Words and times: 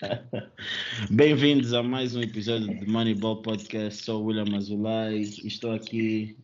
Bem-vindos 1.10 1.74
a 1.74 1.82
mais 1.82 2.16
um 2.16 2.22
episódio 2.22 2.68
de 2.68 2.86
Moneyball 2.86 3.42
Podcast. 3.42 4.02
Sou 4.04 4.22
o 4.22 4.26
William 4.26 4.56
Azulay 4.56 5.22
e 5.22 5.46
estou 5.46 5.72
aqui 5.72 6.36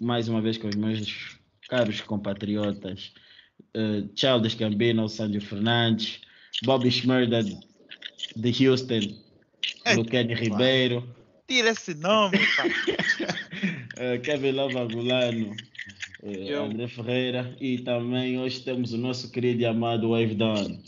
mais 0.00 0.28
uma 0.28 0.42
vez 0.42 0.58
com 0.58 0.68
os 0.68 0.76
meus 0.76 1.38
caros 1.68 2.00
compatriotas 2.02 3.12
uh, 3.76 4.08
Charles 4.14 4.54
Gambino, 4.54 5.08
Sandro 5.08 5.40
Fernandes, 5.40 6.20
Bobby 6.64 6.90
Schmerda 6.90 7.42
de 7.42 8.68
Houston, 8.68 9.00
Luquene 9.96 10.34
Ribeiro. 10.34 11.08
Tira 11.46 11.70
esse 11.70 11.94
nome, 11.94 12.36
uh, 13.96 14.20
Kevin 14.22 14.52
Lova 14.52 14.84
Gulano, 14.84 15.56
uh, 16.22 16.62
André 16.62 16.88
Ferreira 16.88 17.56
e 17.58 17.78
também 17.78 18.38
hoje 18.38 18.60
temos 18.60 18.92
o 18.92 18.98
nosso 18.98 19.30
querido 19.30 19.62
e 19.62 19.66
amado 19.66 20.10
Wave 20.10 20.34
Dawn. 20.34 20.78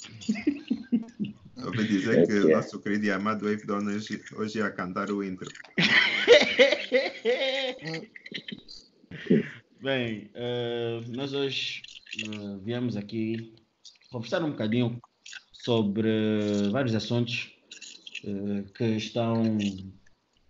Ouvi 1.71 1.87
dizer 1.87 2.27
que 2.27 2.33
o 2.33 2.51
nosso 2.51 2.81
querido 2.81 3.07
e 3.07 3.13
amado 3.13 3.47
Wave 3.47 3.65
Dawn 3.65 3.87
hoje, 3.87 4.21
hoje 4.35 4.59
ia 4.59 4.69
cantar 4.71 5.09
o 5.11 5.23
intro. 5.23 5.49
Bem, 9.81 10.29
uh, 10.35 11.01
nós 11.15 11.33
hoje 11.33 11.83
uh, 12.27 12.59
viemos 12.59 12.97
aqui 12.97 13.55
conversar 14.11 14.43
um 14.43 14.51
bocadinho 14.51 15.01
sobre 15.53 16.09
vários 16.73 16.93
assuntos 16.95 17.53
uh, 18.25 18.65
que 18.73 18.97
estão 18.97 19.41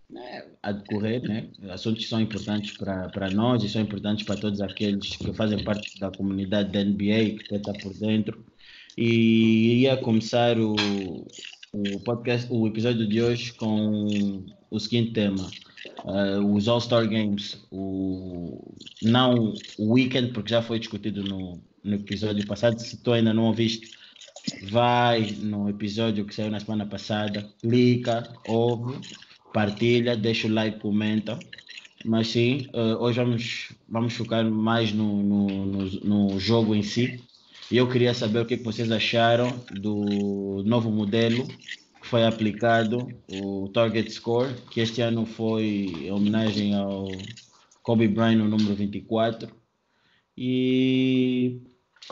né, 0.08 0.46
a 0.62 0.72
decorrer, 0.72 1.20
né? 1.22 1.50
assuntos 1.68 2.04
que 2.04 2.08
são 2.08 2.22
importantes 2.22 2.78
para 2.78 3.30
nós 3.30 3.62
e 3.62 3.68
são 3.68 3.82
importantes 3.82 4.24
para 4.24 4.40
todos 4.40 4.62
aqueles 4.62 5.16
que 5.16 5.34
fazem 5.34 5.62
parte 5.62 6.00
da 6.00 6.10
comunidade 6.10 6.72
da 6.72 6.82
NBA, 6.82 7.36
que 7.46 7.54
está 7.54 7.74
por 7.74 7.92
dentro. 7.92 8.42
E 9.02 9.80
ia 9.80 9.96
começar 9.96 10.58
o, 10.58 10.76
o 11.72 12.00
podcast, 12.04 12.46
o 12.50 12.66
episódio 12.66 13.08
de 13.08 13.22
hoje 13.22 13.54
com 13.54 14.44
o 14.70 14.78
seguinte 14.78 15.12
tema: 15.12 15.50
uh, 16.04 16.54
os 16.54 16.68
All-Star 16.68 17.08
Games, 17.08 17.66
o, 17.70 18.74
não 19.02 19.54
o 19.78 19.94
weekend, 19.94 20.32
porque 20.32 20.50
já 20.50 20.60
foi 20.60 20.78
discutido 20.78 21.24
no, 21.24 21.58
no 21.82 21.94
episódio 21.94 22.46
passado. 22.46 22.78
Se 22.78 22.98
tu 22.98 23.12
ainda 23.12 23.32
não 23.32 23.44
ouviste, 23.44 23.88
vai 24.64 25.34
no 25.40 25.70
episódio 25.70 26.26
que 26.26 26.34
saiu 26.34 26.50
na 26.50 26.60
semana 26.60 26.84
passada, 26.84 27.48
clica, 27.62 28.30
ouve, 28.46 29.00
partilha, 29.54 30.14
deixa 30.14 30.46
o 30.46 30.52
like, 30.52 30.78
comenta. 30.78 31.38
Mas 32.04 32.26
sim, 32.28 32.66
uh, 32.74 33.02
hoje 33.02 33.18
vamos, 33.18 33.72
vamos 33.88 34.12
focar 34.12 34.44
mais 34.44 34.92
no, 34.92 35.22
no, 35.22 35.46
no, 35.46 35.84
no 36.04 36.38
jogo 36.38 36.74
em 36.74 36.82
si. 36.82 37.18
E 37.70 37.76
eu 37.76 37.88
queria 37.88 38.12
saber 38.12 38.40
o 38.40 38.46
que 38.46 38.56
vocês 38.56 38.90
acharam 38.90 39.48
do 39.70 40.64
novo 40.64 40.90
modelo 40.90 41.46
que 41.46 42.06
foi 42.06 42.24
aplicado, 42.24 43.06
o 43.28 43.68
Target 43.68 44.10
Score, 44.10 44.52
que 44.70 44.80
este 44.80 45.00
ano 45.02 45.24
foi 45.24 45.92
em 46.00 46.10
homenagem 46.10 46.74
ao 46.74 47.06
Kobe 47.80 48.08
Bryant, 48.08 48.40
o 48.40 48.48
número 48.48 48.74
24. 48.74 49.48
E 50.36 51.60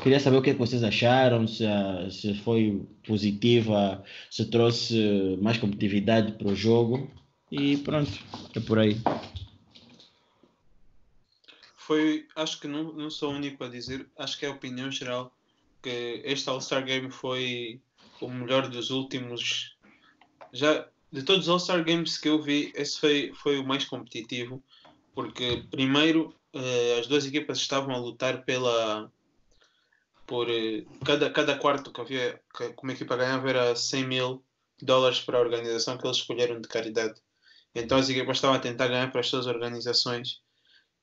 queria 0.00 0.20
saber 0.20 0.36
o 0.36 0.42
que 0.42 0.52
vocês 0.52 0.84
acharam, 0.84 1.48
se, 1.48 1.64
se 2.10 2.34
foi 2.34 2.86
positiva, 3.04 4.04
se 4.30 4.44
trouxe 4.44 5.38
mais 5.42 5.58
competitividade 5.58 6.32
para 6.32 6.48
o 6.48 6.54
jogo. 6.54 7.10
E 7.50 7.78
pronto, 7.78 8.12
é 8.54 8.60
por 8.60 8.78
aí. 8.78 8.96
Foi, 11.74 12.26
acho 12.36 12.60
que 12.60 12.68
não, 12.68 12.92
não 12.92 13.10
sou 13.10 13.32
o 13.32 13.36
único 13.36 13.64
a 13.64 13.68
dizer, 13.68 14.06
acho 14.16 14.38
que 14.38 14.44
é 14.44 14.48
a 14.48 14.52
opinião 14.52 14.92
geral 14.92 15.32
que 15.82 16.22
este 16.24 16.48
All-Star 16.48 16.84
Game 16.84 17.10
foi 17.10 17.80
o 18.20 18.28
melhor 18.28 18.68
dos 18.68 18.90
últimos. 18.90 19.76
Já 20.52 20.88
de 21.12 21.22
todos 21.22 21.44
os 21.44 21.48
All-Star 21.48 21.84
Games 21.84 22.18
que 22.18 22.28
eu 22.28 22.42
vi, 22.42 22.72
esse 22.74 23.00
foi, 23.00 23.32
foi 23.34 23.58
o 23.58 23.66
mais 23.66 23.84
competitivo, 23.84 24.62
porque 25.14 25.64
primeiro 25.70 26.34
uh, 26.54 26.98
as 26.98 27.06
duas 27.06 27.26
equipas 27.26 27.58
estavam 27.58 27.94
a 27.94 27.98
lutar 27.98 28.44
pela. 28.44 29.10
por 30.26 30.48
uh, 30.48 30.86
cada, 31.04 31.30
cada 31.30 31.58
quarto 31.58 31.92
que 31.92 32.00
havia, 32.00 32.40
que 32.56 32.74
uma 32.82 32.92
equipa 32.92 33.16
ganhava 33.16 33.48
era 33.48 33.76
100 33.76 34.06
mil 34.06 34.44
dólares 34.80 35.20
para 35.20 35.38
a 35.38 35.40
organização 35.40 35.98
que 35.98 36.06
eles 36.06 36.18
escolheram 36.18 36.60
de 36.60 36.68
caridade. 36.68 37.20
Então 37.74 37.98
as 37.98 38.08
equipas 38.08 38.36
estavam 38.36 38.56
a 38.56 38.60
tentar 38.60 38.88
ganhar 38.88 39.10
para 39.10 39.20
as 39.20 39.28
suas 39.28 39.46
organizações. 39.46 40.40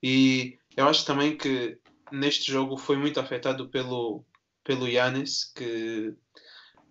E 0.01 0.57
eu 0.77 0.87
acho 0.87 1.05
também 1.05 1.37
que 1.37 1.77
neste 2.11 2.51
jogo 2.51 2.77
foi 2.77 2.97
muito 2.97 3.19
afetado 3.19 3.69
pelo, 3.69 4.23
pelo 4.65 4.87
Yannis, 4.87 5.45
que 5.55 6.13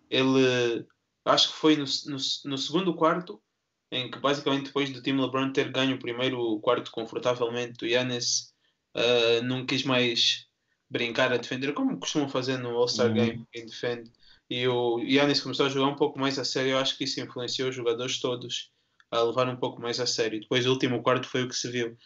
ele 0.09 0.87
acho 1.27 1.53
que 1.53 1.59
foi 1.59 1.77
no, 1.77 1.85
no, 2.07 2.17
no, 2.45 2.59
segundo 2.59 2.95
quarto, 2.95 3.43
em 3.91 4.11
que 4.11 4.19
basicamente 4.19 4.67
depois 4.67 4.91
do 4.91 5.03
time 5.03 5.21
LeBron 5.21 5.53
ter 5.53 5.71
ganho 5.71 5.97
o 5.97 5.99
primeiro 5.99 6.59
quarto 6.61 6.91
confortavelmente, 6.91 7.85
o 7.85 7.89
Yannis 7.89 8.55
uh, 8.97 9.43
não 9.45 9.67
quis 9.67 9.83
mais 9.85 10.47
brincar 10.89 11.33
a 11.33 11.37
defender, 11.37 11.75
como 11.75 11.99
costumam 11.99 12.29
fazer 12.29 12.59
no 12.59 12.71
All-Star 12.71 13.09
uhum. 13.09 13.15
Game, 13.15 13.47
quem 13.53 13.67
defende. 13.67 14.11
E 14.49 14.69
o 14.69 15.01
Yannis 15.01 15.41
começou 15.41 15.67
a 15.67 15.69
jogar 15.69 15.89
um 15.89 15.97
pouco 15.97 16.19
mais 16.19 16.39
a 16.39 16.45
sério. 16.45 16.73
Eu 16.73 16.79
acho 16.79 16.97
que 16.97 17.05
isso 17.05 17.21
influenciou 17.21 17.71
os 17.71 17.75
jogadores 17.75 18.21
todos 18.21 18.71
a 19.11 19.23
levar 19.23 19.49
um 19.49 19.56
pouco 19.56 19.81
mais 19.81 19.99
a 19.99 20.06
sério. 20.06 20.41
Depois, 20.41 20.67
o 20.67 20.71
último 20.71 21.03
quarto 21.03 21.27
foi 21.27 21.43
o 21.43 21.49
que 21.49 21.56
se 21.56 21.71
viu. 21.71 21.97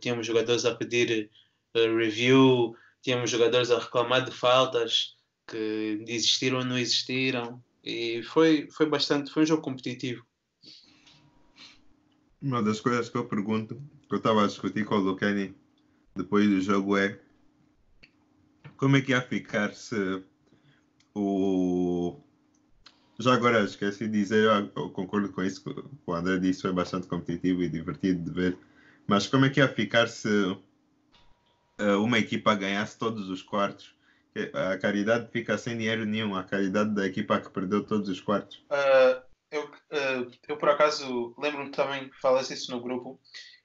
Tínhamos 0.00 0.26
jogadores 0.26 0.64
a 0.64 0.74
pedir 0.74 1.30
uh, 1.76 1.96
review, 1.96 2.74
tínhamos 3.02 3.30
jogadores 3.30 3.70
a 3.70 3.78
reclamar 3.78 4.24
de 4.24 4.30
faltas 4.30 5.16
que 5.46 6.04
existiram 6.06 6.58
ou 6.58 6.64
não 6.64 6.78
existiram 6.78 7.62
e 7.82 8.22
foi, 8.22 8.68
foi 8.70 8.86
bastante, 8.86 9.30
foi 9.30 9.44
um 9.44 9.46
jogo 9.46 9.62
competitivo. 9.62 10.24
Uma 12.40 12.62
das 12.62 12.80
coisas 12.80 13.08
que 13.08 13.16
eu 13.16 13.24
pergunto, 13.24 13.80
que 14.08 14.14
eu 14.14 14.18
estava 14.18 14.44
a 14.44 14.46
discutir 14.46 14.84
com 14.84 14.96
o 14.96 14.98
Lucani 14.98 15.54
depois 16.14 16.48
do 16.48 16.60
jogo 16.60 16.96
é 16.96 17.18
como 18.76 18.96
é 18.96 19.00
que 19.00 19.12
ia 19.12 19.22
ficar 19.22 19.74
se 19.74 20.22
o 21.14 22.20
já 23.20 23.34
agora 23.34 23.64
esqueci 23.64 24.06
de 24.06 24.12
dizer, 24.12 24.44
eu, 24.76 24.90
concordo 24.90 25.32
com 25.32 25.42
isso, 25.42 25.64
que 25.64 25.74
o 26.06 26.12
André 26.12 26.38
disse, 26.38 26.62
foi 26.62 26.72
bastante 26.72 27.08
competitivo 27.08 27.64
e 27.64 27.68
divertido 27.68 28.22
de 28.22 28.30
ver. 28.30 28.58
Mas 29.08 29.26
como 29.26 29.44
é 29.44 29.50
que 29.50 29.58
ia 29.58 29.66
ficar 29.66 30.06
se 30.06 30.28
uma 32.00 32.18
equipa 32.18 32.54
ganhasse 32.54 32.98
todos 32.98 33.28
os 33.28 33.42
quartos, 33.42 33.94
a 34.52 34.76
caridade 34.76 35.30
fica 35.30 35.56
sem 35.56 35.76
dinheiro 35.76 36.04
nenhum, 36.04 36.34
a 36.34 36.44
caridade 36.44 36.94
da 36.94 37.06
equipa 37.06 37.40
que 37.40 37.50
perdeu 37.50 37.84
todos 37.84 38.08
os 38.08 38.20
quartos. 38.20 38.58
Uh, 38.70 39.22
eu, 39.50 39.64
uh, 39.64 40.30
eu, 40.46 40.56
por 40.56 40.68
acaso, 40.68 41.34
lembro-me 41.38 41.70
também 41.70 42.08
que 42.08 42.20
falaste 42.20 42.52
isso 42.52 42.70
no 42.70 42.80
grupo, 42.80 43.18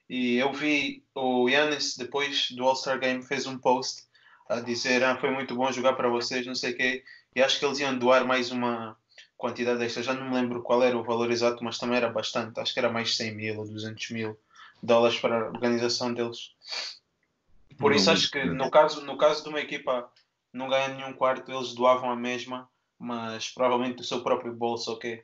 e 0.08 0.36
eu 0.36 0.52
vi 0.52 1.04
o 1.14 1.48
Yannis, 1.48 1.96
depois 1.96 2.50
do 2.50 2.64
All-Star 2.64 2.98
Game, 2.98 3.22
fez 3.22 3.46
um 3.46 3.58
post 3.58 4.04
a 4.48 4.60
dizer 4.60 5.02
ah, 5.02 5.16
foi 5.18 5.30
muito 5.30 5.54
bom 5.54 5.70
jogar 5.72 5.94
para 5.94 6.08
vocês, 6.08 6.46
não 6.46 6.54
sei 6.54 6.72
o 6.72 6.76
quê, 6.76 7.04
e 7.34 7.42
acho 7.42 7.58
que 7.58 7.64
eles 7.64 7.78
iam 7.80 7.96
doar 7.96 8.26
mais 8.26 8.50
uma 8.50 8.96
quantidade 9.36 9.82
extra, 9.82 10.02
já 10.02 10.14
não 10.14 10.28
me 10.28 10.34
lembro 10.34 10.62
qual 10.62 10.82
era 10.82 10.96
o 10.96 11.02
valor 11.02 11.30
exato, 11.30 11.62
mas 11.64 11.78
também 11.78 11.96
era 11.96 12.08
bastante, 12.08 12.60
acho 12.60 12.72
que 12.72 12.78
era 12.78 12.92
mais 12.92 13.16
100 13.16 13.34
mil 13.34 13.58
ou 13.58 13.66
200 13.66 14.10
mil 14.10 14.38
dólares 14.82 15.18
para 15.18 15.46
a 15.46 15.48
organização 15.48 16.12
deles. 16.12 16.54
Por 17.78 17.92
isso 17.92 18.10
acho 18.10 18.30
que 18.30 18.44
no 18.44 18.70
caso, 18.70 19.04
no 19.04 19.16
caso 19.16 19.42
de 19.42 19.48
uma 19.48 19.60
equipa 19.60 20.08
não 20.52 20.68
ganhar 20.68 20.94
nenhum 20.94 21.12
quarto, 21.12 21.50
eles 21.50 21.74
doavam 21.74 22.10
a 22.10 22.16
mesma, 22.16 22.68
mas 22.98 23.48
provavelmente 23.50 23.96
do 23.96 24.04
seu 24.04 24.22
próprio 24.22 24.54
bolso, 24.54 24.92
ok? 24.92 25.22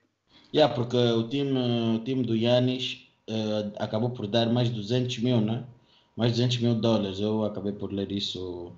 Yeah, 0.52 0.74
porque 0.74 0.96
o 0.96 1.28
time, 1.28 1.96
o 1.96 2.00
time 2.00 2.24
do 2.24 2.36
Yannis 2.36 3.06
uh, 3.28 3.72
acabou 3.78 4.10
por 4.10 4.26
dar 4.26 4.52
mais 4.52 4.68
200 4.68 5.18
mil, 5.18 5.40
né? 5.40 5.64
Mais 6.16 6.32
200 6.32 6.58
mil 6.58 6.74
dólares. 6.74 7.20
Eu 7.20 7.44
acabei 7.44 7.72
por 7.72 7.92
ler 7.92 8.10
isso 8.10 8.72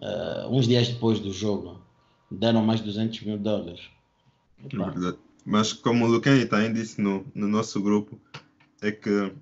uh, 0.00 0.48
uns 0.48 0.66
dias 0.66 0.88
depois 0.88 1.20
do 1.20 1.32
jogo. 1.32 1.80
Deram 2.30 2.64
mais 2.64 2.80
200 2.80 3.20
mil 3.22 3.36
dólares. 3.36 3.80
É. 4.64 5.16
Mas 5.44 5.72
como 5.72 6.06
o 6.06 6.08
Luqueni 6.08 6.46
também 6.46 6.72
disse 6.72 7.00
no, 7.00 7.26
no 7.34 7.48
nosso 7.48 7.80
grupo, 7.82 8.18
é 8.80 8.90
que 8.90 9.32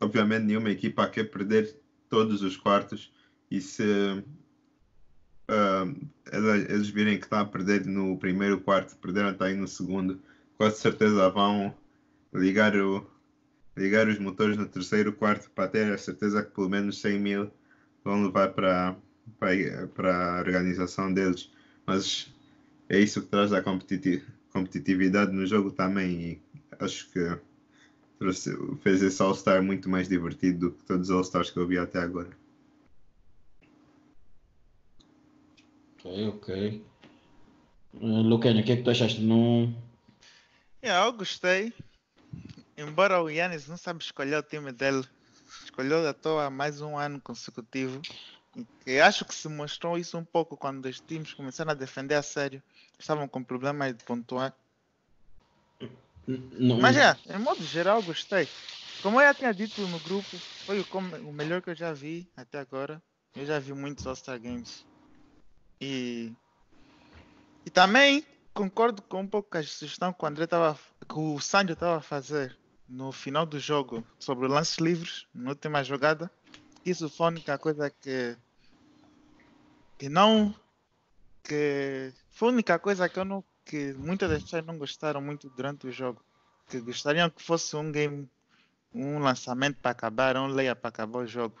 obviamente 0.00 0.44
nenhuma 0.44 0.70
equipa 0.70 1.08
quer 1.08 1.24
perder 1.24 1.74
todos 2.08 2.42
os 2.42 2.56
quartos 2.56 3.10
e 3.52 3.60
se 3.60 3.84
uh, 3.84 4.24
eles 6.70 6.88
virem 6.88 7.18
que 7.18 7.26
estão 7.26 7.40
a 7.40 7.44
perder 7.44 7.84
no 7.84 8.18
primeiro 8.18 8.58
quarto, 8.62 8.96
perderam 8.96 9.34
também 9.34 9.56
no 9.56 9.68
segundo, 9.68 10.18
com 10.56 10.70
certeza 10.70 11.28
vão 11.28 11.74
ligar, 12.32 12.74
o, 12.74 13.06
ligar 13.76 14.08
os 14.08 14.18
motores 14.18 14.56
no 14.56 14.64
terceiro 14.64 15.12
quarto 15.12 15.50
para 15.50 15.68
ter 15.68 15.92
a 15.92 15.98
certeza 15.98 16.42
que 16.42 16.50
pelo 16.50 16.70
menos 16.70 16.98
100 17.02 17.20
mil 17.20 17.50
vão 18.02 18.24
levar 18.24 18.54
para, 18.54 18.96
para, 19.38 19.86
para 19.88 20.36
a 20.36 20.40
organização 20.40 21.12
deles. 21.12 21.52
Mas 21.86 22.32
é 22.88 22.98
isso 22.98 23.20
que 23.20 23.28
traz 23.28 23.52
a 23.52 23.60
competitividade 23.60 25.30
no 25.30 25.46
jogo 25.46 25.70
também 25.70 26.10
e 26.10 26.40
acho 26.80 27.10
que 27.10 27.38
fez 28.80 29.02
esse 29.02 29.20
All-Star 29.20 29.62
muito 29.62 29.90
mais 29.90 30.08
divertido 30.08 30.70
do 30.70 30.74
que 30.74 30.84
todos 30.84 31.10
os 31.10 31.14
All-Stars 31.14 31.50
que 31.50 31.58
eu 31.58 31.66
vi 31.66 31.76
até 31.76 31.98
agora. 31.98 32.41
Ok, 36.04 36.28
ok. 36.28 36.84
Uh, 37.94 38.34
o 38.34 38.40
que 38.40 38.48
é 38.48 38.62
que 38.76 38.82
tu 38.82 38.90
achaste? 38.90 39.20
Não... 39.20 39.72
Yeah, 40.82 41.06
eu 41.06 41.12
gostei. 41.12 41.72
Embora 42.76 43.22
o 43.22 43.30
Yannis 43.30 43.68
não 43.68 43.76
sabe 43.76 44.02
escolher 44.02 44.36
o 44.36 44.42
time 44.42 44.72
dele, 44.72 45.06
escolheu 45.64 46.08
à 46.08 46.12
toa 46.12 46.50
mais 46.50 46.80
um 46.80 46.98
ano 46.98 47.20
consecutivo. 47.20 48.00
E 48.84 48.98
acho 49.00 49.24
que 49.24 49.34
se 49.34 49.48
mostrou 49.48 49.96
isso 49.96 50.18
um 50.18 50.24
pouco 50.24 50.56
quando 50.56 50.86
os 50.86 51.00
times 51.00 51.32
começaram 51.34 51.70
a 51.70 51.74
defender 51.74 52.16
a 52.16 52.22
sério. 52.22 52.60
Estavam 52.98 53.28
com 53.28 53.44
problemas 53.44 53.94
de 53.94 54.04
pontuar. 54.04 54.52
Não- 56.26 56.78
Mas 56.78 56.96
é, 56.96 57.16
em 57.32 57.38
modo 57.38 57.62
geral, 57.64 58.02
gostei. 58.02 58.48
Como 59.02 59.20
eu 59.20 59.26
já 59.26 59.34
tinha 59.34 59.54
dito 59.54 59.80
no 59.86 60.00
grupo, 60.00 60.36
foi 60.66 60.80
o, 60.80 60.86
o 61.28 61.32
melhor 61.32 61.62
que 61.62 61.70
eu 61.70 61.74
já 61.76 61.92
vi 61.92 62.26
até 62.36 62.58
agora. 62.58 63.00
Eu 63.36 63.46
já 63.46 63.58
vi 63.58 63.72
muitos 63.72 64.06
All-Star 64.06 64.40
Games. 64.40 64.84
E, 65.84 66.32
e 67.66 67.70
também 67.70 68.24
concordo 68.54 69.02
com 69.02 69.22
um 69.22 69.26
pouco 69.26 69.58
a 69.58 69.62
sugestão 69.64 70.12
que 70.12 70.24
o 70.24 70.28
André 70.28 70.46
tava, 70.46 70.78
que 71.08 71.18
o 71.18 71.40
Sancho 71.40 71.72
estava 71.72 71.96
a 71.96 72.00
fazer 72.00 72.56
no 72.88 73.10
final 73.10 73.44
do 73.44 73.58
jogo 73.58 74.06
sobre 74.16 74.46
lances 74.46 74.78
livres, 74.78 75.26
na 75.34 75.50
última 75.50 75.82
jogada. 75.82 76.30
Isso 76.86 77.08
foi 77.08 77.26
a 77.26 77.28
única 77.30 77.58
coisa 77.58 77.90
que, 77.90 78.36
que 79.98 80.08
não. 80.08 80.54
que 81.42 82.12
foi 82.30 82.50
a 82.50 82.52
única 82.52 82.78
coisa 82.78 83.08
que 83.08 83.18
eu 83.18 83.24
não. 83.24 83.42
que 83.64 83.92
muitas 83.94 84.30
das 84.30 84.44
pessoas 84.44 84.64
não 84.64 84.78
gostaram 84.78 85.20
muito 85.20 85.50
durante 85.50 85.88
o 85.88 85.90
jogo. 85.90 86.22
Que 86.68 86.80
gostariam 86.80 87.28
que 87.28 87.42
fosse 87.42 87.74
um 87.74 87.90
game, 87.90 88.30
um 88.94 89.18
lançamento 89.18 89.78
para 89.82 89.90
acabar, 89.90 90.36
um 90.36 90.46
layer 90.46 90.76
para 90.76 90.90
acabar 90.90 91.18
o 91.18 91.26
jogo. 91.26 91.56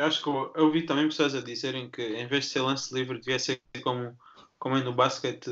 Eu 0.00 0.06
acho 0.06 0.22
que 0.22 0.28
eu, 0.30 0.50
eu 0.56 0.72
vi 0.72 0.80
também 0.84 1.06
pessoas 1.06 1.34
a 1.34 1.42
dizerem 1.42 1.90
que 1.90 2.00
em 2.00 2.26
vez 2.26 2.46
de 2.46 2.52
ser 2.52 2.62
lance 2.62 2.94
livre 2.94 3.18
devia 3.18 3.38
ser 3.38 3.60
como, 3.82 4.16
como 4.58 4.78
é 4.78 4.82
no 4.82 4.94
basquete 4.94 5.50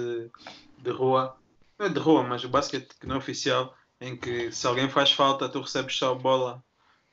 de 0.79 0.91
rua. 0.91 1.37
Não 1.79 1.85
é 1.85 1.91
de 1.91 1.99
rua, 1.99 2.23
mas 2.23 2.45
o 2.45 2.49
basquete 2.49 2.89
que 2.99 3.07
não 3.07 3.17
é 3.17 3.19
oficial, 3.19 3.75
em 4.01 4.17
que 4.17 4.51
se 4.51 4.67
alguém 4.67 4.89
faz 4.89 5.13
falta, 5.13 5.51
tu 5.51 5.61
recebes 5.61 5.97
só 5.97 6.13
a 6.13 6.15
bola 6.15 6.65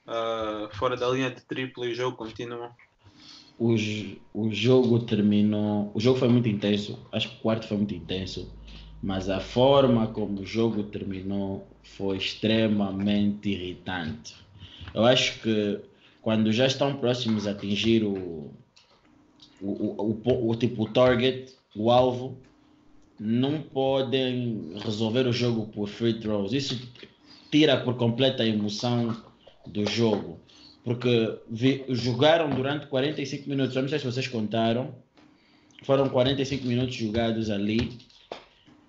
ah, 0.07 0.69
fora 0.71 0.95
da 0.95 1.09
linha 1.09 1.29
de 1.29 1.41
triplo 1.41 1.83
e 1.83 1.91
o 1.91 1.93
jogo 1.93 2.15
continua. 2.15 2.71
o, 3.59 3.75
o 4.33 4.49
jogo 4.53 4.99
terminou. 4.99 5.91
O 5.93 5.99
jogo 5.99 6.17
foi 6.17 6.29
muito 6.29 6.47
intenso. 6.47 7.05
Acho 7.11 7.27
que 7.27 7.35
o 7.35 7.39
quarto 7.39 7.67
foi 7.67 7.75
muito 7.75 7.93
intenso. 7.93 8.49
Mas 9.03 9.27
a 9.27 9.41
forma 9.41 10.07
como 10.07 10.39
o 10.39 10.45
jogo 10.45 10.83
terminou 10.83 11.67
foi 11.83 12.15
extremamente 12.15 13.49
irritante. 13.49 14.37
Eu 14.93 15.03
acho 15.03 15.41
que 15.41 15.81
quando 16.25 16.51
já 16.51 16.65
estão 16.65 16.95
próximos 16.97 17.45
a 17.45 17.51
atingir 17.51 18.03
o, 18.03 18.51
o, 19.61 19.69
o, 19.69 20.21
o, 20.25 20.49
o 20.49 20.55
tipo 20.55 20.81
o 20.81 20.89
target, 20.89 21.53
o 21.75 21.91
alvo, 21.91 22.35
não 23.19 23.61
podem 23.61 24.71
resolver 24.83 25.27
o 25.27 25.31
jogo 25.31 25.67
por 25.67 25.87
free 25.87 26.19
throws. 26.19 26.51
Isso 26.51 26.81
tira 27.51 27.77
por 27.79 27.95
completa 27.95 28.41
a 28.41 28.47
emoção 28.47 29.15
do 29.67 29.85
jogo 29.85 30.39
porque 30.83 31.37
vi- 31.47 31.85
jogaram 31.89 32.49
durante 32.49 32.87
45 32.87 33.47
minutos. 33.47 33.75
Eu 33.75 33.83
não 33.83 33.89
sei 33.89 33.99
se 33.99 34.05
vocês 34.05 34.27
contaram. 34.27 34.95
Foram 35.83 36.09
45 36.09 36.65
minutos 36.65 36.95
jogados 36.95 37.51
ali. 37.51 37.99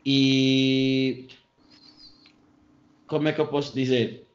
E 0.07 1.27
como 3.07 3.29
é 3.29 3.33
que 3.35 3.41
eu 3.43 3.47
posso 3.47 3.75
dizer? 3.75 4.26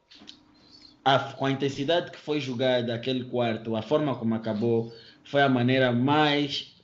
A, 1.03 1.17
com 1.19 1.45
a 1.45 1.51
intensidade 1.51 2.11
que 2.11 2.17
foi 2.17 2.39
jogada 2.39 2.93
aquele 2.93 3.23
quarto, 3.25 3.75
a 3.75 3.81
forma 3.81 4.15
como 4.15 4.35
acabou, 4.35 4.93
foi 5.23 5.41
a 5.41 5.49
maneira 5.49 5.91
mais 5.91 6.75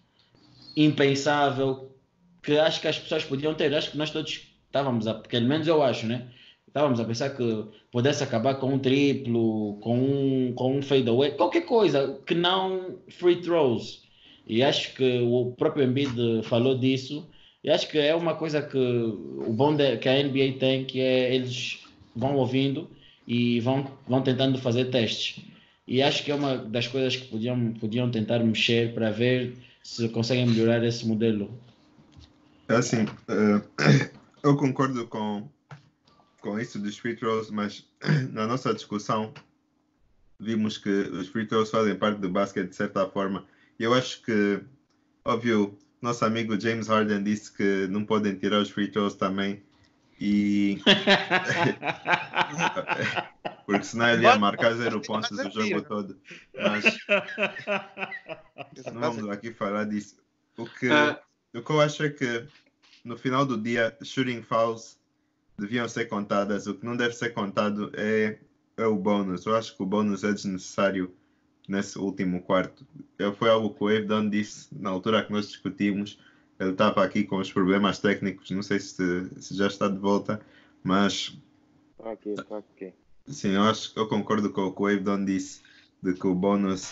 impensável 0.76 1.92
que 2.42 2.58
acho 2.58 2.80
que 2.80 2.88
as 2.88 2.98
pessoas 2.98 3.26
podiam 3.26 3.54
ter. 3.54 3.74
Acho 3.76 3.92
que 3.92 3.98
nós 3.98 4.10
todos 4.10 4.48
estávamos 4.66 5.08
a, 5.08 5.14
pelo 5.16 5.48
menos 5.48 5.68
eu 5.68 5.84
acho, 5.84 6.06
né? 6.06 6.28
Estávamos 6.68 7.00
a 7.00 7.06
pensar 7.06 7.32
que 7.32 7.66
pudesse 7.92 8.24
acabar 8.24 8.56
com 8.56 8.74
um 8.74 8.80
triplo, 8.80 9.78
com 9.82 9.98
um, 9.98 10.54
com 10.54 10.78
um 10.78 10.82
fadeaway, 10.82 11.32
qualquer 11.32 11.62
coisa 11.62 12.20
que 12.26 12.36
não 12.36 13.00
free 13.10 13.42
throws. 13.42 14.04
E 14.46 14.64
acho 14.64 14.94
que 14.94 15.20
o 15.22 15.54
próprio 15.58 15.84
Embiid 15.84 16.44
falou 16.44 16.78
disso. 16.78 17.28
E 17.64 17.70
acho 17.70 17.90
que 17.90 17.98
é 17.98 18.16
uma 18.16 18.36
coisa 18.36 18.62
que 18.62 18.78
o 18.78 19.52
bom 19.52 19.76
de, 19.76 19.98
que 19.98 20.08
a 20.08 20.24
NBA 20.24 20.58
tem, 20.60 20.86
que 20.86 21.02
é 21.02 21.36
eles 21.36 21.80
vão 22.16 22.36
ouvindo 22.36 22.90
e 23.28 23.60
vão, 23.60 23.92
vão 24.08 24.22
tentando 24.22 24.58
fazer 24.58 24.86
testes. 24.86 25.44
E 25.86 26.02
acho 26.02 26.24
que 26.24 26.32
é 26.32 26.36
uma 26.36 26.58
das 26.58 26.88
coisas 26.88 27.16
que 27.16 27.28
podiam, 27.28 27.74
podiam 27.74 28.10
tentar 28.10 28.40
mexer 28.40 28.94
para 28.94 29.12
ver 29.12 29.56
se 29.84 30.08
conseguem 30.10 30.48
melhorar 30.48 30.84
esse 30.84 31.06
modelo. 31.06 31.50
É 32.68 32.76
assim, 32.76 33.06
eh, 33.28 34.12
eu 34.44 34.56
concordo 34.58 35.06
com, 35.08 35.50
com 36.42 36.60
isso 36.60 36.80
dos 36.80 36.98
free 36.98 37.16
throws, 37.16 37.50
mas 37.50 37.86
na 38.32 38.48
nossa 38.48 38.74
discussão 38.74 39.34
vimos 40.40 40.78
que 40.78 40.90
os 40.90 41.28
free 41.28 41.46
throws 41.46 41.70
fazem 41.70 41.96
parte 41.96 42.20
do 42.20 42.30
basquete 42.30 42.70
de 42.70 42.76
certa 42.76 43.08
forma. 43.08 43.46
E 43.80 43.84
eu 43.84 43.94
acho 43.94 44.22
que, 44.24 44.60
óbvio, 45.24 45.78
nosso 46.02 46.26
amigo 46.26 46.60
James 46.60 46.88
Harden 46.88 47.24
disse 47.24 47.52
que 47.52 47.88
não 47.88 48.04
podem 48.04 48.36
tirar 48.36 48.62
os 48.62 48.70
free 48.70 48.90
throws 48.90 49.16
também. 49.16 49.64
E 50.20 50.82
porque 53.66 53.84
senão 53.84 54.10
ele 54.10 54.24
ia 54.24 54.38
marcar 54.38 54.74
zero 54.74 55.02
pontos 55.02 55.32
o 55.32 55.52
jogo 55.52 55.82
todo. 55.84 56.20
Mas 56.56 56.98
não 58.94 59.02
vamos 59.02 59.30
aqui 59.30 59.54
falar 59.54 59.86
disso. 59.86 60.18
O 60.58 60.66
que, 60.66 60.90
Ah. 60.90 61.20
o 61.54 61.62
que 61.62 61.70
eu 61.70 61.82
acho 61.82 62.04
é 62.04 62.10
que 62.10 62.48
no 63.04 63.18
final 63.18 63.46
do 63.46 63.58
dia, 63.58 63.96
shooting 64.04 64.42
fouls 64.42 64.98
deviam 65.58 65.88
ser 65.88 66.06
contadas. 66.06 66.68
O 66.68 66.74
que 66.74 66.86
não 66.86 66.96
deve 66.96 67.14
ser 67.14 67.30
contado 67.30 67.92
é, 67.96 68.40
é 68.76 68.86
o 68.86 68.96
bônus. 68.96 69.46
Eu 69.46 69.56
acho 69.56 69.76
que 69.76 69.84
o 69.84 69.86
bônus 69.86 70.24
é 70.24 70.32
desnecessário 70.32 71.14
nesse 71.68 71.98
último 71.98 72.42
quarto. 72.42 72.86
Eu, 73.18 73.34
foi 73.34 73.50
algo 73.50 73.74
que 73.74 73.84
o 73.84 73.90
Evdon 73.90 74.30
disse 74.30 74.68
na 74.72 74.90
altura 74.90 75.24
que 75.24 75.32
nós 75.32 75.48
discutimos. 75.48 76.20
Ele 76.60 76.72
estava 76.72 77.04
aqui 77.04 77.24
com 77.24 77.38
os 77.38 77.52
problemas 77.52 78.00
técnicos, 78.00 78.50
não 78.52 78.64
sei 78.64 78.80
se, 78.80 79.30
se 79.40 79.56
já 79.56 79.68
está 79.68 79.88
de 79.88 79.98
volta, 79.98 80.42
mas 80.84 81.38
Tá 81.98 82.12
aqui, 82.12 82.36
tá 82.36 82.58
aqui. 82.58 82.94
Sim, 83.28 83.50
eu 83.50 83.64
acho 83.64 83.94
que 83.94 84.00
eu 84.00 84.08
concordo 84.08 84.50
com 84.52 84.62
o 84.62 84.72
que 84.72 84.82
o 84.82 84.88
Avdon 84.88 85.26
disse 85.26 85.62
de 86.02 86.14
que 86.14 86.28
o 86.28 86.34
bônus 86.34 86.92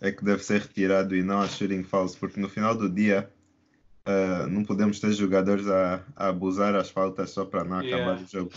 é 0.00 0.10
que 0.10 0.24
deve 0.24 0.42
ser 0.42 0.62
retirado 0.62 1.14
e 1.14 1.22
não 1.22 1.40
a 1.40 1.48
shooting 1.48 1.84
fouls, 1.84 2.16
porque 2.16 2.40
no 2.40 2.48
final 2.48 2.74
do 2.74 2.88
dia 2.88 3.30
ah, 4.04 4.46
não 4.48 4.64
podemos 4.64 4.98
ter 4.98 5.12
jogadores 5.12 5.68
a, 5.68 6.02
a 6.16 6.28
abusar 6.28 6.74
as 6.74 6.90
faltas 6.90 7.30
só 7.30 7.44
para 7.44 7.64
não 7.64 7.80
Yeah. 7.80 8.04
acabar 8.04 8.22
o 8.22 8.26
jogo. 8.26 8.52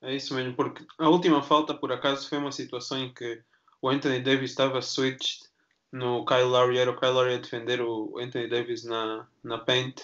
É 0.00 0.14
isso 0.14 0.34
mesmo, 0.34 0.54
porque 0.54 0.84
a 0.98 1.08
última 1.08 1.42
falta, 1.42 1.74
por 1.74 1.90
acaso, 1.90 2.28
foi 2.28 2.38
uma 2.38 2.52
situação 2.52 2.98
em 2.98 3.12
que 3.12 3.42
o 3.82 3.88
Anthony 3.88 4.20
Davis 4.20 4.50
estava 4.50 4.80
switched 4.80 5.47
no 5.92 6.24
Kyle 6.24 6.44
Lowry, 6.44 6.78
era 6.78 6.90
o 6.90 6.98
Kyle 6.98 7.12
Lowry 7.12 7.34
a 7.34 7.38
defender 7.38 7.80
o 7.80 8.18
Anthony 8.18 8.48
Davis 8.48 8.84
na, 8.84 9.26
na 9.42 9.58
paint. 9.58 10.00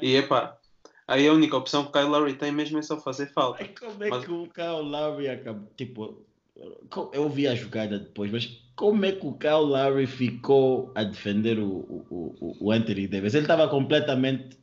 E 0.00 0.16
epá, 0.16 0.56
aí 1.06 1.26
a 1.26 1.32
única 1.32 1.56
opção 1.56 1.84
que 1.84 1.90
o 1.90 1.92
Kyle 1.92 2.08
Lowry 2.08 2.34
tem 2.34 2.52
mesmo 2.52 2.78
é 2.78 2.82
só 2.82 2.98
fazer 3.00 3.32
falta. 3.32 3.62
Ai, 3.62 3.68
como 3.78 4.04
é 4.04 4.08
Mas- 4.10 4.24
que 4.24 4.30
o 4.32 4.48
Kyle 4.48 4.82
Lowry 4.82 5.28
acabou? 5.28 5.68
Tipo, 5.76 6.24
eu 7.12 7.28
vi 7.28 7.46
a 7.46 7.54
jogada 7.54 7.98
depois, 7.98 8.30
mas 8.30 8.46
como 8.74 9.04
é 9.04 9.12
que 9.12 9.26
o 9.26 9.32
Kyle 9.34 9.64
Lowry 9.66 10.06
ficou 10.06 10.90
a 10.94 11.02
defender 11.04 11.58
o, 11.58 11.68
o, 11.68 12.36
o, 12.40 12.56
o 12.66 12.72
Anthony 12.72 13.06
Davis? 13.06 13.34
Ele 13.34 13.44
estava 13.44 13.68
completamente 13.68 14.58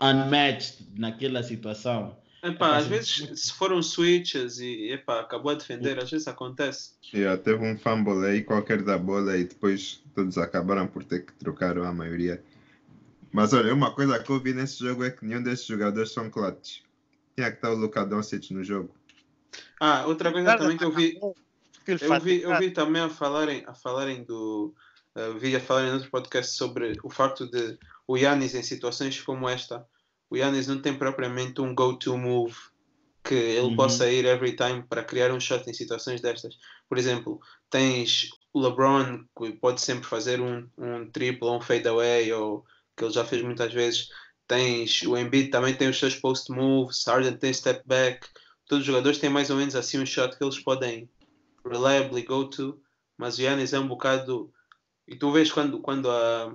unmatched 0.00 0.86
naquela 0.98 1.42
situação. 1.42 2.16
Epá, 2.46 2.76
às 2.76 2.86
vezes, 2.86 3.40
se 3.40 3.52
foram 3.52 3.82
switches 3.82 4.58
e 4.58 4.92
epá, 4.92 5.20
acabou 5.20 5.50
a 5.50 5.54
defender, 5.54 5.98
às 5.98 6.10
vezes 6.10 6.28
acontece. 6.28 6.92
Yeah, 7.12 7.40
teve 7.40 7.64
um 7.64 7.76
fumble 7.76 8.24
aí 8.24 8.42
qualquer 8.42 8.82
da 8.82 8.96
bola 8.96 9.36
e 9.36 9.44
depois 9.44 10.02
todos 10.14 10.38
acabaram 10.38 10.86
por 10.86 11.02
ter 11.02 11.24
que 11.24 11.32
trocar 11.34 11.76
a 11.78 11.92
maioria. 11.92 12.42
Mas 13.32 13.52
olha, 13.52 13.74
uma 13.74 13.90
coisa 13.92 14.18
que 14.18 14.30
eu 14.30 14.40
vi 14.40 14.54
nesse 14.54 14.78
jogo 14.78 15.04
é 15.04 15.10
que 15.10 15.24
nenhum 15.24 15.42
desses 15.42 15.66
jogadores 15.66 16.12
são 16.12 16.30
clutch. 16.30 16.80
Tinha 17.34 17.50
que 17.50 17.56
estar 17.56 17.70
o 17.70 17.76
Luka 17.76 18.04
Doncic 18.04 18.50
no 18.52 18.62
jogo. 18.62 18.94
Ah, 19.80 20.06
outra 20.06 20.32
coisa 20.32 20.56
também 20.56 20.76
que 20.76 20.84
eu 20.84 20.92
vi, 20.92 21.18
Eu 22.00 22.20
vi, 22.20 22.42
eu 22.42 22.58
vi 22.58 22.70
também 22.70 23.02
a 23.02 23.08
falarem, 23.08 23.62
a 23.66 23.74
falarem 23.74 24.24
do. 24.24 24.74
eh, 25.14 25.32
vi 25.38 25.54
a 25.54 25.60
falarem 25.60 25.90
em 25.90 25.94
outro 25.94 26.10
podcast 26.10 26.56
sobre 26.56 26.94
o 27.02 27.10
facto 27.10 27.48
de 27.48 27.78
o 28.06 28.16
Yannis 28.16 28.54
em 28.54 28.62
situações 28.62 29.20
como 29.20 29.48
esta, 29.48 29.86
o 30.30 30.36
Yannis 30.36 30.66
não 30.66 30.80
tem 30.80 30.96
propriamente 30.96 31.60
um 31.60 31.74
go-to 31.74 32.16
move 32.16 32.56
que 33.24 33.34
ele 33.34 33.66
Uhum. 33.66 33.76
possa 33.76 34.10
ir 34.10 34.24
every 34.24 34.54
time 34.54 34.82
para 34.88 35.02
criar 35.02 35.32
um 35.32 35.40
shot 35.40 35.68
em 35.68 35.74
situações 35.74 36.20
destas. 36.20 36.56
Por 36.88 36.96
exemplo, 36.96 37.40
tens 37.68 38.28
o 38.52 38.60
LeBron 38.60 39.24
que 39.36 39.52
pode 39.52 39.80
sempre 39.80 40.06
fazer 40.06 40.40
um, 40.40 40.68
um 40.78 41.10
triple 41.10 41.48
ou 41.48 41.56
um 41.56 41.60
fadeaway, 41.60 42.32
ou 42.32 42.64
que 42.96 43.04
ele 43.04 43.12
já 43.12 43.24
fez 43.24 43.42
muitas 43.42 43.72
vezes. 43.72 44.08
Tens 44.46 45.02
o 45.02 45.16
Embiid 45.16 45.50
também 45.50 45.74
tem 45.74 45.88
os 45.88 45.98
seus 45.98 46.14
post 46.14 46.50
moves, 46.52 47.04
Harden 47.04 47.36
tem 47.36 47.52
step 47.52 47.82
back. 47.84 48.28
Todos 48.68 48.82
os 48.82 48.86
jogadores 48.86 49.18
têm 49.18 49.28
mais 49.28 49.50
ou 49.50 49.56
menos 49.56 49.74
assim 49.74 49.98
um 49.98 50.06
shot 50.06 50.36
que 50.36 50.44
eles 50.44 50.58
podem 50.60 51.08
reliably 51.64 52.22
go 52.22 52.48
to, 52.48 52.80
mas 53.18 53.38
o 53.38 53.42
Yannis 53.42 53.72
é 53.72 53.78
um 53.80 53.88
bocado. 53.88 54.52
E 55.06 55.16
tu 55.16 55.32
vês 55.32 55.50
quando, 55.50 55.80
quando, 55.80 56.08
a, 56.10 56.54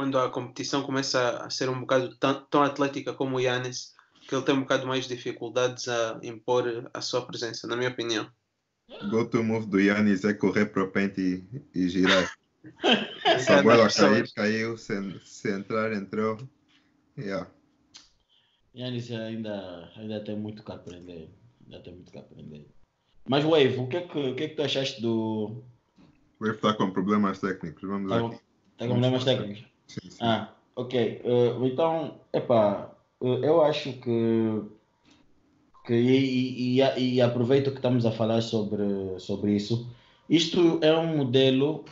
quando 0.00 0.18
a 0.18 0.30
competição 0.30 0.82
começa 0.82 1.44
a 1.44 1.50
ser 1.50 1.68
um 1.68 1.80
bocado 1.80 2.16
tão, 2.16 2.42
tão 2.46 2.62
atlética 2.62 3.12
como 3.12 3.36
o 3.36 3.40
Yannis, 3.40 3.94
que 4.26 4.34
ele 4.34 4.42
tem 4.42 4.54
um 4.54 4.62
bocado 4.62 4.86
mais 4.86 5.06
dificuldades 5.06 5.88
a 5.88 6.18
impor 6.22 6.88
a 6.94 7.02
sua 7.02 7.26
presença, 7.26 7.66
na 7.66 7.76
minha 7.76 7.90
opinião. 7.90 8.26
Go 9.10 9.28
to 9.28 9.44
move 9.44 9.66
do 9.66 9.78
Yannis 9.78 10.24
é 10.24 10.32
correr 10.32 10.72
para 10.72 10.84
o 10.84 10.90
pente 10.90 11.20
e, 11.20 11.78
e 11.78 11.88
girar. 11.90 12.34
Se 13.40 13.52
a 13.52 13.62
bola 13.62 13.90
cair, 13.90 14.32
caiu. 14.32 14.78
Se, 14.78 15.20
se 15.22 15.52
entrar, 15.52 15.92
entrou. 15.92 16.38
Yeah. 17.18 17.50
Yannis 18.74 19.10
ainda, 19.10 19.92
ainda 19.96 20.24
tem 20.24 20.34
muito 20.34 20.64
que 20.64 20.72
aprender. 20.72 21.28
Ainda 21.66 21.82
tem 21.82 21.94
muito 21.94 22.10
que 22.10 22.18
aprender. 22.18 22.66
Mas 23.28 23.44
Wave, 23.44 23.76
o 23.76 23.86
que 23.86 23.98
é 23.98 24.00
que, 24.00 24.18
o 24.18 24.34
que, 24.34 24.44
é 24.44 24.48
que 24.48 24.56
tu 24.56 24.62
achaste 24.62 25.02
do. 25.02 25.62
O 26.40 26.44
Wave 26.44 26.56
está 26.56 26.72
com 26.72 26.90
problemas 26.90 27.38
técnicos. 27.38 27.82
Vamos 27.82 28.10
Está 28.10 28.22
lá. 28.22 28.30
tá 28.30 28.86
com 28.86 28.92
problemas 28.92 29.24
técnicos? 29.24 29.69
Sim. 29.90 30.08
Ah, 30.20 30.52
ok. 30.76 31.22
Uh, 31.24 31.66
então, 31.66 32.20
epá, 32.32 32.92
uh, 33.20 33.44
eu 33.44 33.60
acho 33.62 33.92
que, 33.94 34.62
que 35.84 35.94
e, 35.94 36.78
e, 36.78 37.14
e 37.16 37.20
aproveito 37.20 37.70
que 37.72 37.78
estamos 37.78 38.06
a 38.06 38.12
falar 38.12 38.40
sobre, 38.40 39.18
sobre 39.18 39.56
isso. 39.56 39.88
Isto 40.28 40.78
é 40.80 40.96
um 40.96 41.16
modelo 41.16 41.84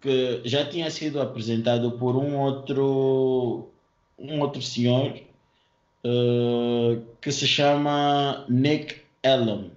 que 0.00 0.40
já 0.44 0.64
tinha 0.64 0.90
sido 0.90 1.20
apresentado 1.20 1.92
por 1.92 2.16
um 2.16 2.40
outro 2.40 3.68
um 4.18 4.40
outro 4.40 4.62
senhor 4.62 5.12
uh, 6.04 7.04
que 7.20 7.30
se 7.30 7.46
chama 7.46 8.46
Nick 8.48 9.02
Allen 9.22 9.72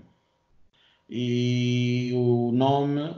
e 1.09 2.11
o 2.13 2.51
nome 2.53 3.15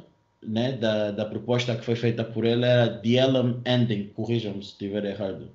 né, 0.48 0.72
da, 0.74 1.12
da 1.12 1.26
proposta 1.26 1.76
que 1.76 1.84
foi 1.84 1.96
feita 1.96 2.24
por 2.24 2.46
ele 2.46 2.66
era 2.66 2.98
The 2.98 3.20
Allen 3.20 3.62
Ending, 3.66 4.12
corrijam-me 4.16 4.64
se 4.64 4.72
estiver 4.72 5.04
errado. 5.06 5.50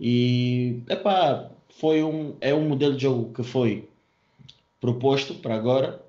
E 0.00 0.80
epá, 0.88 1.50
foi 1.68 2.02
um, 2.02 2.34
é 2.40 2.54
um 2.54 2.68
modelo 2.68 2.96
de 2.96 3.02
jogo 3.02 3.32
que 3.32 3.42
foi 3.42 3.88
proposto 4.80 5.34
para 5.34 5.54
agora 5.54 6.02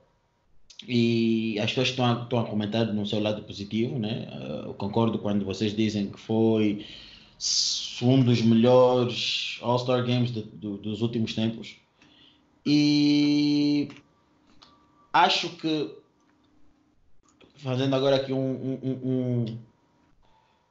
e 0.87 1.59
as 1.59 1.69
pessoas 1.69 1.89
estão 1.89 2.05
a, 2.05 2.23
estão 2.23 2.39
a 2.39 2.45
comentar 2.45 2.85
no 2.87 3.05
seu 3.05 3.19
lado 3.19 3.43
positivo, 3.43 3.99
né? 3.99 4.27
Uh, 4.31 4.67
eu 4.69 4.73
concordo 4.73 5.19
quando 5.19 5.45
vocês 5.45 5.75
dizem 5.75 6.09
que 6.09 6.19
foi 6.19 6.85
um 8.01 8.23
dos 8.23 8.41
melhores 8.41 9.59
All-Star 9.61 10.05
Games 10.05 10.31
de, 10.31 10.41
do, 10.41 10.77
dos 10.77 11.01
últimos 11.01 11.33
tempos. 11.33 11.75
E 12.65 13.89
acho 15.11 15.49
que 15.57 16.02
fazendo 17.63 17.95
agora 17.95 18.17
aqui 18.17 18.33
um, 18.33 18.79
um, 18.83 18.99
um, 19.03 19.57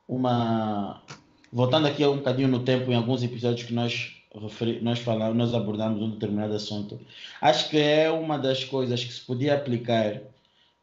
uma 0.06 1.02
voltando 1.50 1.86
aqui 1.86 2.04
um 2.06 2.18
bocadinho 2.18 2.48
no 2.48 2.60
tempo 2.60 2.92
em 2.92 2.94
alguns 2.94 3.22
episódios 3.22 3.66
que 3.66 3.72
nós 3.72 4.14
referi, 4.40 4.80
nós 4.80 4.98
falamos, 4.98 5.36
nós 5.36 5.54
abordamos 5.54 6.02
um 6.02 6.10
determinado 6.10 6.54
assunto. 6.54 7.00
Acho 7.40 7.70
que 7.70 7.78
é 7.78 8.10
uma 8.10 8.38
das 8.38 8.64
coisas 8.64 9.02
que 9.02 9.12
se 9.12 9.20
podia 9.20 9.54
aplicar 9.54 10.20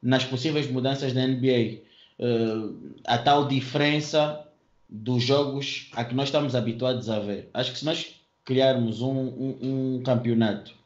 nas 0.01 0.23
possíveis 0.25 0.69
mudanças 0.69 1.13
da 1.13 1.25
NBA, 1.25 1.81
uh, 2.19 2.93
a 3.05 3.17
tal 3.17 3.47
diferença 3.47 4.45
dos 4.87 5.23
jogos 5.23 5.89
a 5.93 6.03
que 6.03 6.15
nós 6.15 6.29
estamos 6.29 6.55
habituados 6.55 7.09
a 7.09 7.19
ver. 7.19 7.49
Acho 7.53 7.71
que 7.71 7.79
se 7.79 7.85
nós 7.85 8.15
criarmos 8.43 9.01
um, 9.01 9.11
um, 9.11 9.57
um 9.61 10.03
campeonato 10.03 10.78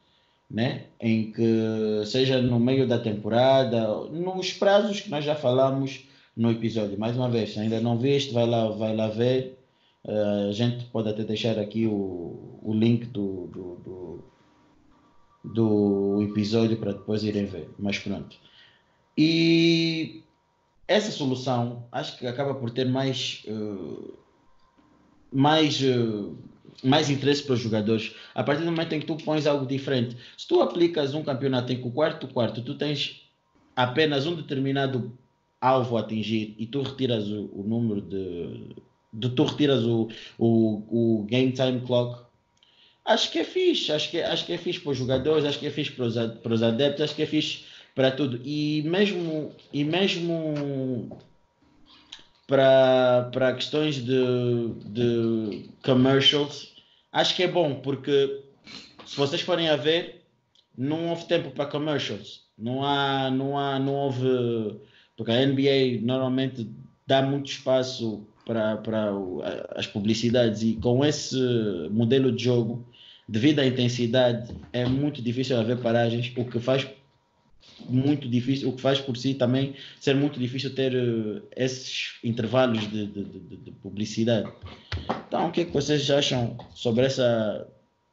né? 0.54 0.84
em 1.00 1.32
que 1.32 2.06
seja 2.06 2.40
no 2.40 2.60
meio 2.60 2.86
da 2.86 2.96
temporada, 2.96 3.88
nos 4.04 4.52
prazos 4.52 5.00
que 5.00 5.10
nós 5.10 5.24
já 5.24 5.34
falamos 5.34 6.04
no 6.36 6.48
episódio. 6.48 6.96
Mais 6.96 7.16
uma 7.16 7.28
vez, 7.28 7.52
se 7.52 7.58
ainda 7.58 7.80
não 7.80 7.98
viste, 7.98 8.32
vai 8.32 8.46
lá, 8.46 8.68
vai 8.68 8.94
lá 8.94 9.08
ver. 9.08 9.58
Uh, 10.04 10.50
a 10.50 10.52
gente 10.52 10.84
pode 10.86 11.08
até 11.08 11.24
deixar 11.24 11.58
aqui 11.58 11.86
o, 11.86 12.60
o 12.62 12.72
link 12.72 13.06
do, 13.06 13.48
do, 13.48 13.74
do, 13.84 14.24
do 15.52 16.22
episódio 16.22 16.76
para 16.76 16.92
depois 16.92 17.24
irem 17.24 17.46
ver. 17.46 17.68
Mas 17.76 17.98
pronto. 17.98 18.36
E 19.18 20.22
essa 20.86 21.10
solução 21.10 21.84
acho 21.90 22.16
que 22.16 22.28
acaba 22.28 22.54
por 22.54 22.70
ter 22.70 22.86
mais, 22.86 23.42
uh, 23.48 24.14
mais 25.32 25.80
uh, 25.80 26.36
mais 26.82 27.10
interesse 27.10 27.42
para 27.42 27.54
os 27.54 27.60
jogadores. 27.60 28.14
A 28.34 28.42
partir 28.42 28.64
do 28.64 28.70
momento 28.70 28.92
em 28.94 29.00
que 29.00 29.06
tu 29.06 29.16
pões 29.16 29.46
algo 29.46 29.66
diferente, 29.66 30.16
se 30.36 30.46
tu 30.46 30.60
aplicas 30.60 31.14
um 31.14 31.22
campeonato 31.22 31.72
em 31.72 31.80
que 31.80 31.86
o 31.86 31.90
quarto 31.90 32.26
quarto 32.28 32.62
tu 32.62 32.74
tens 32.74 33.22
apenas 33.76 34.26
um 34.26 34.34
determinado 34.34 35.16
alvo 35.60 35.96
a 35.96 36.00
atingir 36.00 36.54
e 36.58 36.66
tu 36.66 36.82
retiras 36.82 37.28
o, 37.28 37.50
o 37.52 37.64
número 37.66 38.00
de, 38.00 38.74
de, 39.12 39.30
tu 39.30 39.44
retiras 39.44 39.84
o, 39.84 40.08
o, 40.38 41.18
o 41.20 41.24
game 41.24 41.52
time 41.52 41.80
clock, 41.80 42.22
acho 43.04 43.30
que 43.30 43.38
é 43.38 43.44
fixe, 43.44 43.90
acho 43.90 44.10
que, 44.10 44.20
acho 44.20 44.44
que 44.44 44.52
é 44.52 44.58
fixe 44.58 44.80
para 44.80 44.92
os 44.92 44.98
jogadores, 44.98 45.44
acho 45.44 45.58
que 45.58 45.66
é 45.66 45.70
fixe 45.70 45.92
para 45.92 46.04
os, 46.04 46.14
para 46.14 46.54
os 46.54 46.62
adeptos, 46.62 47.02
acho 47.02 47.14
que 47.14 47.22
é 47.22 47.26
fixe 47.26 47.64
para 47.94 48.10
tudo. 48.10 48.40
E 48.44 48.82
mesmo, 48.82 49.52
e 49.72 49.84
mesmo 49.84 51.16
para, 52.46 53.28
para 53.32 53.54
questões 53.54 53.96
de, 53.96 54.68
de 54.86 55.70
commercials, 55.82 56.74
acho 57.12 57.34
que 57.34 57.42
é 57.42 57.48
bom, 57.48 57.76
porque 57.76 58.42
se 59.06 59.16
vocês 59.16 59.40
forem 59.40 59.68
a 59.68 59.76
ver, 59.76 60.24
não 60.76 61.08
houve 61.08 61.26
tempo 61.26 61.50
para 61.50 61.66
commercials. 61.66 62.44
Não 62.58 62.84
há, 62.84 63.30
não 63.30 63.58
há, 63.58 63.78
não 63.78 63.94
houve. 63.94 64.80
Porque 65.16 65.30
a 65.30 65.46
NBA 65.46 66.00
normalmente 66.02 66.68
dá 67.06 67.22
muito 67.22 67.50
espaço 67.50 68.26
para, 68.44 68.76
para 68.78 69.10
as 69.74 69.86
publicidades 69.86 70.62
e 70.62 70.74
com 70.76 71.04
esse 71.04 71.38
modelo 71.90 72.32
de 72.32 72.44
jogo, 72.44 72.86
devido 73.28 73.60
à 73.60 73.66
intensidade, 73.66 74.54
é 74.72 74.84
muito 74.84 75.22
difícil 75.22 75.58
haver 75.58 75.78
paragens, 75.78 76.32
o 76.36 76.44
que 76.44 76.58
faz 76.58 76.86
muito 77.88 78.28
difícil, 78.28 78.68
o 78.68 78.72
que 78.72 78.80
faz 78.80 79.00
por 79.00 79.16
si 79.16 79.34
também 79.34 79.74
ser 80.00 80.14
muito 80.14 80.38
difícil 80.38 80.74
ter 80.74 80.94
uh, 80.94 81.42
esses 81.56 82.14
intervalos 82.22 82.80
de, 82.90 83.06
de, 83.06 83.24
de, 83.24 83.56
de, 83.56 83.70
publicidade. 83.72 84.50
Então, 85.26 85.48
o 85.48 85.52
que, 85.52 85.62
é 85.62 85.64
que 85.64 85.72
vocês 85.72 86.08
acham 86.10 86.56
sobre 86.74 87.04
essa 87.04 87.66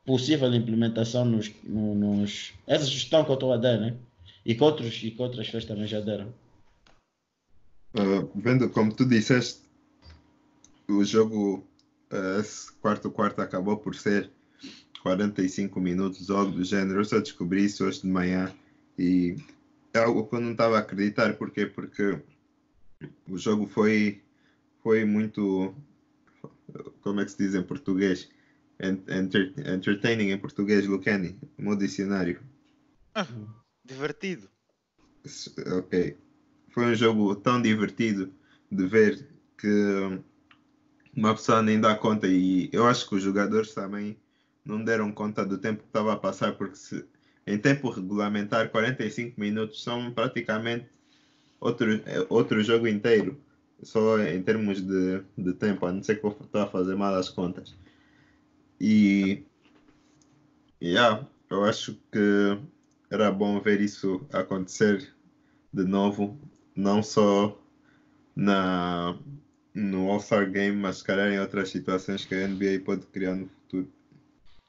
possível 0.06 0.54
implementação 0.54 1.26
nos, 1.26 1.52
no, 1.64 1.96
nos 1.96 2.54
essa 2.68 2.86
sugestão 2.86 3.24
que 3.24 3.32
eu 3.32 3.36
estou 3.36 3.54
a 3.54 3.58
dar, 3.58 3.80
né? 3.80 3.96
E 4.46 4.56
que 4.56 4.64
outros 4.64 5.02
e 5.04 5.12
que 5.12 5.22
outras 5.22 5.48
festas 5.48 5.66
também 5.66 5.88
já 5.88 6.00
deram. 6.00 6.34
Uh, 7.94 8.30
vendo 8.36 8.70
como 8.70 8.94
tu 8.94 9.06
disseste, 9.06 9.60
o 10.88 11.04
jogo 11.04 11.64
uh, 12.12 12.40
esse 12.40 12.72
quarto 12.74 13.12
quarto 13.12 13.42
acabou 13.42 13.78
por 13.78 13.96
ser 13.96 14.30
45 15.04 15.80
minutos, 15.80 16.30
algo 16.30 16.52
do 16.52 16.64
gênero. 16.64 17.00
Eu 17.00 17.06
só 17.06 17.20
descobri 17.20 17.66
isso 17.66 17.86
hoje 17.86 18.02
de 18.02 18.08
manhã 18.08 18.52
e 18.98 19.36
é 19.94 20.00
algo 20.00 20.28
que 20.28 20.36
eu 20.36 20.42
não 20.42 20.52
estava 20.52 20.78
a 20.78 20.80
acreditar. 20.80 21.34
Porquê? 21.36 21.66
Porque 21.66 22.20
o 23.28 23.38
jogo 23.38 23.68
foi, 23.68 24.22
foi 24.84 25.06
muito. 25.06 25.74
Como 27.02 27.20
é 27.20 27.26
que 27.26 27.32
se 27.32 27.38
diz 27.38 27.56
em 27.56 27.64
português? 27.64 28.30
Enter, 28.80 29.54
entertaining 29.58 30.32
em 30.32 30.38
português, 30.38 30.88
Lucani, 30.88 31.38
o 31.58 31.62
meu 31.62 31.76
dicionário. 31.76 32.42
Ah, 33.14 33.28
divertido. 33.84 34.50
Ok. 35.78 36.18
Foi 36.70 36.86
um 36.86 36.96
jogo 36.96 37.36
tão 37.36 37.62
divertido 37.62 38.34
de 38.72 38.88
ver 38.88 39.28
que 39.58 40.22
uma 41.16 41.36
pessoa 41.36 41.62
nem 41.62 41.80
dá 41.80 41.94
conta 41.96 42.28
e 42.28 42.70
eu 42.72 42.88
acho 42.88 43.08
que 43.08 43.16
os 43.16 43.22
jogadores 43.22 43.74
também 43.74 44.18
não 44.64 44.84
deram 44.84 45.12
conta 45.12 45.46
do 45.46 45.58
tempo 45.58 45.82
que 45.82 45.90
estava 45.90 46.14
a 46.14 46.18
passar 46.18 46.56
porque 46.56 46.76
se, 46.76 47.06
em 47.52 47.58
tempo 47.58 47.90
regulamentar 47.90 48.70
45 48.70 49.40
minutos 49.40 49.84
são 49.84 50.12
praticamente 50.12 50.88
outro, 51.60 51.88
outro 52.30 52.64
jogo 52.64 52.88
inteiro 52.88 53.40
só 53.84 54.20
em 54.20 54.42
termos 54.44 54.82
de, 54.82 55.22
de 55.38 55.54
tempo, 55.54 55.86
a 55.86 55.92
não 55.92 56.04
ser 56.04 56.20
que 56.20 56.26
eu 56.26 56.38
estou 56.40 56.62
a 56.62 56.68
fazer 56.68 56.96
mal 56.96 57.14
as 57.16 57.30
contas 57.30 57.76
e 58.80 59.44
yeah, 60.82 61.28
eu 61.50 61.64
acho 61.66 61.94
que 62.12 62.58
era 63.10 63.32
bom 63.32 63.60
ver 63.60 63.82
isso 63.82 64.26
acontecer 64.32 65.14
de 65.74 65.84
novo 65.84 66.40
não 66.76 67.04
só 67.04 67.60
na 68.36 69.18
no 69.74 70.10
All-Star 70.10 70.50
Game, 70.52 70.76
mas 70.78 70.98
se 70.98 71.04
calhar 71.04 71.32
em 71.32 71.40
outras 71.40 71.70
situações 71.70 72.26
que 72.26 72.36
a 72.36 72.48
NBA 72.48 72.82
pode 72.84 73.06
criar 73.08 73.36
no 73.36 73.48
futuro. 73.48 73.61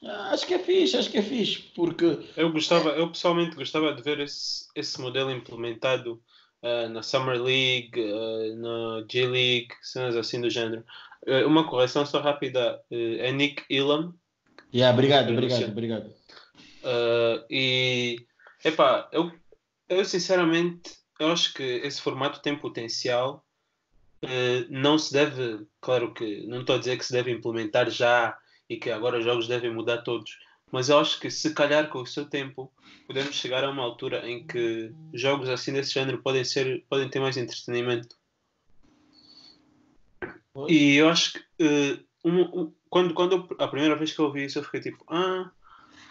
Acho 0.04 0.46
que 0.46 0.54
é 0.54 0.58
fixe, 0.58 0.96
acho 0.96 1.10
que 1.10 1.18
é 1.18 1.22
fixe, 1.22 1.62
porque 1.74 2.18
eu 2.36 2.50
gostava, 2.50 2.90
eu 2.90 3.08
pessoalmente 3.08 3.54
gostava 3.54 3.94
de 3.94 4.02
ver 4.02 4.18
esse, 4.18 4.66
esse 4.74 5.00
modelo 5.00 5.30
implementado 5.30 6.20
uh, 6.60 6.88
na 6.88 7.02
Summer 7.02 7.40
League, 7.40 7.92
uh, 8.00 8.56
na 8.56 9.06
G 9.08 9.26
League, 9.26 9.68
cenas 9.80 10.16
assim 10.16 10.40
do 10.40 10.50
género. 10.50 10.84
Uh, 11.24 11.46
uma 11.46 11.68
correção 11.68 12.04
só 12.04 12.20
rápida, 12.20 12.82
é 12.90 13.30
Nick 13.30 13.62
Elam. 13.70 14.12
Yeah, 14.74 14.92
obrigado, 14.92 15.30
obrigado, 15.32 15.70
obrigado. 15.70 16.14
e 17.48 18.16
epá, 18.64 19.08
eu, 19.12 19.30
eu 19.88 20.04
sinceramente 20.04 20.96
eu 21.20 21.30
acho 21.30 21.54
que 21.54 21.62
esse 21.62 22.00
formato 22.00 22.42
tem 22.42 22.58
potencial 22.58 23.44
não 24.70 24.98
se 24.98 25.12
deve, 25.12 25.66
claro 25.80 26.14
que 26.14 26.46
não 26.46 26.60
estou 26.60 26.76
a 26.76 26.78
dizer 26.78 26.96
que 26.96 27.04
se 27.04 27.12
deve 27.12 27.32
implementar 27.32 27.90
já 27.90 28.36
e 28.72 28.78
que 28.78 28.90
agora 28.90 29.18
os 29.18 29.24
jogos 29.24 29.46
devem 29.46 29.72
mudar 29.72 29.98
todos, 29.98 30.38
mas 30.70 30.88
eu 30.88 30.98
acho 30.98 31.20
que 31.20 31.30
se 31.30 31.52
calhar 31.52 31.90
com 31.90 32.00
o 32.00 32.06
seu 32.06 32.24
tempo 32.24 32.72
podemos 33.06 33.34
chegar 33.34 33.62
a 33.62 33.70
uma 33.70 33.82
altura 33.82 34.26
em 34.26 34.46
que 34.46 34.90
jogos 35.12 35.50
assim 35.50 35.74
desse 35.74 35.92
género 35.92 36.22
podem 36.22 36.42
ser 36.42 36.82
podem 36.88 37.08
ter 37.10 37.20
mais 37.20 37.36
entretenimento. 37.36 38.16
E 40.68 40.96
eu 40.96 41.10
acho 41.10 41.34
que 41.34 41.38
uh, 41.38 42.04
um, 42.24 42.40
um, 42.40 42.72
quando, 42.88 43.12
quando 43.12 43.32
eu, 43.32 43.56
a 43.58 43.68
primeira 43.68 43.94
vez 43.94 44.12
que 44.12 44.18
eu 44.18 44.24
ouvi 44.26 44.44
isso 44.44 44.58
eu 44.58 44.64
fiquei 44.64 44.80
tipo, 44.80 45.04
ah, 45.08 45.50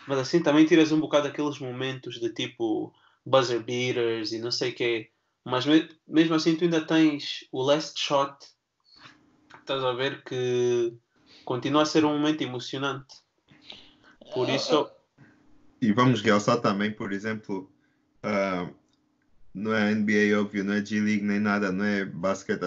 mas 0.07 0.19
assim 0.19 0.43
também 0.43 0.65
tiras 0.65 0.91
um 0.91 0.99
bocado 0.99 1.27
aqueles 1.27 1.57
momentos 1.57 2.19
de 2.19 2.29
tipo 2.29 2.93
buzzer 3.25 3.63
beaters 3.63 4.31
e 4.31 4.39
não 4.39 4.51
sei 4.51 4.69
o 4.71 4.75
quê. 4.75 5.09
Mas 5.43 5.65
me, 5.65 5.89
mesmo 6.07 6.35
assim 6.35 6.55
tu 6.55 6.65
ainda 6.65 6.85
tens 6.85 7.47
o 7.51 7.63
last 7.63 7.99
shot. 7.99 8.35
Estás 9.59 9.83
a 9.83 9.93
ver 9.93 10.23
que 10.23 10.93
continua 11.51 11.81
a 11.81 11.85
ser 11.85 12.05
um 12.05 12.17
momento 12.17 12.41
emocionante. 12.41 13.15
Por 14.33 14.47
isso. 14.47 14.89
E 15.81 15.91
vamos 15.91 16.21
realçar 16.21 16.61
também, 16.61 16.91
por 16.93 17.11
exemplo, 17.11 17.69
uh, 18.23 18.73
não 19.53 19.73
é 19.73 19.93
NBA 19.93 20.39
óbvio, 20.39 20.63
não 20.63 20.73
é 20.73 20.85
G-League 20.85 21.25
nem 21.25 21.41
nada, 21.41 21.69
não 21.69 21.83
é 21.83 22.05
basquete, 22.05 22.61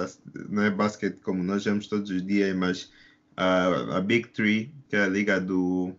não 0.50 0.62
é 0.62 0.70
basquete 0.70 1.18
como 1.20 1.42
nós 1.42 1.64
vemos 1.64 1.86
todos 1.86 2.10
os 2.10 2.26
dias, 2.26 2.54
mas 2.54 2.92
uh, 3.38 3.92
a 3.92 4.00
Big 4.02 4.28
Three, 4.28 4.70
que 4.90 4.96
é 4.96 5.04
a 5.04 5.08
liga 5.08 5.40
do, 5.40 5.94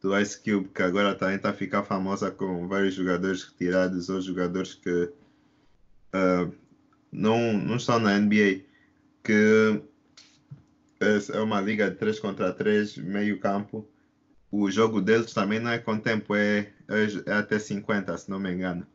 do 0.00 0.18
Ice 0.18 0.38
Cube, 0.38 0.70
que 0.74 0.82
agora 0.82 1.14
também 1.14 1.36
está 1.36 1.50
a 1.50 1.52
ficar 1.52 1.82
famosa 1.82 2.30
com 2.30 2.66
vários 2.66 2.94
jogadores 2.94 3.42
retirados 3.42 4.08
ou 4.08 4.22
jogadores 4.22 4.72
que 4.72 5.10
uh, 6.14 6.54
não, 7.12 7.52
não 7.52 7.76
estão 7.76 7.98
na 7.98 8.18
NBA, 8.18 8.62
que 9.22 9.82
é 11.32 11.40
uma 11.40 11.60
liga 11.60 11.90
de 11.90 11.96
3 11.96 12.18
contra 12.20 12.52
3, 12.52 12.96
meio 12.98 13.38
campo, 13.38 13.88
o 14.56 14.70
jogo 14.70 15.00
deles 15.00 15.32
também 15.32 15.58
não 15.58 15.72
é 15.72 15.78
com 15.78 15.98
tempo, 15.98 16.34
é, 16.34 16.72
é, 16.88 17.06
é, 17.26 17.32
até 17.32 17.58
50, 17.58 18.16
se 18.16 18.30
não 18.30 18.38
me 18.38 18.52
engano. 18.52 18.86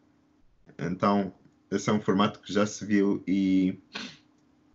Então, 0.78 1.34
esse 1.70 1.89
é 1.89 1.94
um 1.94 2.00
formato 2.00 2.39
que 2.39 2.54
já 2.54 2.66
se 2.66 2.86
viu 2.86 3.22
e, 3.28 3.78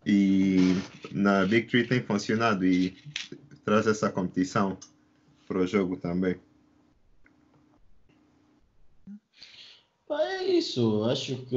e 0.04 0.74
na 1.10 1.46
Big 1.46 1.68
Tree 1.68 1.86
tem 1.86 2.02
funcionado 2.02 2.66
e 2.66 2.94
traz 3.64 3.86
essa 3.86 4.10
competição 4.10 4.78
para 5.48 5.58
o 5.58 5.66
jogo 5.66 5.96
também. 5.96 6.36
É 10.10 10.44
isso, 10.44 11.02
acho 11.04 11.36
que, 11.46 11.56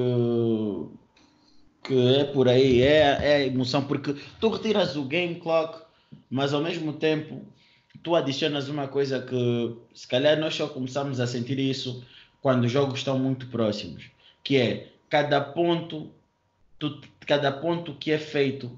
que 1.88 2.16
é 2.18 2.26
por 2.26 2.50
aí, 2.50 2.82
é, 2.82 3.18
é 3.22 3.48
emoção, 3.48 3.86
porque 3.86 4.14
tu 4.42 4.50
retiras 4.50 4.98
o 4.98 5.06
game 5.06 5.36
clock, 5.36 5.82
mas 6.30 6.54
ao 6.54 6.62
mesmo 6.62 6.92
tempo 6.94 7.42
tu 8.04 8.14
adicionas 8.14 8.68
uma 8.68 8.88
coisa 8.88 9.22
que 9.22 9.76
se 9.94 10.08
calhar 10.08 10.38
nós 10.38 10.54
só 10.54 10.68
começamos 10.68 11.20
a 11.20 11.26
sentir 11.26 11.58
isso 11.58 12.04
quando 12.42 12.66
os 12.66 12.72
jogos 12.72 13.00
estão 13.00 13.18
muito 13.18 13.48
próximos, 13.48 14.12
que 14.44 14.58
é 14.58 14.90
cada 15.10 15.40
ponto, 15.40 16.12
tu, 16.78 17.02
cada 17.22 17.52
ponto 17.52 17.94
que 17.94 18.12
é 18.12 18.18
feito, 18.18 18.78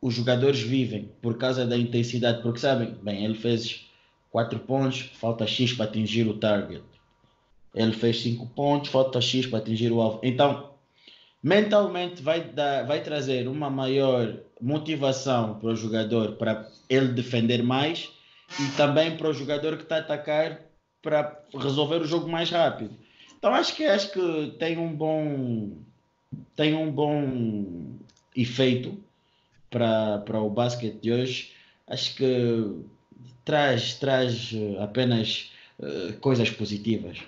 os 0.00 0.14
jogadores 0.14 0.60
vivem 0.60 1.10
por 1.20 1.36
causa 1.38 1.66
da 1.66 1.76
intensidade, 1.76 2.42
porque 2.42 2.60
sabem, 2.60 2.94
bem, 3.02 3.24
ele 3.24 3.34
fez 3.34 3.86
4 4.30 4.58
pontos, 4.60 5.10
falta 5.14 5.46
X 5.46 5.72
para 5.72 5.86
atingir 5.86 6.26
o 6.26 6.34
target. 6.34 6.82
Ele 7.74 7.92
fez 7.92 8.20
5 8.22 8.46
pontos, 8.48 8.90
falta 8.90 9.20
X 9.20 9.46
para 9.46 9.58
atingir 9.58 9.92
o 9.92 10.00
alvo. 10.00 10.20
Então, 10.22 10.69
mentalmente 11.42 12.22
vai, 12.22 12.40
dar, 12.40 12.84
vai 12.86 13.02
trazer 13.02 13.48
uma 13.48 13.70
maior 13.70 14.36
motivação 14.60 15.58
para 15.58 15.70
o 15.70 15.76
jogador 15.76 16.32
para 16.32 16.68
ele 16.88 17.08
defender 17.08 17.62
mais 17.62 18.10
e 18.58 18.76
também 18.76 19.16
para 19.16 19.28
o 19.28 19.32
jogador 19.32 19.76
que 19.76 19.84
está 19.84 19.96
a 19.96 20.00
atacar 20.00 20.60
para 21.02 21.40
resolver 21.54 22.02
o 22.02 22.06
jogo 22.06 22.28
mais 22.28 22.50
rápido. 22.50 22.94
Então 23.38 23.54
acho 23.54 23.74
que 23.74 23.84
acho 23.84 24.12
que 24.12 24.54
tem 24.58 24.76
um 24.76 24.94
bom 24.94 25.72
tem 26.54 26.74
um 26.74 26.90
bom 26.90 27.96
efeito 28.36 28.98
para, 29.70 30.18
para 30.18 30.40
o 30.40 30.50
basquete 30.50 31.00
de 31.00 31.12
hoje. 31.12 31.52
Acho 31.86 32.14
que 32.16 32.84
traz 33.44 33.94
traz 33.94 34.52
apenas 34.78 35.50
uh, 35.78 36.12
coisas 36.20 36.50
positivas. 36.50 37.18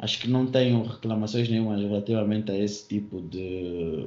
Acho 0.00 0.18
que 0.18 0.28
não 0.28 0.46
tenho 0.46 0.82
reclamações 0.82 1.48
nenhuma 1.48 1.76
relativamente 1.76 2.50
a 2.50 2.56
esse 2.58 2.88
tipo 2.88 3.20
de 3.20 4.06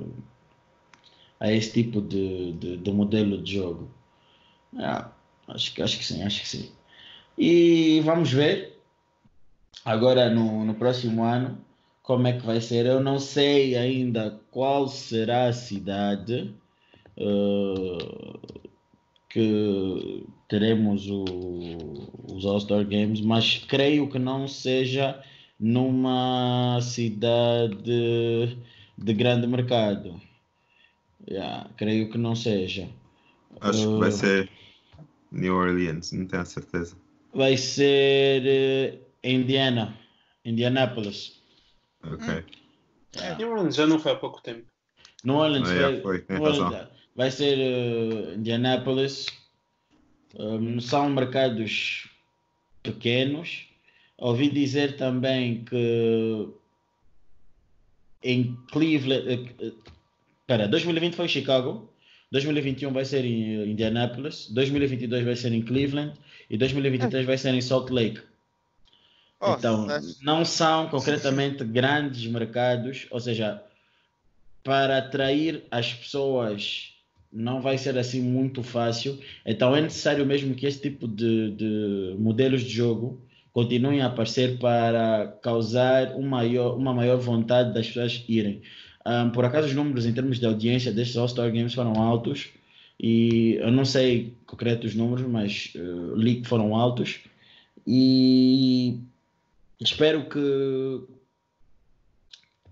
a 1.39 1.51
esse 1.51 1.71
tipo 1.73 2.01
de, 2.01 2.53
de, 2.53 2.77
de 2.77 2.91
modelo 2.91 3.37
de 3.41 3.53
jogo. 3.53 3.89
Yeah. 4.73 5.11
Acho 5.47 5.73
que, 5.73 5.81
acho 5.81 5.97
que 5.97 6.05
sim, 6.05 6.23
acho 6.23 6.41
que 6.41 6.47
sim. 6.47 6.71
E 7.37 8.01
vamos 8.03 8.31
ver 8.31 8.79
agora 9.85 10.29
no, 10.29 10.63
no 10.65 10.73
próximo 10.73 11.23
ano 11.23 11.57
como 12.01 12.27
é 12.27 12.33
que 12.33 12.45
vai 12.45 12.59
ser. 12.61 12.85
Eu 12.85 12.99
não 12.99 13.19
sei 13.19 13.75
ainda 13.75 14.39
qual 14.51 14.87
será 14.87 15.47
a 15.47 15.53
cidade 15.53 16.53
uh, 17.17 18.39
que 19.29 20.25
teremos 20.47 21.09
o, 21.09 21.25
os 22.33 22.45
All-Star 22.45 22.85
Games, 22.85 23.21
mas 23.21 23.57
creio 23.67 24.09
que 24.09 24.17
não 24.17 24.47
seja 24.47 25.21
numa 25.63 26.81
cidade 26.81 28.57
de 28.97 29.13
grande 29.13 29.47
mercado. 29.47 30.19
Yeah, 31.25 31.69
creio 31.77 32.11
que 32.11 32.17
não 32.17 32.35
seja. 32.35 32.89
Acho 33.61 33.89
uh, 33.89 33.93
que 33.93 33.99
vai 34.01 34.09
uh, 34.09 34.11
ser 34.11 34.49
New 35.31 35.55
Orleans, 35.55 36.11
não 36.11 36.25
tenho 36.25 36.41
a 36.41 36.45
certeza. 36.45 36.97
Vai 37.33 37.55
ser 37.55 38.43
uh, 38.43 38.99
Indiana, 39.23 39.97
Indianapolis. 40.43 41.41
Ok. 42.03 42.43
É. 43.21 43.35
New 43.37 43.49
Orleans 43.49 43.75
já 43.75 43.87
não 43.87 43.99
foi 43.99 44.11
há 44.11 44.15
pouco 44.15 44.41
tempo. 44.41 44.65
New 45.23 45.35
Orleans 45.35 45.69
ah, 45.69 45.75
vai, 45.75 46.01
foi, 46.01 46.25
New 46.27 46.43
Orleans, 46.43 46.87
vai 47.15 47.31
ser 47.31 47.57
uh, 47.57 48.33
Indianapolis. 48.33 49.27
Um, 50.37 50.81
são 50.81 51.09
mercados 51.09 52.09
pequenos. 52.81 53.72
Ouvi 54.23 54.49
dizer 54.49 54.95
também 54.95 55.65
que 55.65 56.47
em 58.23 58.57
Cleveland. 58.71 59.53
Espera, 60.39 60.65
uh, 60.65 60.69
2020 60.69 61.13
foi 61.13 61.27
Chicago. 61.27 61.89
2021 62.31 62.93
vai 62.93 63.03
ser 63.03 63.25
em 63.25 63.69
Indianapolis, 63.69 64.47
2022 64.49 65.25
vai 65.25 65.35
ser 65.35 65.51
em 65.51 65.61
Cleveland 65.61 66.13
e 66.49 66.57
2023 66.57 67.25
vai 67.25 67.37
ser 67.37 67.53
em 67.53 67.59
Salt 67.59 67.89
Lake. 67.89 68.21
Oh, 69.41 69.55
então, 69.55 69.87
não 70.21 70.45
são 70.45 70.87
concretamente 70.87 71.65
grandes 71.65 72.25
mercados, 72.25 73.05
ou 73.11 73.19
seja, 73.19 73.61
para 74.63 74.99
atrair 74.99 75.65
as 75.69 75.93
pessoas 75.93 76.93
não 77.29 77.61
vai 77.61 77.77
ser 77.77 77.97
assim 77.97 78.21
muito 78.21 78.63
fácil. 78.63 79.19
Então 79.45 79.75
é 79.75 79.81
necessário 79.81 80.25
mesmo 80.25 80.55
que 80.55 80.65
esse 80.65 80.79
tipo 80.79 81.09
de, 81.09 81.51
de 81.51 82.15
modelos 82.17 82.61
de 82.61 82.69
jogo 82.69 83.21
continuem 83.53 84.01
a 84.01 84.07
aparecer 84.07 84.57
para 84.57 85.37
causar 85.41 86.15
um 86.15 86.27
maior, 86.27 86.75
uma 86.75 86.93
maior 86.93 87.17
vontade 87.17 87.73
das 87.73 87.87
pessoas 87.87 88.25
irem. 88.27 88.63
Um, 89.05 89.29
por 89.29 89.45
acaso 89.45 89.67
os 89.67 89.75
números 89.75 90.05
em 90.05 90.13
termos 90.13 90.39
de 90.39 90.45
audiência 90.45 90.91
destes 90.91 91.17
All-Star 91.17 91.51
Games 91.51 91.73
foram 91.73 92.01
altos 92.01 92.49
e 92.99 93.55
eu 93.59 93.71
não 93.71 93.85
sei 93.85 94.33
concretos 94.45 94.95
números, 94.95 95.27
mas 95.27 95.73
uh, 95.75 96.15
li 96.15 96.41
que 96.41 96.47
foram 96.47 96.75
altos 96.75 97.19
e 97.85 98.99
espero 99.79 100.27
que, 100.29 101.01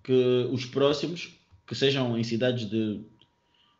que 0.03 0.47
os 0.51 0.65
próximos, 0.65 1.37
que 1.67 1.75
sejam 1.75 2.17
em 2.17 2.23
cidades 2.23 2.67
de, 2.67 3.01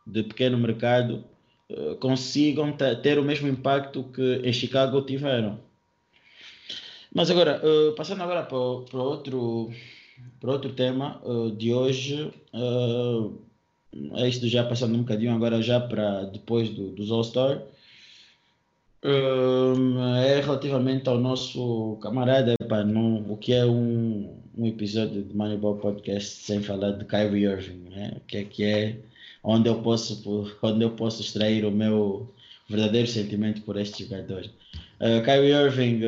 de 0.06 0.22
pequeno 0.22 0.58
mercado, 0.58 1.24
uh, 1.70 1.96
consigam 1.96 2.76
ter 3.02 3.18
o 3.18 3.24
mesmo 3.24 3.48
impacto 3.48 4.04
que 4.04 4.40
em 4.44 4.52
Chicago 4.52 5.00
tiveram. 5.02 5.58
Mas 7.14 7.30
agora, 7.30 7.60
uh, 7.62 7.94
passando 7.94 8.22
agora 8.22 8.42
para, 8.42 8.58
para 8.90 9.02
outro 9.02 9.70
para 10.40 10.52
outro 10.52 10.72
tema 10.72 11.20
uh, 11.24 11.50
de 11.50 11.72
hoje, 11.72 12.32
uh, 12.54 13.38
é 14.14 14.28
isto 14.28 14.48
já 14.48 14.64
passando 14.64 14.94
um 14.94 15.00
bocadinho 15.00 15.34
agora 15.34 15.60
já 15.60 15.80
para 15.80 16.24
depois 16.24 16.70
do, 16.70 16.90
dos 16.90 17.10
All-Star, 17.10 17.62
é 19.04 20.40
relativamente 20.40 21.08
ao 21.08 21.18
nosso 21.18 21.98
camarada, 22.00 22.54
epa, 22.60 22.84
não, 22.84 23.16
o 23.28 23.36
que 23.36 23.52
é 23.52 23.66
um, 23.66 24.32
um 24.56 24.66
episódio 24.66 25.22
de 25.22 25.36
Moneyball 25.36 25.76
Podcast 25.76 26.36
sem 26.36 26.62
falar 26.62 26.92
de 26.92 27.04
Kyrie 27.04 27.44
Irving, 27.44 27.88
né? 27.90 28.16
que 28.28 28.36
é 28.36 28.44
que 28.44 28.64
é 28.64 28.96
onde 29.42 29.68
eu 29.68 29.82
posso 29.82 30.22
onde 30.62 30.84
eu 30.84 30.90
posso 30.90 31.20
extrair 31.20 31.64
o 31.64 31.70
meu 31.72 32.32
verdadeiro 32.68 33.08
sentimento 33.08 33.62
por 33.62 33.76
este 33.76 34.04
jogador. 34.04 34.48
Uh, 35.00 35.22
Kyrie 35.24 35.50
Irving 35.50 36.00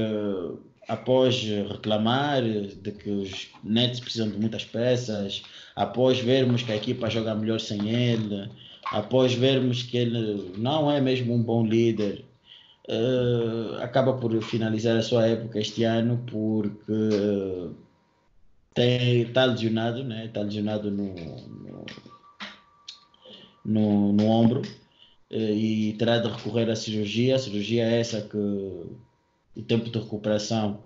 após 0.88 1.42
reclamar 1.42 2.42
de 2.42 2.92
que 2.92 3.10
os 3.10 3.48
Nets 3.62 4.00
precisam 4.00 4.28
de 4.28 4.38
muitas 4.38 4.64
peças, 4.64 5.42
após 5.74 6.18
vermos 6.18 6.62
que 6.62 6.72
a 6.72 6.76
equipa 6.76 7.10
joga 7.10 7.34
melhor 7.34 7.60
sem 7.60 7.88
ele, 7.88 8.50
após 8.86 9.34
vermos 9.34 9.82
que 9.82 9.96
ele 9.96 10.52
não 10.56 10.90
é 10.90 11.00
mesmo 11.00 11.34
um 11.34 11.42
bom 11.42 11.64
líder, 11.66 12.24
uh, 12.88 13.82
acaba 13.82 14.14
por 14.14 14.40
finalizar 14.42 14.96
a 14.96 15.02
sua 15.02 15.26
época 15.26 15.58
este 15.58 15.84
ano 15.84 16.22
porque 16.26 17.70
está 18.76 19.44
lesionado, 19.44 20.04
né? 20.04 20.26
Está 20.26 20.42
lesionado 20.42 20.90
no, 20.90 21.14
no, 21.14 21.86
no, 23.64 24.12
no 24.12 24.26
ombro 24.26 24.60
uh, 24.60 25.34
e 25.36 25.94
terá 25.98 26.18
de 26.18 26.28
recorrer 26.28 26.68
à 26.70 26.76
cirurgia. 26.76 27.36
A 27.36 27.38
cirurgia 27.38 27.84
é 27.84 28.00
essa 28.00 28.20
que 28.22 28.36
o 29.56 29.62
tempo 29.62 29.90
de 29.90 29.98
recuperação 29.98 30.80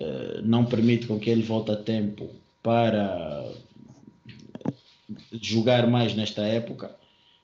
uh, 0.00 0.42
não 0.42 0.64
permite 0.64 1.06
com 1.06 1.18
que 1.18 1.30
ele 1.30 1.42
volte 1.42 1.70
a 1.70 1.76
tempo 1.76 2.30
para 2.62 3.52
jogar 5.40 5.86
mais 5.86 6.14
nesta 6.14 6.42
época, 6.42 6.94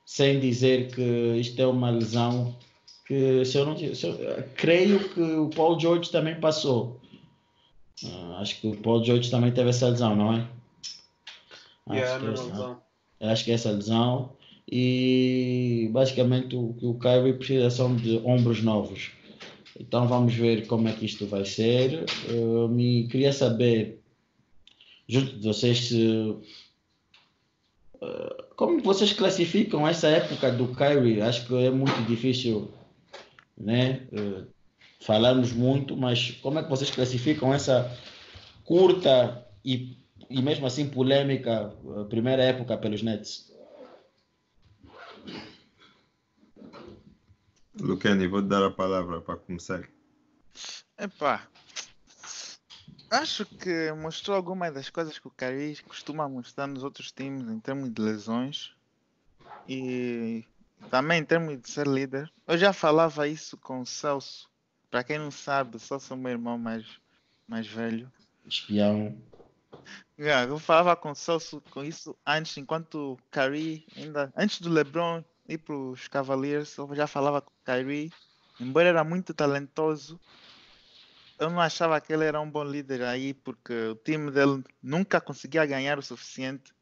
sem 0.04 0.40
dizer 0.40 0.94
que 0.94 1.36
isto 1.38 1.60
é 1.60 1.66
uma 1.66 1.90
lesão 1.90 2.56
que 3.06 3.44
se 3.44 3.56
eu 3.56 3.64
não 3.64 3.76
se 3.76 4.06
eu, 4.06 4.44
creio 4.54 5.08
que 5.08 5.20
o 5.20 5.48
Paul 5.48 5.78
George 5.80 6.10
também 6.10 6.38
passou. 6.38 7.00
Uh, 8.04 8.34
acho 8.34 8.60
que 8.60 8.68
o 8.68 8.76
Paul 8.76 9.04
George 9.04 9.30
também 9.30 9.50
teve 9.50 9.70
essa 9.70 9.88
lesão, 9.88 10.14
não 10.14 10.34
é? 10.34 10.48
Yeah, 11.90 12.14
acho, 12.14 12.20
que 12.20 12.26
é 12.26 12.32
essa, 12.32 12.44
lesão. 12.44 12.82
acho 13.20 13.44
que 13.44 13.50
é 13.50 13.54
essa 13.54 13.70
lesão. 13.70 14.32
E 14.70 15.88
basicamente 15.90 16.54
o 16.54 16.74
que 16.74 16.84
o 16.84 16.94
Kyrie 16.94 17.32
precisa 17.32 17.70
são 17.70 17.96
de 17.96 18.18
ombros 18.18 18.62
novos. 18.62 19.10
Então 19.78 20.08
vamos 20.08 20.34
ver 20.34 20.66
como 20.66 20.88
é 20.88 20.92
que 20.92 21.06
isto 21.06 21.26
vai 21.26 21.44
ser. 21.44 22.04
Uh, 22.28 22.68
me 22.68 23.06
queria 23.08 23.32
saber, 23.32 24.00
junto 25.08 25.36
de 25.36 25.46
vocês, 25.46 25.88
se 25.88 26.36
Uh, 28.00 28.54
como 28.54 28.80
vocês 28.80 29.12
classificam 29.12 29.84
essa 29.86 30.06
época 30.06 30.52
do 30.52 30.68
Kyrie? 30.68 31.20
Acho 31.20 31.44
que 31.48 31.54
é 31.56 31.68
muito 31.68 32.00
difícil 32.06 32.70
né? 33.58 34.02
Uh, 34.12 34.46
falarmos 35.00 35.52
muito, 35.52 35.96
mas 35.96 36.30
como 36.42 36.58
é 36.58 36.62
que 36.62 36.70
vocês 36.70 36.90
classificam 36.90 37.52
essa 37.52 37.90
curta 38.64 39.44
e, 39.64 39.96
e 40.30 40.40
mesmo 40.42 40.66
assim 40.66 40.88
polêmica 40.88 41.72
primeira 42.08 42.42
época 42.42 42.76
pelos 42.76 43.02
Nets? 43.02 43.47
Lucani, 47.80 48.26
vou 48.26 48.42
te 48.42 48.48
dar 48.48 48.64
a 48.64 48.70
palavra 48.70 49.20
para 49.20 49.36
começar. 49.36 49.88
Epá, 50.98 51.48
acho 53.10 53.46
que 53.46 53.92
mostrou 53.92 54.36
algumas 54.36 54.74
das 54.74 54.90
coisas 54.90 55.18
que 55.18 55.28
o 55.28 55.30
Kyrie 55.30 55.80
costuma 55.82 56.28
mostrar 56.28 56.66
nos 56.66 56.82
outros 56.82 57.12
times 57.12 57.48
em 57.48 57.60
termos 57.60 57.92
de 57.92 58.02
lesões. 58.02 58.74
E 59.68 60.44
também 60.90 61.20
em 61.20 61.24
termos 61.24 61.60
de 61.60 61.70
ser 61.70 61.86
líder, 61.86 62.30
eu 62.46 62.56
já 62.56 62.72
falava 62.72 63.28
isso 63.28 63.56
com 63.56 63.80
o 63.80 63.86
Celso. 63.86 64.48
Para 64.90 65.04
quem 65.04 65.18
não 65.18 65.30
sabe, 65.30 65.76
o 65.76 65.80
Celso 65.80 66.12
é 66.12 66.16
o 66.16 66.18
meu 66.18 66.32
irmão 66.32 66.58
mais, 66.58 66.84
mais 67.46 67.66
velho. 67.66 68.10
Espião. 68.46 69.16
Yeah, 70.18 70.50
eu 70.50 70.58
falava 70.58 70.96
com 70.96 71.10
o 71.10 71.14
Celso 71.14 71.62
com 71.70 71.84
isso 71.84 72.16
antes, 72.26 72.56
enquanto 72.56 73.12
o 73.12 73.18
Kyrie, 73.30 73.86
ainda 73.96 74.32
antes 74.36 74.60
do 74.60 74.70
LeBron 74.70 75.22
ir 75.48 75.58
para 75.58 75.74
os 75.74 76.06
Cavaliers, 76.08 76.76
eu 76.76 76.94
já 76.94 77.06
falava 77.06 77.40
com 77.40 77.50
o 77.50 77.64
Kyrie. 77.64 78.12
Embora 78.60 78.88
era 78.88 79.04
muito 79.04 79.32
talentoso, 79.32 80.20
eu 81.38 81.48
não 81.48 81.60
achava 81.60 82.00
que 82.00 82.12
ele 82.12 82.24
era 82.24 82.40
um 82.40 82.50
bom 82.50 82.64
líder 82.64 83.02
aí, 83.02 83.32
porque 83.32 83.72
o 83.88 83.94
time 83.94 84.30
dele 84.30 84.64
nunca 84.82 85.20
conseguia 85.20 85.64
ganhar 85.64 85.98
o 85.98 86.02
suficiente 86.02 86.72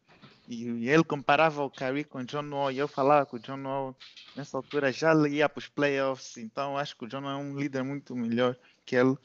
e 0.49 0.89
ele 0.89 1.03
comparava 1.03 1.63
o 1.63 1.71
Kyrie 1.71 2.05
com 2.05 2.19
o 2.19 2.25
John 2.25 2.49
Wall 2.51 2.71
e 2.71 2.79
eu 2.79 2.87
falava 2.87 3.27
que 3.27 3.35
o 3.35 3.39
John 3.39 3.63
Wall 3.65 3.97
nessa 4.37 4.57
altura 4.57 4.93
já 4.93 5.13
ia 5.29 5.49
para 5.49 5.59
os 5.59 5.69
playoffs, 5.69 6.37
então 6.37 6.79
acho 6.79 6.97
que 6.97 7.05
o 7.05 7.09
John 7.09 7.23
Wall 7.23 7.33
é 7.33 7.37
um 7.37 7.59
líder 7.59 7.83
muito 7.83 8.15
melhor 8.15 8.57
que 8.85 8.95
ele. 8.97 9.17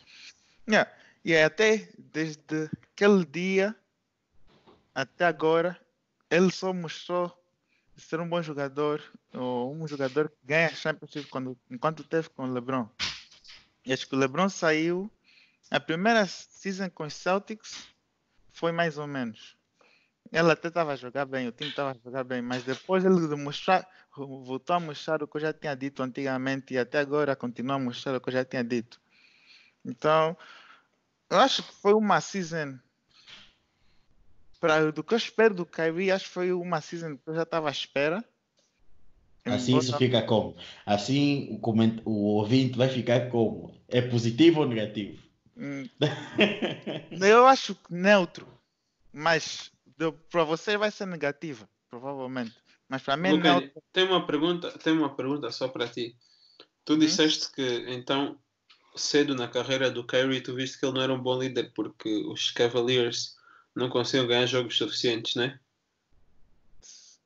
Yeah. 0.67 0.91
E 1.23 1.35
até 1.37 1.89
desde 1.97 2.69
aquele 2.93 3.23
dia 3.23 3.75
até 4.95 5.25
agora, 5.25 5.79
ele 6.29 6.51
só 6.51 6.73
mostrou 6.73 7.31
ser 8.03 8.19
um 8.19 8.27
bom 8.27 8.41
jogador, 8.41 9.01
ou 9.33 9.73
um 9.73 9.87
jogador 9.87 10.29
que 10.29 10.37
ganha 10.43 10.69
Championship 10.73 11.27
quando, 11.29 11.57
enquanto 11.69 12.03
teve 12.03 12.29
com 12.29 12.43
o 12.43 12.53
LeBron. 12.53 12.87
E 13.85 13.93
acho 13.93 14.07
que 14.07 14.15
o 14.15 14.17
LeBron 14.17 14.49
saiu, 14.49 15.11
a 15.69 15.79
primeira 15.79 16.25
season 16.25 16.89
com 16.89 17.03
os 17.03 17.13
Celtics 17.13 17.87
foi 18.51 18.71
mais 18.71 18.97
ou 18.97 19.07
menos. 19.07 19.57
Ele 20.31 20.51
até 20.51 20.69
estava 20.69 20.93
a 20.93 20.95
jogar 20.95 21.25
bem, 21.25 21.47
o 21.47 21.51
time 21.51 21.69
estava 21.69 21.91
a 21.91 21.93
jogar 21.93 22.23
bem, 22.23 22.41
mas 22.41 22.63
depois 22.63 23.03
ele 23.03 23.15
voltou 24.15 24.75
a 24.75 24.79
mostrar 24.79 25.21
o 25.21 25.27
que 25.27 25.37
eu 25.37 25.41
já 25.41 25.53
tinha 25.53 25.75
dito 25.75 26.01
antigamente 26.01 26.73
e 26.73 26.77
até 26.77 26.99
agora 26.99 27.35
continua 27.35 27.75
a 27.75 27.79
mostrar 27.79 28.15
o 28.15 28.21
que 28.21 28.29
eu 28.29 28.33
já 28.33 28.45
tinha 28.45 28.63
dito. 28.63 29.01
Então, 29.83 30.37
eu 31.29 31.37
acho 31.37 31.63
que 31.63 31.73
foi 31.73 31.93
uma 31.93 32.21
season. 32.21 32.77
Para, 34.61 34.91
do 34.91 35.03
que 35.03 35.15
eu 35.15 35.17
espero 35.17 35.55
do 35.55 35.65
Kyrie, 35.65 36.11
acho 36.11 36.25
que 36.25 36.31
foi 36.31 36.53
uma 36.53 36.79
season 36.79 37.17
que 37.17 37.27
eu 37.27 37.33
já 37.33 37.41
estava 37.41 37.67
à 37.67 37.71
espera. 37.71 38.23
Assim 39.43 39.75
isso 39.75 39.97
fica 39.97 40.21
como? 40.21 40.55
Assim 40.85 41.47
o, 41.49 41.57
coment... 41.57 41.99
o 42.05 42.35
ouvinte 42.35 42.77
vai 42.77 42.87
ficar 42.87 43.27
como? 43.29 43.75
É 43.87 44.03
positivo 44.03 44.59
ou 44.59 44.67
negativo? 44.67 45.19
Hum. 45.57 45.89
eu 47.27 47.47
acho 47.47 47.75
neutro, 47.89 48.47
mas 49.11 49.71
para 50.29 50.43
você 50.43 50.77
vai 50.77 50.91
ser 50.91 51.07
negativa, 51.07 51.67
provavelmente. 51.89 52.53
Mas 52.87 53.01
para 53.01 53.17
mim 53.17 53.33
okay. 53.39 53.51
não. 53.51 53.71
Tem 53.91 54.03
uma 54.03 54.27
pergunta, 54.27 54.71
tem 54.77 54.93
uma 54.93 55.15
pergunta 55.15 55.49
só 55.49 55.67
para 55.67 55.87
ti. 55.87 56.15
Tu 56.85 56.97
disseste 56.97 57.51
que 57.51 57.85
então 57.87 58.37
cedo 58.95 59.33
na 59.33 59.47
carreira 59.47 59.89
do 59.89 60.05
Kyrie 60.05 60.41
tu 60.41 60.53
viste 60.53 60.79
que 60.79 60.85
ele 60.85 60.93
não 60.93 61.01
era 61.01 61.13
um 61.13 61.21
bom 61.21 61.39
líder 61.39 61.71
porque 61.73 62.09
os 62.27 62.51
Cavaliers 62.51 63.40
não 63.75 63.89
conseguiam 63.89 64.27
ganhar 64.27 64.45
jogos 64.45 64.77
suficientes, 64.77 65.35
né? 65.35 65.59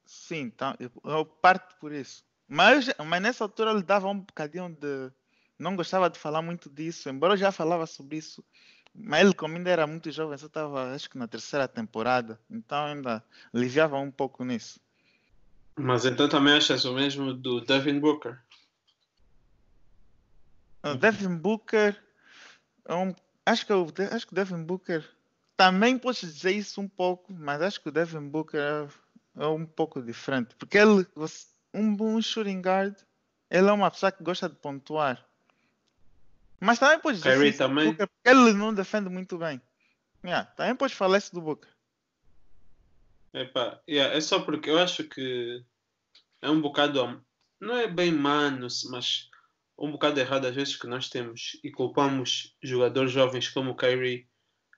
Sim, 0.05 0.41
então 0.41 0.75
eu, 1.03 1.25
parto 1.25 1.75
por 1.79 1.91
isso. 1.91 2.23
Mas, 2.47 2.87
mas 3.05 3.21
nessa 3.21 3.43
altura 3.43 3.71
ele 3.71 3.83
dava 3.83 4.07
um 4.07 4.19
bocadinho 4.19 4.69
de. 4.69 5.11
Não 5.57 5.75
gostava 5.75 6.09
de 6.09 6.19
falar 6.19 6.41
muito 6.41 6.69
disso, 6.69 7.09
embora 7.09 7.33
eu 7.33 7.37
já 7.37 7.51
falava 7.51 7.85
sobre 7.85 8.17
isso 8.17 8.43
mas 8.97 9.21
ele, 9.21 9.33
como 9.33 9.57
ainda 9.57 9.69
era 9.69 9.85
muito 9.85 10.09
jovem, 10.09 10.37
só 10.37 10.45
estava, 10.47 10.93
acho 10.93 11.09
que 11.09 11.17
na 11.17 11.27
terceira 11.27 11.67
temporada, 11.67 12.39
então 12.49 12.85
ainda 12.85 13.23
aliviava 13.53 13.97
um 13.97 14.09
pouco 14.09 14.45
nisso. 14.45 14.79
Mas 15.75 16.05
então 16.05 16.29
também 16.29 16.53
achas 16.53 16.85
o 16.85 16.93
mesmo 16.93 17.33
do 17.33 17.59
Devin 17.59 17.99
Booker? 17.99 18.39
O 20.81 20.95
Devin 20.95 21.35
Booker, 21.35 22.01
é 22.85 22.95
um, 22.95 23.13
acho, 23.45 23.65
que 23.65 23.73
o, 23.73 23.87
acho 24.11 24.27
que 24.27 24.31
o 24.31 24.35
Devin 24.35 24.63
Booker 24.63 25.05
também 25.57 25.97
podes 25.97 26.21
dizer 26.21 26.51
isso 26.51 26.81
um 26.81 26.87
pouco, 26.87 27.33
mas 27.33 27.61
acho 27.61 27.81
que 27.81 27.89
o 27.89 27.91
Devin 27.91 28.27
Booker 28.27 28.59
é, 28.59 29.43
é 29.43 29.47
um 29.47 29.65
pouco 29.65 30.01
diferente, 30.01 30.55
porque 30.55 30.77
ele, 30.77 31.05
um 31.73 31.95
bom 31.95 32.21
shooting 32.21 32.61
guard, 32.61 32.95
ele 33.49 33.67
é 33.67 33.71
uma 33.71 33.91
pessoa 33.91 34.11
que 34.11 34.23
gosta 34.23 34.49
de 34.49 34.55
pontuar. 34.55 35.25
Mas 36.59 36.79
também 36.79 36.99
pode 36.99 37.17
dizer 37.17 37.33
Kyrie 37.33 37.49
isso 37.49 37.57
também. 37.57 37.87
Booker, 37.87 38.07
porque 38.07 38.29
ele 38.29 38.53
não 38.53 38.73
defende 38.73 39.09
muito 39.09 39.37
bem. 39.37 39.61
Yeah, 40.23 40.45
também 40.51 40.75
pode 40.75 40.95
falar 40.95 41.17
isso 41.17 41.33
do 41.33 41.41
Booker. 41.41 41.69
Epá, 43.33 43.79
yeah, 43.87 44.15
é 44.15 44.21
só 44.21 44.39
porque 44.39 44.69
eu 44.69 44.79
acho 44.79 45.03
que 45.03 45.63
é 46.41 46.49
um 46.49 46.61
bocado, 46.61 47.23
não 47.59 47.77
é 47.77 47.87
bem 47.87 48.11
manos, 48.11 48.83
mas 48.89 49.29
um 49.77 49.91
bocado 49.91 50.19
errado 50.19 50.45
às 50.45 50.55
vezes 50.55 50.75
que 50.75 50.87
nós 50.87 51.09
temos 51.09 51.59
e 51.63 51.69
culpamos 51.69 52.55
jogadores 52.63 53.11
jovens 53.11 53.49
como 53.49 53.71
o 53.71 53.75
Kyrie 53.75 54.27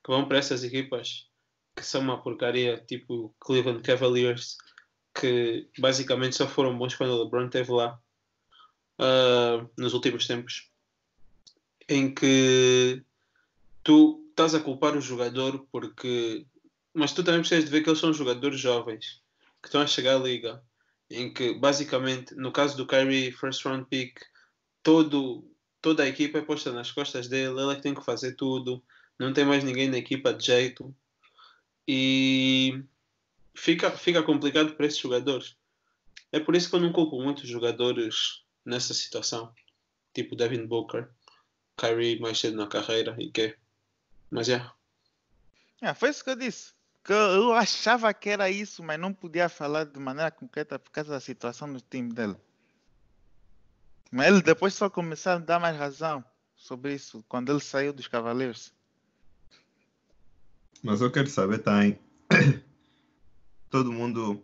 que 0.07 0.11
vão 0.11 0.25
para 0.25 0.37
essas 0.37 0.63
equipas 0.63 1.27
que 1.75 1.85
são 1.85 1.99
uma 1.99 2.21
porcaria, 2.21 2.81
tipo 2.87 3.35
Cleveland 3.41 3.83
Cavaliers, 3.83 4.57
que 5.13 5.69
basicamente 5.77 6.37
só 6.37 6.47
foram 6.47 6.77
bons 6.77 6.95
quando 6.95 7.11
o 7.11 7.23
LeBron 7.25 7.47
esteve 7.47 7.71
lá 7.73 7.99
uh, 8.99 9.69
nos 9.77 9.93
últimos 9.93 10.25
tempos 10.25 10.71
em 11.89 12.13
que 12.13 13.03
tu 13.83 14.25
estás 14.29 14.55
a 14.55 14.61
culpar 14.61 14.95
o 14.95 15.01
jogador 15.01 15.67
porque. 15.69 16.47
Mas 16.93 17.11
tu 17.11 17.21
também 17.21 17.41
precisas 17.41 17.65
de 17.65 17.71
ver 17.71 17.83
que 17.83 17.89
eles 17.89 17.99
são 17.99 18.13
jogadores 18.13 18.59
jovens 18.59 19.21
que 19.61 19.67
estão 19.67 19.81
a 19.81 19.87
chegar 19.87 20.15
à 20.15 20.19
liga. 20.19 20.63
Em 21.09 21.33
que, 21.33 21.53
basicamente, 21.53 22.33
no 22.35 22.51
caso 22.51 22.75
do 22.75 22.87
Kyrie, 22.87 23.31
first 23.31 23.63
round 23.65 23.85
pick, 23.89 24.19
todo, 24.81 25.49
toda 25.81 26.03
a 26.03 26.07
equipa 26.07 26.39
é 26.39 26.41
posta 26.41 26.71
nas 26.71 26.91
costas 26.91 27.27
dele, 27.27 27.59
ele 27.59 27.71
é 27.71 27.75
que 27.75 27.81
tem 27.81 27.93
que 27.93 28.03
fazer 28.03 28.33
tudo, 28.35 28.83
não 29.19 29.33
tem 29.33 29.45
mais 29.45 29.63
ninguém 29.63 29.89
na 29.89 29.97
equipa 29.97 30.33
de 30.33 30.45
jeito. 30.45 30.95
E 31.87 32.83
fica, 33.55 33.91
fica 33.91 34.23
complicado 34.23 34.75
para 34.75 34.85
esses 34.85 34.99
jogadores. 34.99 35.55
É 36.31 36.39
por 36.39 36.55
isso 36.55 36.69
que 36.69 36.75
eu 36.75 36.81
não 36.81 36.91
culpo 36.91 37.21
muitos 37.21 37.47
jogadores 37.47 38.43
nessa 38.65 38.93
situação, 38.93 39.53
tipo 40.13 40.35
Devin 40.35 40.65
Booker. 40.65 41.09
Kyrie 41.77 42.19
mais 42.19 42.39
cedo 42.39 42.57
na 42.57 42.67
carreira 42.67 43.15
e 43.19 43.29
que 43.29 43.55
mas 44.29 44.49
é. 44.49 44.69
É, 45.81 45.93
foi 45.93 46.09
isso 46.09 46.23
que 46.23 46.29
eu 46.29 46.35
disse. 46.35 46.73
Que 47.03 47.13
eu 47.13 47.53
achava 47.53 48.13
que 48.13 48.29
era 48.29 48.49
isso, 48.49 48.83
mas 48.83 48.99
não 48.99 49.13
podia 49.13 49.47
falar 49.47 49.85
de 49.85 49.99
maneira 49.99 50.31
concreta 50.31 50.77
por 50.77 50.91
causa 50.91 51.11
da 51.11 51.19
situação 51.19 51.71
do 51.71 51.79
time 51.79 52.11
dele. 52.13 52.35
Mas 54.11 54.27
ele 54.27 54.41
depois 54.41 54.73
só 54.73 54.89
começou 54.89 55.33
a 55.33 55.37
dar 55.37 55.59
mais 55.59 55.77
razão 55.77 56.23
sobre 56.55 56.93
isso 56.95 57.23
quando 57.29 57.51
ele 57.51 57.61
saiu 57.61 57.93
dos 57.93 58.07
Cavaleiros. 58.07 58.73
Mas 60.83 61.01
eu 61.01 61.11
quero 61.11 61.29
saber 61.29 61.59
também. 61.59 61.97
Todo 63.69 63.91
mundo 63.91 64.43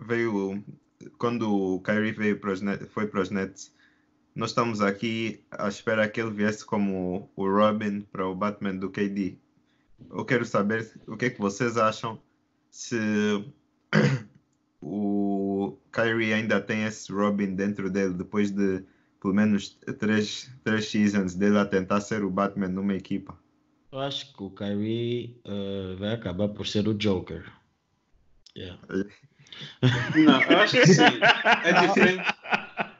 veio. 0.00 0.64
Quando 1.18 1.50
o 1.50 1.80
Kyrie 1.80 2.12
veio 2.12 2.38
para 2.38 2.52
os 2.52 2.60
Net- 2.60 2.86
foi 2.86 3.06
para 3.06 3.20
os 3.20 3.30
Nets, 3.30 3.72
nós 4.34 4.50
estamos 4.50 4.80
aqui 4.80 5.44
à 5.50 5.68
espera 5.68 6.08
que 6.08 6.20
ele 6.20 6.30
viesse 6.30 6.64
como 6.64 7.30
o 7.36 7.48
Robin 7.48 8.00
para 8.00 8.26
o 8.26 8.34
Batman 8.34 8.76
do 8.76 8.90
KD. 8.90 9.38
Eu 10.10 10.24
quero 10.24 10.44
saber 10.44 10.90
o 11.06 11.16
que 11.16 11.26
é 11.26 11.30
que 11.30 11.40
vocês 11.40 11.76
acham 11.76 12.20
se 12.70 12.98
o 14.80 15.78
Kyrie 15.92 16.32
ainda 16.32 16.60
tem 16.60 16.84
esse 16.84 17.10
Robin 17.12 17.54
dentro 17.54 17.88
dele 17.88 18.14
depois 18.14 18.50
de 18.50 18.82
pelo 19.20 19.34
menos 19.34 19.78
três, 19.98 20.50
três 20.62 20.90
seasons 20.90 21.34
dele 21.34 21.58
a 21.58 21.64
tentar 21.64 22.00
ser 22.00 22.22
o 22.22 22.30
Batman 22.30 22.68
numa 22.68 22.94
equipa. 22.94 23.38
Eu 23.96 24.02
acho 24.02 24.30
que 24.34 24.42
o 24.42 24.50
Kyrie 24.50 25.40
eh, 25.42 25.94
vai 25.98 26.12
acabar 26.12 26.48
por 26.48 26.66
ser 26.66 26.86
o 26.86 26.92
Joker. 26.92 27.50
Yeah. 28.54 28.78
Não, 30.14 30.42
eu 30.42 30.58
acho 30.58 30.76
que 30.78 30.86
sim. 30.86 31.02
É 31.64 31.72
diferente. 31.80 32.22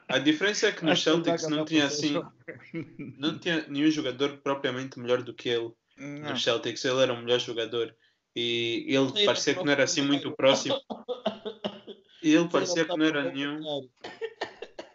A 0.07 0.17
diferença 0.17 0.65
é 0.65 0.71
que 0.71 0.83
no 0.83 0.93
Acho 0.93 1.03
que 1.03 1.09
ele 1.09 1.17
vai 1.21 1.37
Celtics 1.37 1.55
não 1.55 1.65
tinha 1.65 1.85
assim. 1.85 2.15
Não 3.19 3.37
tinha 3.37 3.63
nenhum 3.67 3.91
jogador 3.91 4.37
propriamente 4.37 4.99
melhor 4.99 5.21
do 5.21 5.35
que 5.35 5.49
ele. 5.49 5.71
Não. 5.99 6.31
No 6.31 6.39
Celtics, 6.39 6.83
ele 6.83 7.03
era 7.03 7.13
o 7.13 7.21
melhor 7.21 7.39
jogador. 7.39 7.95
E 8.35 8.87
ele 8.87 9.23
parecia 9.23 9.53
que 9.53 9.63
não 9.63 9.71
era 9.71 9.83
assim 9.83 10.01
muito 10.01 10.31
próximo. 10.31 10.81
E 12.23 12.33
ele 12.33 12.49
parecia 12.49 12.85
que 12.85 12.97
não 12.97 13.05
era 13.05 13.31
nenhum. 13.31 13.87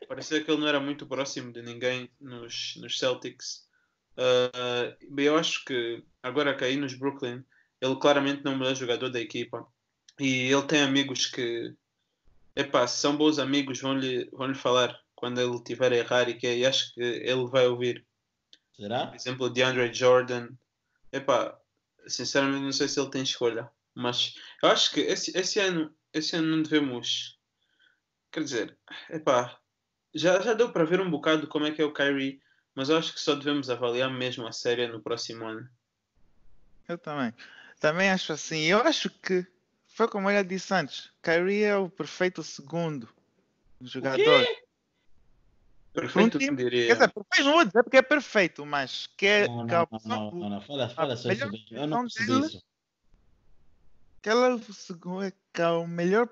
Parecia 0.09 0.43
que 0.43 0.51
ele 0.51 0.61
não 0.61 0.67
era 0.67 0.81
muito 0.81 1.07
próximo 1.07 1.53
de 1.53 1.63
ninguém 1.63 2.11
nos, 2.21 2.75
nos 2.79 2.99
Celtics. 2.99 3.71
Bem, 5.11 5.27
eu 5.27 5.37
acho 5.37 5.65
que 5.65 6.03
agora 6.23 6.57
cair 6.57 6.77
nos 6.77 6.95
Brooklyn, 6.95 7.45
ele 7.81 7.97
claramente 7.97 8.45
não 8.45 8.53
é 8.53 8.55
o 8.55 8.59
melhor 8.59 8.75
jogador 8.75 9.11
da 9.11 9.21
equipa. 9.21 9.67
E 10.21 10.53
ele 10.53 10.63
tem 10.67 10.83
amigos 10.83 11.27
que, 11.27 11.75
epá, 12.55 12.87
se 12.87 13.01
são 13.01 13.17
bons 13.17 13.39
amigos, 13.39 13.81
vão-lhe 13.81 14.29
vão 14.33 14.47
-lhe 14.47 14.55
falar 14.55 14.99
quando 15.15 15.41
ele 15.41 15.57
estiver 15.57 15.93
a 15.93 15.97
errar 15.97 16.29
e, 16.29 16.35
que, 16.35 16.53
e 16.53 16.67
acho 16.67 16.95
que 16.95 17.01
ele 17.01 17.47
vai 17.47 17.67
ouvir. 17.67 18.05
Será? 18.77 19.07
Por 19.07 19.17
exemplo, 19.17 19.51
de 19.51 19.63
Andre 19.63 19.93
Jordan. 19.93 20.49
Epá, 21.13 21.59
sinceramente 22.07 22.65
não 22.65 22.73
sei 22.73 22.89
se 22.89 23.01
ele 23.01 23.11
tem 23.11 23.23
escolha. 23.23 23.71
Mas 23.95 24.35
eu 24.63 24.69
acho 24.69 24.93
que 24.93 25.01
esse, 25.01 25.37
esse 25.37 25.61
ano, 25.61 25.95
esse 26.13 26.37
ano 26.37 26.57
não 26.57 26.63
devemos. 26.63 27.39
Quer 28.31 28.45
dizer, 28.45 28.79
epá, 29.11 29.59
já, 30.15 30.41
já 30.41 30.55
deu 30.55 30.73
para 30.73 30.85
ver 30.85 31.01
um 31.01 31.11
bocado 31.11 31.47
como 31.47 31.67
é 31.67 31.71
que 31.71 31.83
é 31.83 31.85
o 31.85 31.93
Kyrie, 31.93 32.41
mas 32.75 32.89
eu 32.89 32.97
acho 32.97 33.13
que 33.13 33.21
só 33.21 33.35
devemos 33.35 33.69
avaliar 33.71 34.11
mesmo 34.11 34.47
a 34.47 34.53
série 34.53 34.87
no 34.89 35.01
próximo 35.01 35.45
ano. 35.45 35.69
Eu 36.89 36.99
também. 36.99 37.33
Também 37.81 38.11
acho 38.11 38.33
assim. 38.33 38.61
Eu 38.63 38.79
acho 38.83 39.11
que 39.11 39.47
foi 39.89 40.09
como 40.09 40.31
eu 40.31 40.35
já 40.37 40.43
disse 40.43 40.73
antes. 40.75 41.11
Kyrie 41.23 41.65
é 41.65 41.77
o 41.77 41.89
perfeito 41.91 42.43
segundo 42.43 43.09
jogador. 43.81 44.47
Perfeito, 45.93 46.39
time- 46.39 46.53
eu 46.53 46.57
diria. 46.57 46.87
Quer 46.87 46.93
dizer, 46.95 47.13
perfeito, 47.13 47.45
não 47.45 47.53
vou 47.55 47.65
dizer 47.67 47.83
porque 47.83 47.97
é 47.99 48.03
perfeito, 48.03 48.65
mas 48.65 49.07
que 49.17 49.27
é 49.27 49.47
Não, 49.47 49.67
que 49.67 49.75
a 49.75 49.79
não, 49.79 49.83
opção- 49.85 50.11
não, 50.11 50.31
não, 50.33 50.49
não, 50.51 50.61
Fala, 50.63 50.89
fala 50.89 51.17
só 51.17 51.31
isso. 51.31 51.45
Eu 51.71 51.87
não 51.87 52.03
posição 52.05 52.05
percebi 52.05 52.27
dele- 52.27 52.47
isso. 52.47 52.63
que 54.23 54.31
ele 54.31 54.41
é 54.41 54.49
o 54.55 54.73
segundo, 54.73 55.33
que 55.53 55.61
é 55.61 55.69
o 55.69 55.87
melhor 55.87 56.29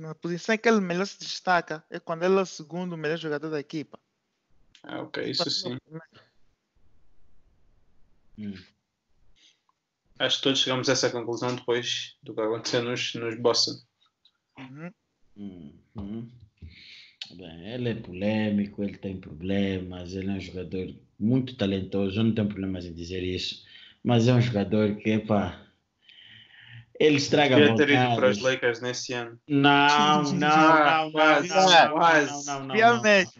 na 0.00 0.14
posição 0.16 0.54
em 0.54 0.58
que 0.58 0.68
ele 0.68 0.80
melhor 0.80 1.06
se 1.06 1.18
destaca 1.20 1.84
é 1.88 2.00
quando 2.00 2.24
ele 2.24 2.36
é 2.36 2.42
o 2.42 2.46
segundo 2.46 2.96
melhor 2.96 3.16
jogador 3.16 3.48
da 3.48 3.60
equipa. 3.60 3.98
Ah, 4.82 5.02
ok, 5.02 5.30
isso 5.30 5.50
sim. 5.50 5.78
Hum. 8.38 8.54
Acho 10.18 10.36
que 10.36 10.42
todos 10.42 10.60
chegamos 10.60 10.88
a 10.88 10.92
essa 10.92 11.10
conclusão 11.10 11.54
depois 11.54 12.16
do 12.22 12.34
que 12.34 12.40
aconteceu 12.40 12.82
nos, 12.82 13.14
nos 13.14 13.38
Boston. 13.38 13.72
Uhum. 14.58 14.90
Hum, 15.36 15.72
hum. 15.96 16.30
Bem, 17.34 17.72
ele 17.72 17.88
é 17.88 17.94
polêmico, 17.94 18.82
ele 18.82 18.98
tem 18.98 19.18
problemas, 19.18 20.14
ele 20.14 20.30
é 20.30 20.34
um 20.34 20.40
jogador 20.40 20.94
muito 21.18 21.56
talentoso, 21.56 22.18
eu 22.18 22.24
não 22.24 22.34
tenho 22.34 22.48
problemas 22.48 22.84
em 22.84 22.92
dizer 22.92 23.22
isso, 23.22 23.64
mas 24.02 24.28
é 24.28 24.34
um 24.34 24.40
jogador 24.40 24.96
que, 24.96 25.10
epá, 25.10 25.61
ele 27.04 27.16
estraga 27.16 27.56
Devia 27.56 27.74
ter 27.76 27.88
ido 27.90 28.16
para 28.16 28.30
os. 28.30 28.38
Lakers 28.40 28.80
nesse 28.80 29.12
ano. 29.12 29.38
Não, 29.48 30.22
não, 30.22 30.32
não, 30.32 31.02
não, 31.04 31.12
Quase, 31.12 31.48
não, 31.48 31.56
não, 31.70 31.90
quase. 31.92 32.30
não, 32.30 32.44
não, 32.44 32.58
não, 32.60 32.66
não. 32.66 32.74
Realmente. 32.74 33.30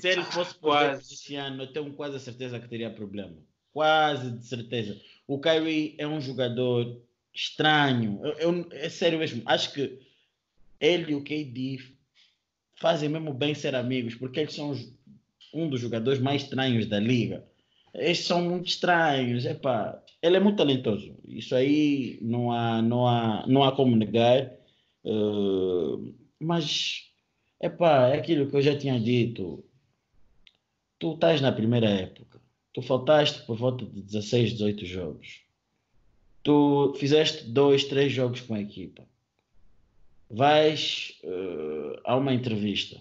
Se 0.00 0.08
ele 0.08 0.22
fosse 0.24 0.54
Quase. 0.56 1.14
este 1.14 1.34
ano, 1.36 1.62
eu 1.62 1.72
tenho 1.72 1.92
quase 1.92 2.16
a 2.16 2.20
certeza 2.20 2.58
que 2.58 2.68
teria 2.68 2.90
problema. 2.90 3.34
Quase 3.72 4.30
de 4.32 4.44
certeza. 4.46 5.00
O 5.26 5.38
Kyrie 5.40 5.94
é 5.98 6.06
um 6.06 6.20
jogador 6.20 7.00
estranho. 7.34 8.20
Eu, 8.24 8.32
eu- 8.54 8.66
é 8.72 8.88
sério 8.88 9.18
mesmo. 9.18 9.42
Acho 9.46 9.72
que 9.72 9.98
ele 10.80 11.12
e 11.12 11.14
o 11.14 11.22
KD 11.22 11.78
fazem 12.80 13.08
mesmo 13.08 13.32
bem 13.32 13.54
ser 13.54 13.74
amigos, 13.74 14.14
porque 14.16 14.40
eles 14.40 14.54
são 14.54 14.76
um 15.54 15.68
dos 15.68 15.80
jogadores 15.80 16.20
mais 16.20 16.42
estranhos 16.42 16.86
da 16.86 16.98
liga. 16.98 17.44
São 18.14 18.42
muito 18.42 18.68
estranhos. 18.68 19.44
Epá, 19.44 20.02
ele 20.22 20.36
é 20.36 20.40
muito 20.40 20.56
talentoso. 20.56 21.14
Isso 21.26 21.54
aí 21.54 22.18
não 22.22 22.52
há, 22.52 22.80
não 22.82 23.06
há, 23.06 23.44
não 23.46 23.64
há 23.64 23.72
como 23.72 23.96
negar. 23.96 24.52
Eh, 25.04 26.12
mas 26.40 27.12
Epá, 27.62 28.08
é 28.08 28.18
aquilo 28.18 28.50
que 28.50 28.56
eu 28.56 28.62
já 28.62 28.76
tinha 28.76 28.98
dito. 28.98 29.64
Tu 30.98 31.14
estás 31.14 31.40
na 31.40 31.52
primeira 31.52 31.88
época. 31.88 32.40
Tu 32.74 32.82
faltaste 32.82 33.46
por 33.46 33.56
volta 33.56 33.86
de 33.86 34.02
16, 34.02 34.54
18 34.54 34.84
jogos. 34.84 35.42
Tu 36.42 36.92
fizeste 36.98 37.44
dois, 37.44 37.84
três 37.84 38.12
jogos 38.12 38.40
com 38.40 38.54
a 38.54 38.60
equipa. 38.60 39.06
Vais 40.28 41.20
eh, 41.22 42.00
a 42.04 42.16
uma 42.16 42.34
entrevista 42.34 43.00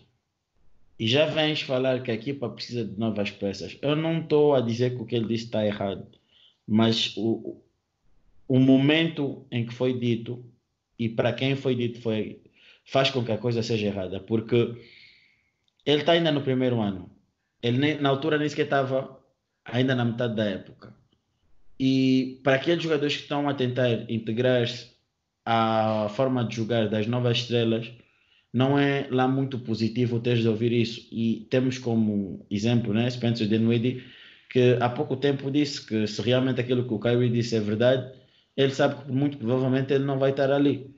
e 1.01 1.07
já 1.07 1.25
vens 1.25 1.63
falar 1.63 2.03
que 2.03 2.11
a 2.11 2.13
equipa 2.13 2.47
precisa 2.47 2.85
de 2.85 2.95
novas 2.99 3.31
peças. 3.31 3.75
Eu 3.81 3.95
não 3.95 4.19
estou 4.19 4.53
a 4.53 4.61
dizer 4.61 4.91
que 4.95 5.01
o 5.01 5.05
que 5.07 5.15
ele 5.15 5.27
disse 5.27 5.45
está 5.45 5.65
errado, 5.65 6.05
mas 6.67 7.17
o, 7.17 7.59
o 8.47 8.59
momento 8.59 9.43
em 9.51 9.65
que 9.65 9.73
foi 9.73 9.97
dito 9.97 10.45
e 10.99 11.09
para 11.09 11.33
quem 11.33 11.55
foi 11.55 11.73
dito 11.73 11.99
foi 12.01 12.39
faz 12.85 13.09
com 13.09 13.25
que 13.25 13.31
a 13.31 13.37
coisa 13.39 13.63
seja 13.63 13.87
errada, 13.87 14.19
porque 14.19 14.75
ele 15.87 16.01
está 16.01 16.11
ainda 16.11 16.31
no 16.31 16.43
primeiro 16.43 16.79
ano. 16.79 17.09
Ele 17.63 17.79
nem- 17.79 17.99
na 17.99 18.09
altura 18.09 18.37
nem 18.37 18.47
sequer 18.47 18.65
estava 18.65 19.19
ainda 19.65 19.95
na 19.95 20.05
metade 20.05 20.35
da 20.35 20.45
época. 20.45 20.95
E 21.79 22.39
para 22.43 22.57
aqueles 22.57 22.83
jogadores 22.83 23.15
que 23.15 23.23
estão 23.23 23.49
a 23.49 23.55
tentar 23.55 23.89
integrar-se 24.07 24.91
à 25.43 26.09
forma 26.11 26.45
de 26.45 26.57
jogar 26.57 26.87
das 26.89 27.07
novas 27.07 27.37
estrelas, 27.37 27.91
não 28.53 28.77
é 28.77 29.07
lá 29.09 29.27
muito 29.27 29.59
positivo 29.59 30.19
teres 30.19 30.41
de 30.41 30.47
ouvir 30.49 30.71
isso. 30.73 31.07
E 31.11 31.47
temos 31.49 31.77
como 31.77 32.45
exemplo, 32.49 32.93
né, 32.93 33.09
Spencer 33.09 33.47
Dinwiddie, 33.47 34.03
que 34.49 34.77
há 34.81 34.89
pouco 34.89 35.15
tempo 35.17 35.49
disse 35.51 35.85
que 35.85 36.05
se 36.07 36.21
realmente 36.21 36.59
aquilo 36.61 36.85
que 36.87 36.93
o 36.93 36.99
Kyrie 36.99 37.29
disse 37.29 37.55
é 37.55 37.59
verdade, 37.59 38.11
ele 38.57 38.73
sabe 38.73 39.03
que 39.05 39.11
muito 39.11 39.37
provavelmente 39.37 39.93
ele 39.93 40.03
não 40.05 40.19
vai 40.19 40.31
estar 40.31 40.51
ali. 40.51 40.93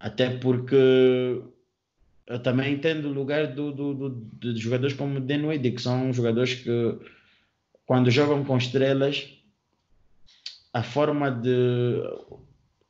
Até 0.00 0.30
porque 0.38 1.40
eu 2.26 2.38
também 2.42 2.74
entendo 2.74 3.06
o 3.08 3.12
lugar 3.12 3.54
do, 3.54 3.72
do, 3.72 3.94
do- 3.94 4.52
de 4.52 4.60
jogadores 4.60 4.94
como 4.94 5.20
Dinwiddie, 5.20 5.72
que 5.72 5.82
são 5.82 6.12
jogadores 6.12 6.54
que 6.54 6.98
quando 7.86 8.10
jogam 8.10 8.44
com 8.44 8.56
estrelas, 8.58 9.28
a 10.72 10.82
forma 10.82 11.30
de 11.30 12.02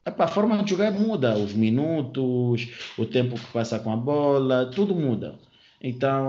epá, 0.09 0.25
a 0.25 0.29
forma 0.29 0.62
de 0.62 0.71
jogar 0.71 0.90
muda, 0.92 1.37
os 1.37 1.53
minutos, 1.53 2.68
o 2.97 3.07
tempo 3.07 3.35
que 3.38 3.53
passa 3.53 3.79
com 3.79 3.92
a 3.92 3.97
bola, 3.97 4.71
tudo 4.75 4.94
muda. 4.94 5.35
Então, 5.81 6.29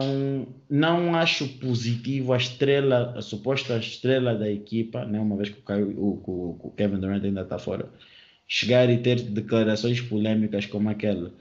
não 0.69 1.15
acho 1.15 1.47
positivo 1.59 2.33
a 2.33 2.37
estrela, 2.37 3.13
a 3.17 3.21
suposta 3.21 3.77
estrela 3.77 4.35
da 4.35 4.49
equipa, 4.49 5.05
né, 5.05 5.19
uma 5.19 5.35
vez 5.35 5.49
que 5.49 5.59
o 5.97 6.73
Kevin 6.77 6.99
Durant 6.99 7.23
ainda 7.23 7.41
está 7.41 7.57
fora, 7.57 7.89
chegar 8.47 8.89
e 8.89 8.97
ter 8.99 9.21
declarações 9.21 10.01
polêmicas 10.01 10.65
como 10.67 10.89
aquela. 10.89 11.33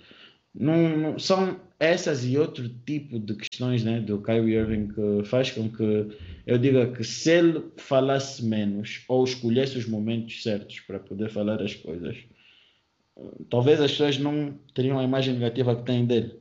São 1.19 1.61
essas 1.79 2.25
e 2.25 2.37
outro 2.37 2.69
tipo 2.69 3.19
de 3.21 3.35
questões 3.35 3.85
né, 3.85 4.01
do 4.01 4.21
Kyrie 4.21 4.55
Irving 4.55 4.89
que 4.89 5.25
faz 5.25 5.53
com 5.53 5.71
que 5.71 6.09
eu 6.45 6.59
diga 6.59 6.91
que 6.91 7.05
se 7.05 7.31
ele 7.31 7.65
falasse 7.77 8.45
menos 8.45 9.05
ou 9.09 9.23
escolhesse 9.23 9.79
os 9.79 9.87
momentos 9.87 10.43
certos 10.43 10.81
para 10.81 10.99
poder 10.99 11.31
falar 11.31 11.63
as 11.63 11.75
coisas, 11.75 12.17
talvez 13.49 13.81
as 13.81 13.93
pessoas 13.93 14.19
não 14.19 14.59
teriam 14.75 14.99
a 14.99 15.05
imagem 15.05 15.35
negativa 15.35 15.77
que 15.77 15.85
têm 15.85 16.05
dele, 16.05 16.41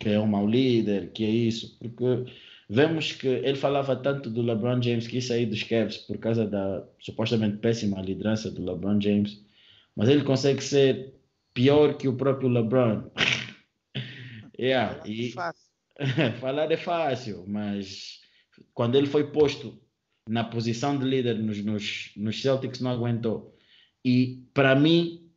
que 0.00 0.08
é 0.08 0.18
um 0.18 0.26
mau 0.26 0.46
líder, 0.46 1.10
que 1.10 1.24
é 1.24 1.30
isso, 1.30 1.76
porque 1.78 2.32
vemos 2.70 3.12
que 3.12 3.28
ele 3.28 3.56
falava 3.56 3.94
tanto 3.96 4.30
do 4.30 4.40
LeBron 4.40 4.80
James 4.80 5.06
que 5.06 5.16
ia 5.16 5.22
sair 5.22 5.44
dos 5.44 5.62
Cavs 5.62 5.98
por 5.98 6.16
causa 6.16 6.46
da 6.46 6.82
supostamente 7.00 7.58
péssima 7.58 8.00
liderança 8.00 8.50
do 8.50 8.64
LeBron 8.64 8.98
James, 8.98 9.42
mas 9.94 10.08
ele 10.08 10.24
consegue 10.24 10.62
ser 10.62 11.17
pior 11.58 11.94
que 11.94 12.06
o 12.06 12.16
próprio 12.16 12.48
LeBron. 12.48 13.10
yeah, 14.56 15.02
e, 15.04 15.32
Fácil. 15.32 15.72
falar 16.40 16.70
é 16.70 16.76
fácil, 16.76 17.44
mas 17.48 18.20
quando 18.72 18.96
ele 18.96 19.08
foi 19.08 19.32
posto 19.32 19.76
na 20.28 20.44
posição 20.44 20.96
de 20.96 21.04
líder 21.04 21.36
nos, 21.36 21.64
nos, 21.64 22.12
nos 22.16 22.40
Celtics 22.40 22.80
não 22.80 22.92
aguentou. 22.92 23.56
E 24.04 24.44
para 24.54 24.76
mim, 24.76 25.28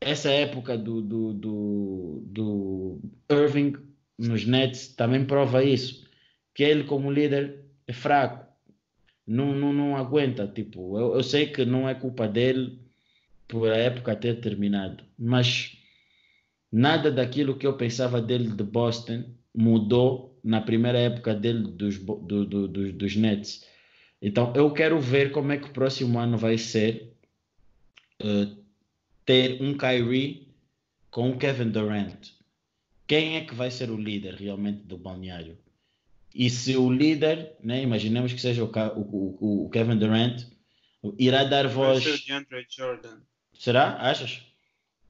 essa 0.00 0.30
época 0.30 0.78
do, 0.78 1.02
do, 1.02 1.34
do, 1.34 2.22
do 2.24 3.00
Irving 3.30 3.74
nos 4.16 4.46
Nets 4.46 4.94
também 4.94 5.26
prova 5.26 5.62
isso. 5.62 6.08
Que 6.54 6.62
ele, 6.62 6.84
como 6.84 7.12
líder, 7.12 7.66
é 7.86 7.92
fraco. 7.92 8.46
Não, 9.26 9.54
não, 9.54 9.74
não 9.74 9.96
aguenta. 9.96 10.48
Tipo, 10.48 10.98
eu, 10.98 11.14
eu 11.16 11.22
sei 11.22 11.48
que 11.48 11.66
não 11.66 11.86
é 11.86 11.94
culpa 11.94 12.26
dele 12.26 12.87
por 13.48 13.70
a 13.70 13.76
época 13.76 14.14
ter 14.14 14.40
terminado. 14.40 15.02
Mas 15.18 15.76
nada 16.70 17.10
daquilo 17.10 17.56
que 17.56 17.66
eu 17.66 17.76
pensava 17.76 18.20
dele 18.20 18.48
de 18.52 18.62
Boston 18.62 19.24
mudou 19.54 20.38
na 20.44 20.60
primeira 20.60 20.98
época 20.98 21.34
dele 21.34 21.62
dos, 21.62 21.98
do, 21.98 22.44
do, 22.44 22.68
do, 22.68 22.92
dos 22.92 23.16
Nets. 23.16 23.66
Então 24.20 24.52
eu 24.54 24.70
quero 24.72 25.00
ver 25.00 25.32
como 25.32 25.52
é 25.52 25.56
que 25.56 25.68
o 25.68 25.72
próximo 25.72 26.18
ano 26.18 26.36
vai 26.36 26.58
ser 26.58 27.14
uh, 28.22 28.64
ter 29.24 29.60
um 29.62 29.76
Kyrie 29.76 30.48
com 31.10 31.30
o 31.30 31.38
Kevin 31.38 31.70
Durant. 31.70 32.30
Quem 33.06 33.36
é 33.36 33.44
que 33.44 33.54
vai 33.54 33.70
ser 33.70 33.90
o 33.90 33.96
líder 33.96 34.34
realmente 34.34 34.82
do 34.82 34.98
balneário? 34.98 35.58
E 36.34 36.50
se 36.50 36.76
o 36.76 36.92
líder, 36.92 37.56
né, 37.62 37.82
imaginemos 37.82 38.32
que 38.32 38.40
seja 38.40 38.62
o, 38.62 38.68
o, 38.68 39.64
o 39.64 39.70
Kevin 39.70 39.96
Durant, 39.96 40.44
irá 41.18 41.44
dar 41.44 41.66
voz. 41.66 42.04
Vai 42.04 42.12
ser 42.12 42.22
o 42.22 42.26
DeAndre 42.26 42.66
Jordan. 42.68 43.20
Será? 43.58 43.96
Achas? 44.00 44.40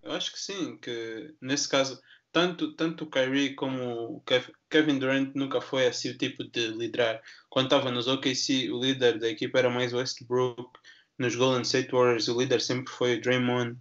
Eu 0.02 0.12
acho 0.12 0.32
que 0.32 0.40
sim, 0.40 0.78
que 0.78 1.34
nesse 1.40 1.68
caso, 1.68 2.00
tanto, 2.32 2.72
tanto 2.72 3.04
o 3.04 3.10
Kyrie 3.10 3.54
como 3.54 4.16
o 4.16 4.22
Kevin 4.70 4.98
Durant 4.98 5.34
nunca 5.34 5.60
foi 5.60 5.86
assim 5.86 6.10
o 6.10 6.18
tipo 6.18 6.42
de 6.44 6.68
liderar. 6.68 7.20
Quando 7.50 7.66
estava 7.66 7.90
nos 7.90 8.08
OKC, 8.08 8.70
o 8.70 8.80
líder 8.80 9.18
da 9.18 9.28
equipa 9.28 9.58
era 9.58 9.70
mais 9.70 9.92
Westbrook. 9.92 10.78
Nos 11.18 11.34
Golden 11.34 11.62
State 11.62 11.90
Warriors, 11.90 12.28
o 12.28 12.40
líder 12.40 12.60
sempre 12.60 12.92
foi 12.92 13.16
o 13.16 13.20
Draymond. 13.20 13.76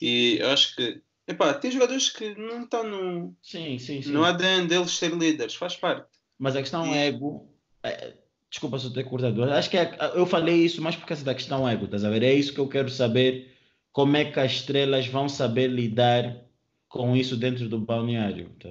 E 0.00 0.36
eu 0.40 0.50
acho 0.50 0.76
que, 0.76 1.00
epá, 1.26 1.54
tem 1.54 1.70
jogadores 1.70 2.10
que 2.10 2.34
não 2.34 2.64
estão 2.64 2.84
no, 2.84 3.34
sim, 3.42 3.78
sim, 3.78 4.02
sim. 4.02 4.10
no 4.10 4.22
ADN 4.22 4.68
deles 4.68 4.90
ser 4.90 5.10
líderes, 5.12 5.54
faz 5.54 5.74
parte. 5.74 6.06
Mas 6.38 6.54
a 6.54 6.60
questão 6.60 6.94
e... 6.94 6.98
ego, 6.98 7.50
é, 7.82 8.12
desculpa 8.50 8.78
se 8.78 8.84
eu 8.84 8.92
ter 8.92 9.04
cortado, 9.04 9.42
acho 9.44 9.70
que 9.70 9.78
é, 9.78 9.96
eu 10.14 10.26
falei 10.26 10.66
isso 10.66 10.82
mais 10.82 10.96
por 10.96 11.06
causa 11.06 11.24
da 11.24 11.34
questão 11.34 11.66
ego, 11.66 11.86
estás 11.86 12.04
a 12.04 12.10
ver? 12.10 12.22
É 12.22 12.34
isso 12.34 12.52
que 12.52 12.60
eu 12.60 12.68
quero 12.68 12.90
saber 12.90 13.55
como 13.96 14.14
é 14.14 14.30
que 14.30 14.38
as 14.38 14.52
estrelas 14.52 15.06
vão 15.06 15.26
saber 15.26 15.68
lidar 15.68 16.44
com 16.86 17.16
isso 17.16 17.34
dentro 17.34 17.66
do 17.66 17.78
balneário, 17.78 18.54
tá 18.60 18.68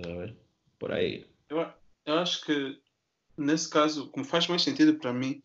Por 0.78 0.92
aí. 0.92 1.26
Eu, 1.50 1.68
eu 2.06 2.20
acho 2.20 2.46
que 2.46 2.80
nesse 3.36 3.68
caso, 3.68 4.08
como 4.12 4.24
faz 4.24 4.46
mais 4.46 4.62
sentido 4.62 5.00
para 5.00 5.12
mim, 5.12 5.42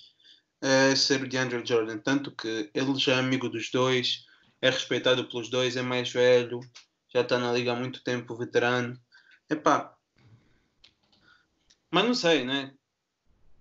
é 0.61 0.95
ser 0.95 1.23
o 1.23 1.27
DeAndre 1.27 1.65
Jordan, 1.65 1.97
tanto 1.97 2.31
que 2.31 2.71
ele 2.75 2.95
já 2.97 3.15
é 3.15 3.21
amigo 3.21 3.49
dos 3.49 3.71
dois, 3.71 4.27
é 4.61 4.69
respeitado 4.69 5.25
pelos 5.25 5.49
dois, 5.49 5.79
é 5.79 5.83
mais 5.83 6.13
velho, 6.13 6.61
já 7.09 7.23
está 7.23 7.39
na 7.39 7.51
liga 7.51 7.73
há 7.73 7.75
muito 7.75 8.05
tempo, 8.05 8.37
veterano. 8.37 9.01
Epá, 9.49 9.97
mas 11.91 12.05
não 12.05 12.15
sei, 12.15 12.45
né? 12.45 12.75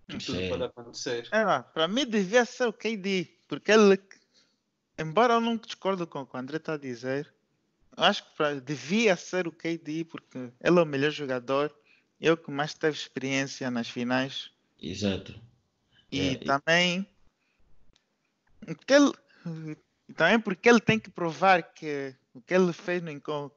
Tudo 0.10 0.22
sei. 0.22 0.50
pode 0.50 0.64
acontecer. 0.64 1.30
É, 1.32 1.62
para 1.74 1.88
mim 1.88 2.06
devia 2.06 2.44
ser 2.44 2.68
o 2.68 2.74
KD, 2.74 3.26
porque 3.48 3.72
ele 3.72 3.98
embora 5.00 5.36
eu 5.36 5.42
não 5.42 5.58
discordo 5.58 6.06
com 6.06 6.22
o 6.22 6.26
que 6.26 6.36
o 6.36 6.40
André 6.40 6.58
está 6.58 6.74
a 6.74 6.78
dizer, 6.78 7.32
acho 7.96 8.24
que 8.24 8.36
pra, 8.36 8.54
devia 8.56 9.16
ser 9.16 9.48
o 9.48 9.52
KD, 9.52 10.06
porque 10.06 10.38
ele 10.38 10.80
é 10.80 10.82
o 10.82 10.86
melhor 10.86 11.12
jogador, 11.12 11.74
é 12.20 12.32
o 12.32 12.38
que 12.38 12.52
mais 12.52 12.74
teve 12.74 12.98
experiência 12.98 13.72
nas 13.72 13.90
finais. 13.90 14.52
Exato. 14.82 15.40
E 16.12 16.30
é, 16.30 16.36
também, 16.38 17.08
porque 18.66 18.94
ele, 18.94 19.12
também 20.16 20.40
porque 20.40 20.68
ele 20.68 20.80
tem 20.80 21.00
que 21.00 21.10
provar 21.10 21.62
que 21.64 22.16
o 22.34 22.42
que 22.42 22.54
ele 22.54 22.74
fez 22.74 23.02
no, 23.02 23.12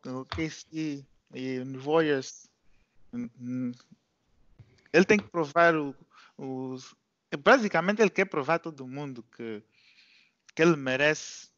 no 0.04 0.24
KC 0.26 1.04
e 1.34 1.58
no 1.60 1.80
Warriors, 1.80 2.48
ele 4.92 5.04
tem 5.06 5.18
que 5.18 5.28
provar 5.28 5.74
o, 5.74 5.94
o, 6.36 6.76
basicamente 7.38 8.00
ele 8.00 8.10
quer 8.10 8.26
provar 8.26 8.56
a 8.56 8.58
todo 8.58 8.86
mundo 8.86 9.24
que 9.36 9.62
que 10.54 10.62
ele 10.62 10.76
merece 10.76 11.48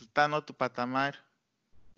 estar 0.00 0.32
outro 0.32 0.54
patamar 0.54 1.14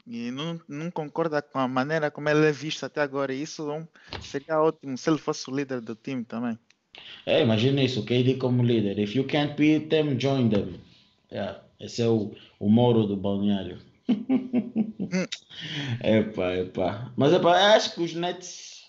e 0.07 0.31
não, 0.31 0.61
não 0.69 0.91
concorda 0.91 1.43
com 1.43 1.59
a 1.59 1.69
maneira 1.69 2.11
como 2.11 2.29
ele 2.29 2.47
é 2.47 2.53
visto 2.53 2.85
até 2.85 3.01
agora. 3.01 3.33
E 3.33 3.43
isso 3.43 3.87
seria 4.21 4.61
ótimo 4.61 4.97
se 4.97 5.09
ele 5.11 5.19
fosse 5.19 5.51
o 5.51 5.55
líder 5.55 5.81
do 5.81 5.95
time 5.95 6.25
também. 6.25 6.59
É, 7.27 7.43
imagina 7.43 7.83
isso, 7.83 8.05
KD 8.05 8.35
como 8.35 8.63
líder. 8.63 8.99
If 8.99 9.15
you 9.15 9.25
can't 9.25 9.55
beat 9.57 9.89
them, 9.89 10.19
join 10.19 10.49
them. 10.49 10.81
Yeah, 11.31 11.61
esse 11.79 12.03
é 12.03 12.09
o, 12.09 12.35
o 12.59 12.69
moro 12.69 13.07
do 13.07 13.17
balneário. 13.17 13.79
epá, 16.03 16.57
epá. 16.59 17.13
Mas 17.17 17.33
epá, 17.33 17.75
acho 17.75 17.95
que 17.95 18.03
os 18.03 18.15
Nets 18.15 18.71
eh, 18.79 18.80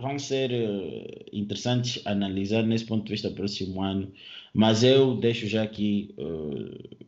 vão 0.00 0.18
ser 0.18 0.50
uh, 0.50 1.24
interessantes 1.32 2.04
analisar 2.06 2.62
nesse 2.62 2.84
ponto 2.84 3.04
de 3.04 3.12
vista 3.12 3.30
próximo 3.30 3.82
ano. 3.82 4.12
Mas 4.54 4.82
eu 4.82 5.16
deixo 5.16 5.46
já 5.46 5.62
aqui 5.62 6.14
uh, 6.18 6.98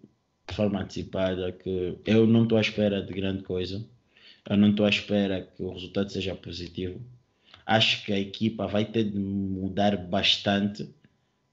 de 0.48 0.54
forma 0.54 0.80
antecipada 0.80 1.52
que 1.52 1.96
eu 2.06 2.26
não 2.26 2.44
estou 2.44 2.58
à 2.58 2.60
espera 2.60 3.02
de 3.02 3.12
grande 3.12 3.42
coisa. 3.42 3.84
Eu 4.48 4.56
não 4.56 4.70
estou 4.70 4.86
à 4.86 4.90
espera 4.90 5.40
que 5.40 5.62
o 5.62 5.72
resultado 5.72 6.10
seja 6.10 6.34
positivo. 6.34 7.00
Acho 7.66 8.04
que 8.04 8.12
a 8.12 8.18
equipa 8.18 8.66
vai 8.66 8.84
ter 8.84 9.04
de 9.04 9.18
mudar 9.18 9.96
bastante 9.96 10.86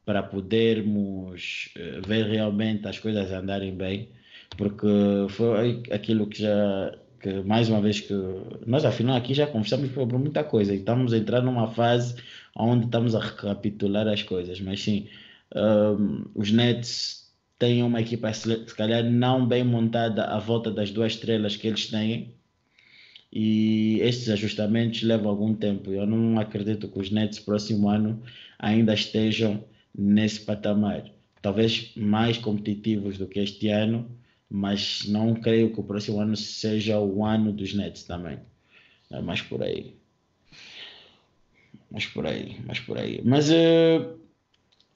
para 0.03 0.21
podermos 0.21 1.69
ver 2.05 2.25
realmente 2.25 2.85
as 2.85 2.99
coisas 2.99 3.31
andarem 3.31 3.73
bem, 3.73 4.09
porque 4.57 4.87
foi 5.29 5.83
aquilo 5.89 6.27
que 6.27 6.41
já 6.41 6.93
que 7.21 7.41
mais 7.43 7.69
uma 7.69 7.81
vez 7.81 7.99
que 7.99 8.13
nós 8.65 8.83
afinal 8.83 9.15
aqui 9.15 9.33
já 9.33 9.47
conversamos 9.47 9.93
sobre 9.93 10.17
muita 10.17 10.43
coisa 10.43 10.73
e 10.73 10.77
estamos 10.77 11.13
a 11.13 11.17
entrar 11.17 11.41
numa 11.41 11.67
fase 11.67 12.15
onde 12.55 12.85
estamos 12.85 13.15
a 13.15 13.19
recapitular 13.19 14.07
as 14.07 14.23
coisas, 14.23 14.59
mas 14.59 14.81
sim, 14.81 15.07
um, 15.55 16.25
os 16.35 16.51
Nets 16.51 17.31
têm 17.59 17.83
uma 17.83 18.01
equipa 18.01 18.33
se 18.33 18.75
calhar 18.75 19.03
não 19.03 19.47
bem 19.47 19.63
montada 19.63 20.25
à 20.25 20.39
volta 20.39 20.71
das 20.71 20.91
duas 20.91 21.13
estrelas 21.13 21.55
que 21.55 21.67
eles 21.67 21.87
têm 21.87 22.33
e 23.31 23.99
estes 24.01 24.29
ajustamentos 24.29 25.03
levam 25.03 25.29
algum 25.29 25.53
tempo. 25.53 25.91
Eu 25.91 26.05
não 26.05 26.39
acredito 26.39 26.87
que 26.87 26.99
os 26.99 27.11
Nets 27.11 27.39
próximo 27.39 27.87
ano 27.87 28.21
ainda 28.59 28.93
estejam 28.93 29.63
nesse 29.97 30.41
patamar. 30.41 31.05
Talvez 31.41 31.93
mais 31.95 32.37
competitivos 32.37 33.17
do 33.17 33.27
que 33.27 33.39
este 33.39 33.69
ano, 33.69 34.09
mas 34.51 35.07
não 35.07 35.33
creio 35.33 35.73
que 35.73 35.79
o 35.79 35.83
próximo 35.83 36.19
ano 36.19 36.35
seja 36.35 36.99
o 36.99 37.23
ano 37.23 37.53
dos 37.53 37.73
Nets 37.73 38.03
também. 38.03 38.37
É 39.09 39.21
mais 39.21 39.41
por 39.41 39.63
aí. 39.63 39.95
Mais 41.89 42.05
por 42.05 42.27
aí, 42.27 42.59
mais 42.65 42.79
por 42.81 42.97
aí. 42.97 43.21
Mas 43.23 43.49
uh, 43.49 44.19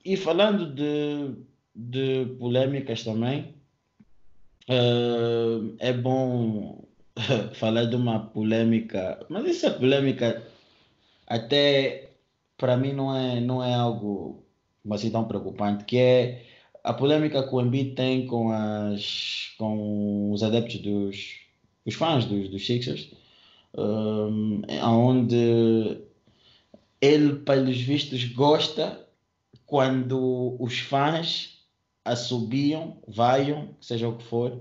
e 0.03 0.17
falando 0.17 0.73
de, 0.73 1.35
de 1.73 2.35
polêmicas 2.37 3.03
também, 3.03 3.55
uh, 4.69 5.73
é 5.79 5.93
bom 5.93 6.85
falar 7.55 7.85
de 7.85 7.95
uma 7.95 8.19
polêmica, 8.19 9.25
mas 9.29 9.45
essa 9.45 9.71
polêmica 9.71 10.45
até 11.27 12.09
para 12.57 12.75
mim 12.75 12.91
não 12.91 13.15
é, 13.15 13.39
não 13.39 13.63
é 13.63 13.73
algo 13.73 14.43
assim 14.91 15.09
tão 15.09 15.25
preocupante, 15.25 15.85
que 15.85 15.97
é 15.97 16.45
a 16.85 16.93
polêmica 16.93 17.41
que 17.41 17.55
o 17.55 17.59
Embiid 17.59 17.95
tem 17.95 18.27
com, 18.27 18.51
as, 18.51 19.53
com 19.57 20.31
os 20.31 20.43
adeptos 20.43 20.77
dos 20.77 21.45
os 21.85 21.93
fãs 21.93 22.25
dos, 22.25 22.49
dos 22.49 22.65
Sixers, 22.65 23.11
um, 23.77 24.61
onde 24.83 25.97
ele, 26.99 27.35
pelos 27.39 27.77
vistos, 27.79 28.23
gosta 28.25 29.05
quando 29.65 30.55
os 30.59 30.79
fãs 30.79 31.59
assobiam, 32.03 32.97
vaiam, 33.07 33.69
seja 33.81 34.07
o 34.07 34.17
que 34.17 34.23
for, 34.23 34.51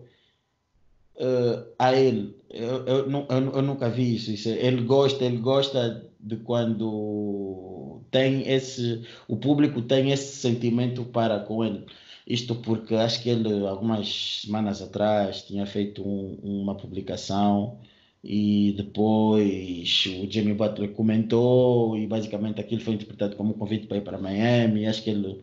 uh, 1.16 1.66
a 1.78 1.94
ele. 1.94 2.34
Eu, 2.50 2.86
eu, 2.86 3.10
eu, 3.10 3.52
eu, 3.54 3.62
nunca 3.62 3.88
vi 3.88 4.14
isso, 4.16 4.30
isso. 4.30 4.48
Ele 4.48 4.82
gosta, 4.82 5.24
ele 5.24 5.38
gosta 5.38 6.06
de 6.20 6.36
quando 6.36 8.00
tem 8.10 8.48
esse, 8.50 9.02
o 9.28 9.36
público 9.36 9.82
tem 9.82 10.10
esse 10.10 10.36
sentimento 10.36 11.04
para 11.04 11.40
com 11.40 11.64
ele. 11.64 11.86
Isto 12.26 12.54
porque 12.56 12.94
acho 12.94 13.22
que 13.22 13.28
ele, 13.30 13.66
algumas 13.66 14.40
semanas 14.42 14.80
atrás, 14.82 15.42
tinha 15.42 15.66
feito 15.66 16.02
um, 16.06 16.38
uma 16.42 16.76
publicação 16.76 17.80
e 18.22 18.72
depois 18.76 20.06
o 20.06 20.30
Jimmy 20.30 20.54
Butler 20.54 20.92
comentou 20.94 21.96
e 21.98 22.06
basicamente 22.06 22.60
aquilo 22.60 22.80
foi 22.80 22.94
interpretado 22.94 23.36
como 23.36 23.50
um 23.54 23.58
convite 23.58 23.86
para 23.86 23.98
ir 23.98 24.04
para 24.04 24.18
Miami. 24.18 24.86
Acho 24.86 25.02
que 25.02 25.10
ele, 25.10 25.42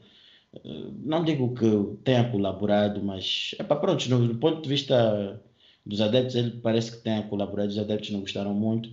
eh, 0.55 0.91
não 1.03 1.23
digo 1.23 1.53
que 1.53 1.97
tenha 2.03 2.29
colaborado, 2.32 3.03
mas 3.03 3.55
é 3.59 3.63
para 3.63 3.77
pronto, 3.79 4.07
do 4.09 4.39
ponto 4.39 4.61
de 4.63 4.69
vista 4.69 5.41
dos 5.86 6.01
adeptos, 6.01 6.36
ele 6.36 6.51
parece 6.61 6.91
que 6.91 7.03
tenha 7.03 7.23
colaborado, 7.23 7.69
os 7.69 7.77
adeptos 7.77 8.11
não 8.11 8.21
gostaram 8.21 8.53
muito. 8.53 8.89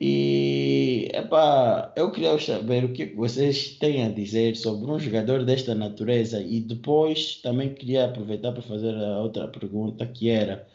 E 0.00 1.10
epá, 1.14 1.92
eu 1.96 2.10
queria 2.10 2.38
saber 2.38 2.84
o 2.84 2.92
que 2.92 3.06
vocês 3.14 3.76
têm 3.78 4.04
a 4.04 4.10
dizer 4.10 4.56
sobre 4.56 4.90
um 4.90 4.98
jogador 4.98 5.44
desta 5.44 5.74
natureza 5.74 6.40
e 6.42 6.60
depois 6.60 7.36
também 7.42 7.74
queria 7.74 8.06
aproveitar 8.06 8.52
para 8.52 8.62
fazer 8.62 8.94
a 8.94 9.20
outra 9.20 9.46
pergunta 9.48 10.06
que 10.06 10.30
era 10.30 10.66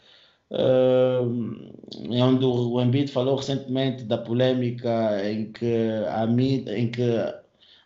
uh, 0.50 1.24
onde 2.10 2.44
o 2.44 2.80
Embiid 2.80 3.10
falou 3.10 3.36
recentemente 3.36 4.04
da 4.04 4.18
polêmica 4.18 5.20
em 5.28 5.52
que 5.52 5.74
a 6.08 6.26
mídia, 6.26 6.78
em 6.78 6.90
que 6.90 7.02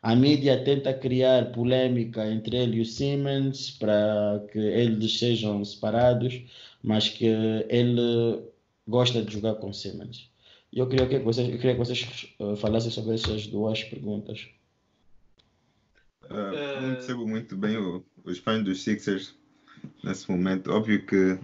a 0.03 0.14
mídia 0.16 0.62
tenta 0.64 0.93
criar 0.95 1.53
polêmica 1.53 2.26
entre 2.30 2.57
ele 2.57 2.78
e 2.78 2.80
o 2.82 2.86
Simmons 2.86 3.70
para 3.72 4.45
que 4.53 4.59
eles 4.59 5.18
sejam 5.18 5.64
separados, 5.64 6.43
mas 6.82 7.09
que 7.09 7.26
ele 7.68 8.43
gosta 8.86 9.22
de 9.22 9.32
jogar 9.32 9.55
com 9.57 9.70
o 9.70 9.74
Simmons. 9.74 10.30
E 10.73 10.79
eu 10.79 10.89
queria 10.89 11.09
que 11.09 11.18
vocês, 11.18 11.49
eu 11.49 11.57
queria 11.57 11.73
que 11.73 11.79
vocês 11.79 12.35
uh, 12.39 12.57
falassem 12.57 12.91
sobre 12.91 13.14
essas 13.14 13.47
duas 13.47 13.83
perguntas. 13.85 14.49
Uh, 16.25 16.81
não 16.81 16.95
percebo 16.95 17.27
muito 17.27 17.57
bem 17.57 17.77
o, 17.77 18.05
os 18.25 18.39
fãs 18.39 18.62
dos 18.62 18.85
Sixers 18.85 19.35
nesse 20.05 20.31
momento. 20.31 20.71
Óbvio 20.71 21.05
que 21.05 21.39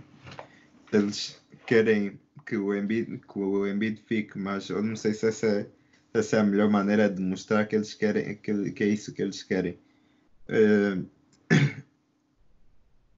eles 0.92 1.42
querem 1.66 2.20
que 2.46 2.56
o 2.56 2.72
Embiid, 2.72 3.18
que 3.18 3.38
o 3.38 3.66
Embiid 3.66 4.00
fique, 4.06 4.38
mas 4.38 4.68
eu 4.68 4.80
não 4.80 4.94
sei 4.94 5.12
se 5.12 5.26
essa, 5.26 5.46
é, 5.46 5.66
essa 6.14 6.36
é 6.36 6.40
a 6.40 6.44
melhor 6.44 6.70
maneira 6.70 7.10
de 7.10 7.20
mostrar 7.20 7.66
que 7.66 7.74
eles 7.74 7.94
querem, 7.94 8.36
que, 8.36 8.70
que 8.70 8.84
é 8.84 8.86
isso 8.86 9.12
que 9.12 9.22
eles 9.22 9.42
querem. 9.42 9.76
Uh, 10.48 11.04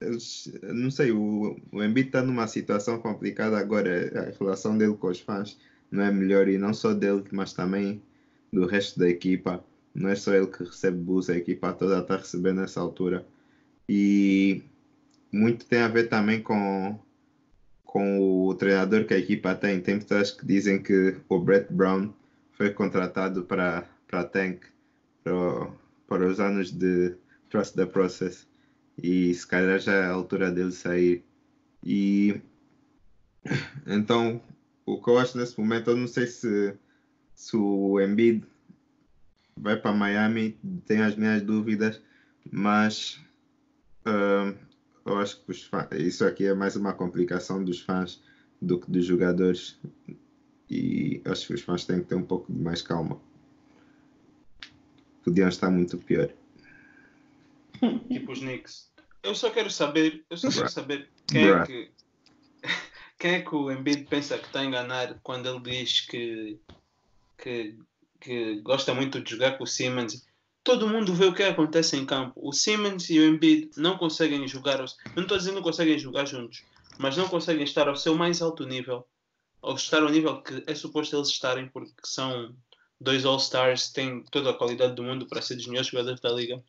eles, 0.01 0.51
não 0.63 0.91
sei, 0.91 1.13
o, 1.13 1.61
o 1.71 1.85
Embiid 1.85 2.09
está 2.09 2.23
numa 2.23 2.47
situação 2.47 2.99
complicada 2.99 3.59
agora, 3.59 4.31
a 4.33 4.39
relação 4.39 4.79
dele 4.79 4.95
com 4.95 5.09
os 5.09 5.21
fãs 5.21 5.59
não 5.91 6.05
é 6.05 6.11
melhor 6.11 6.49
e 6.49 6.59
não 6.59 6.75
só 6.75 6.93
dele, 6.93 7.25
mas 7.33 7.53
também 7.53 8.03
do 8.53 8.67
resto 8.67 8.99
da 8.99 9.09
equipa. 9.09 9.65
Não 9.95 10.11
é 10.11 10.15
só 10.15 10.35
ele 10.35 10.47
que 10.47 10.65
recebe 10.65 10.99
bus, 10.99 11.29
a 11.29 11.37
equipa 11.37 11.73
toda 11.73 11.99
está 11.99 12.17
recebendo 12.17 12.61
nessa 12.61 12.81
altura. 12.81 13.27
E 13.89 14.63
muito 15.33 15.67
tem 15.67 15.81
a 15.81 15.89
ver 15.89 16.09
também 16.09 16.43
com, 16.43 16.99
com 17.85 18.21
o 18.21 18.55
treinador 18.55 19.05
que 19.07 19.15
a 19.15 19.19
equipa 19.19 19.55
tem. 19.55 19.81
Tem 19.81 19.99
pessoas 19.99 20.31
que 20.31 20.47
dizem 20.47 20.83
que 20.83 21.17
o 21.29 21.39
Brett 21.41 21.73
Brown 21.73 22.13
foi 22.53 22.71
contratado 22.71 23.45
para, 23.45 23.89
para 24.07 24.25
Tank, 24.25 24.65
para, 25.25 25.71
para 26.07 26.27
os 26.27 26.39
anos 26.39 26.71
de 26.71 27.15
Trust 27.49 27.75
the 27.75 27.87
Process. 27.87 28.47
E 29.03 29.33
se 29.33 29.47
calhar 29.47 29.79
já 29.79 29.95
é 29.95 30.05
a 30.05 30.11
altura 30.11 30.51
dele 30.51 30.73
sair. 30.73 31.25
E 31.85 32.41
então 33.87 34.41
o 34.93 35.03
que 35.03 35.11
eu 35.11 35.19
acho 35.19 35.37
nesse 35.37 35.59
momento, 35.59 35.91
eu 35.91 35.97
não 35.97 36.07
sei 36.07 36.27
se, 36.27 36.75
se 37.35 37.57
o 37.57 38.01
Embiid 38.01 38.45
vai 39.57 39.77
para 39.77 39.93
Miami, 39.93 40.59
tenho 40.87 41.05
as 41.05 41.15
minhas 41.15 41.43
dúvidas, 41.43 42.01
mas 42.51 43.21
uh, 44.07 44.57
eu 45.05 45.19
acho 45.19 45.45
que 45.45 45.53
fãs, 45.53 45.89
isso 45.93 46.25
aqui 46.25 46.47
é 46.47 46.55
mais 46.55 46.75
uma 46.75 46.95
complicação 46.95 47.63
dos 47.63 47.81
fãs 47.81 48.23
do 48.63 48.81
que 48.81 48.91
dos 48.91 49.05
jogadores 49.05 49.79
e 50.71 51.21
acho 51.27 51.49
que 51.49 51.55
os 51.55 51.63
fãs 51.63 51.85
têm 51.85 52.01
que 52.01 52.07
ter 52.07 52.15
um 52.15 52.25
pouco 52.25 52.51
de 52.53 52.59
mais 52.59 52.81
calma. 52.81 53.21
Podiam 55.23 55.49
estar 55.49 55.71
muito 55.71 55.99
pior. 55.99 56.33
Tipo 58.09 58.33
os 58.33 58.41
Knicks. 58.41 58.91
Eu 59.23 59.35
só 59.35 59.51
quero 59.51 59.71
saber, 59.71 60.25
eu 60.31 60.37
só 60.37 60.51
quero 60.51 60.71
saber 60.71 61.09
quem 61.27 61.49
é 61.49 61.67
que 61.67 61.91
quem 63.19 63.33
é 63.33 63.43
que 63.43 63.55
o 63.55 63.71
Embiid 63.71 64.05
pensa 64.05 64.39
que 64.39 64.47
está 64.47 64.61
a 64.61 64.65
enganar 64.65 65.19
quando 65.23 65.49
ele 65.49 65.61
diz 65.61 66.03
que, 66.03 66.61
que, 67.37 67.77
que 68.21 68.61
gosta 68.61 68.95
muito 68.95 69.21
de 69.21 69.31
jogar 69.33 69.59
com 69.59 69.65
o 69.65 69.67
Simmons? 69.67 70.25
Todo 70.63 70.89
mundo 70.89 71.15
vê 71.15 71.27
o 71.27 71.35
que 71.35 71.43
acontece 71.43 71.97
em 71.97 72.07
campo. 72.07 72.33
O 72.37 72.53
Simmons 72.53 73.11
e 73.11 73.19
o 73.19 73.27
Embiid 73.27 73.71
não 73.77 73.99
conseguem 73.99 74.47
jogar, 74.47 74.79
não 74.79 75.23
estou 75.23 75.37
dizendo 75.37 75.57
que 75.57 75.63
conseguem 75.63 75.99
jogar 75.99 76.27
juntos, 76.27 76.65
mas 76.99 77.17
não 77.17 77.29
conseguem 77.29 77.65
estar 77.65 77.89
ao 77.89 77.97
seu 77.97 78.15
mais 78.15 78.41
alto 78.41 78.65
nível, 78.65 79.05
ou 79.61 79.75
estar 79.75 80.03
ao 80.03 80.11
nível 80.11 80.41
que 80.43 80.63
é 80.67 80.75
suposto 80.75 81.17
eles 81.17 81.29
estarem, 81.29 81.69
porque 81.69 81.93
são 82.05 82.55
dois 83.01 83.25
All-Stars, 83.25 83.91
têm 83.91 84.23
toda 84.31 84.51
a 84.51 84.55
qualidade 84.55 84.95
do 84.95 85.03
mundo 85.03 85.27
para 85.27 85.43
ser 85.43 85.57
dos 85.57 85.67
melhores 85.67 85.89
jogadores 85.89 86.21
da 86.21 86.31
liga. 86.31 86.63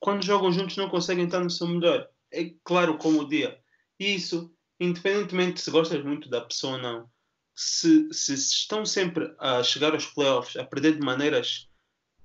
Quando 0.00 0.24
jogam 0.24 0.52
juntos 0.52 0.76
não 0.76 0.90
conseguem 0.90 1.24
estar 1.24 1.40
no 1.40 1.50
seu 1.50 1.66
melhor. 1.66 2.06
É 2.30 2.50
claro 2.62 2.98
como 2.98 3.20
o 3.20 3.28
dia. 3.28 3.58
Isso 3.98 4.54
independentemente 4.84 5.60
se 5.60 5.70
gostas 5.70 6.02
muito 6.04 6.28
da 6.28 6.40
pessoa 6.40 6.74
ou 6.74 6.82
não, 6.82 7.10
se, 7.54 8.12
se 8.12 8.34
estão 8.34 8.84
sempre 8.84 9.34
a 9.38 9.62
chegar 9.62 9.92
aos 9.92 10.06
playoffs, 10.06 10.56
a 10.56 10.64
perder 10.64 10.94
de 10.94 11.04
maneiras, 11.04 11.68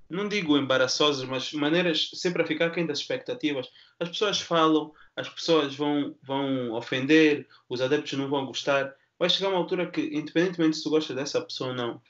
não 0.09 0.27
digo 0.27 0.57
embaraçosas, 0.57 1.27
mas 1.27 1.53
maneiras 1.53 2.09
sempre 2.15 2.41
a 2.41 2.45
ficar 2.45 2.71
quem 2.71 2.85
das 2.85 2.99
expectativas, 2.99 3.69
as 3.99 4.09
pessoas 4.09 4.41
falam, 4.41 4.91
as 5.15 5.29
pessoas 5.29 5.75
vão, 5.75 6.15
vão 6.23 6.73
ofender, 6.73 7.47
os 7.67 7.79
adeptos 7.79 8.13
não 8.13 8.27
vão 8.27 8.45
gostar. 8.45 8.95
Vai 9.19 9.29
chegar 9.29 9.49
uma 9.49 9.57
altura 9.57 9.89
que, 9.89 10.01
independentemente 10.01 10.77
se 10.77 10.83
tu 10.83 10.89
gostas 10.89 11.15
dessa 11.15 11.41
pessoa 11.41 11.71
ou 11.71 11.75
não, 11.75 12.01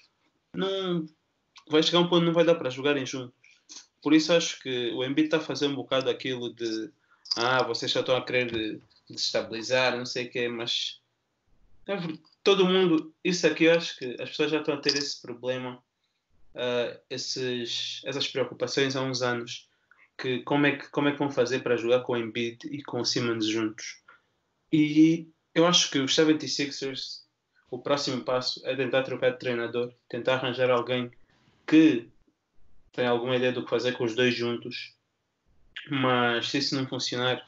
não 0.54 1.06
vai 1.70 1.84
chegar 1.84 2.00
um 2.00 2.08
ponto 2.08 2.22
que 2.22 2.26
não 2.28 2.34
vai 2.34 2.46
dar 2.46 2.56
para 2.56 2.70
jogarem 2.70 3.06
juntos. 3.06 3.36
Por 4.02 4.14
isso 4.14 4.32
acho 4.32 4.62
que 4.62 4.92
o 4.92 5.04
Embiid 5.04 5.28
está 5.28 5.38
a 5.38 5.42
fazer 5.42 5.68
um 5.68 5.76
bocado 5.76 6.10
aquilo 6.10 6.54
de 6.54 6.90
ah, 7.36 7.64
vocês 7.64 7.92
já 7.92 8.00
estão 8.00 8.16
a 8.16 8.24
querer 8.24 8.82
desestabilizar, 9.14 9.98
não 9.98 10.06
sei 10.06 10.28
o 10.28 10.30
quê, 10.30 10.48
mas 10.48 11.00
é 11.88 11.98
todo 12.44 12.66
mundo, 12.66 13.14
isso 13.24 13.48
aqui 13.48 13.66
eu 13.66 13.74
acho 13.74 13.98
que 13.98 14.16
as 14.22 14.30
pessoas 14.30 14.52
já 14.52 14.60
estão 14.60 14.76
a 14.76 14.82
ter 14.82 14.96
esse 14.96 15.22
problema, 15.22 15.84
uh, 16.54 17.00
esses, 17.10 18.02
essas 18.06 18.28
preocupações 18.28 18.96
há 18.96 19.02
uns 19.02 19.22
anos, 19.22 19.68
que 20.18 20.44
como 20.44 20.68
é 20.68 20.78
que, 20.78 20.90
como 20.90 21.08
é 21.08 21.12
que 21.12 21.20
vão 21.20 21.32
fazer 21.32 21.60
para 21.60 21.78
jogar 21.78 22.02
com 22.02 22.14
o 22.14 22.18
Embiid 22.18 22.68
e 22.70 22.84
com 22.84 23.02
o 23.02 23.06
Simmons 23.06 23.48
juntos. 23.48 24.04
E 24.72 25.30
eu 25.56 25.66
acho 25.66 25.90
que 25.90 26.00
os 26.00 26.14
76ers, 26.14 27.24
o 27.72 27.80
próximo 27.80 28.24
passo 28.24 28.62
é 28.66 28.76
tentar 28.76 29.04
trocar 29.04 29.32
de 29.32 29.40
treinador, 29.40 29.94
tentar 30.10 30.36
arranjar 30.36 30.70
alguém 30.70 31.12
que 31.66 32.08
tem 32.92 33.08
alguma 33.08 33.36
ideia 33.36 33.52
do 33.52 33.64
que 33.64 33.70
fazer 33.70 33.94
com 33.94 34.04
os 34.04 34.16
dois 34.16 34.36
juntos. 34.36 34.96
Mas 35.90 36.50
se 36.50 36.58
isso 36.58 36.76
não 36.76 36.88
funcionar, 36.88 37.46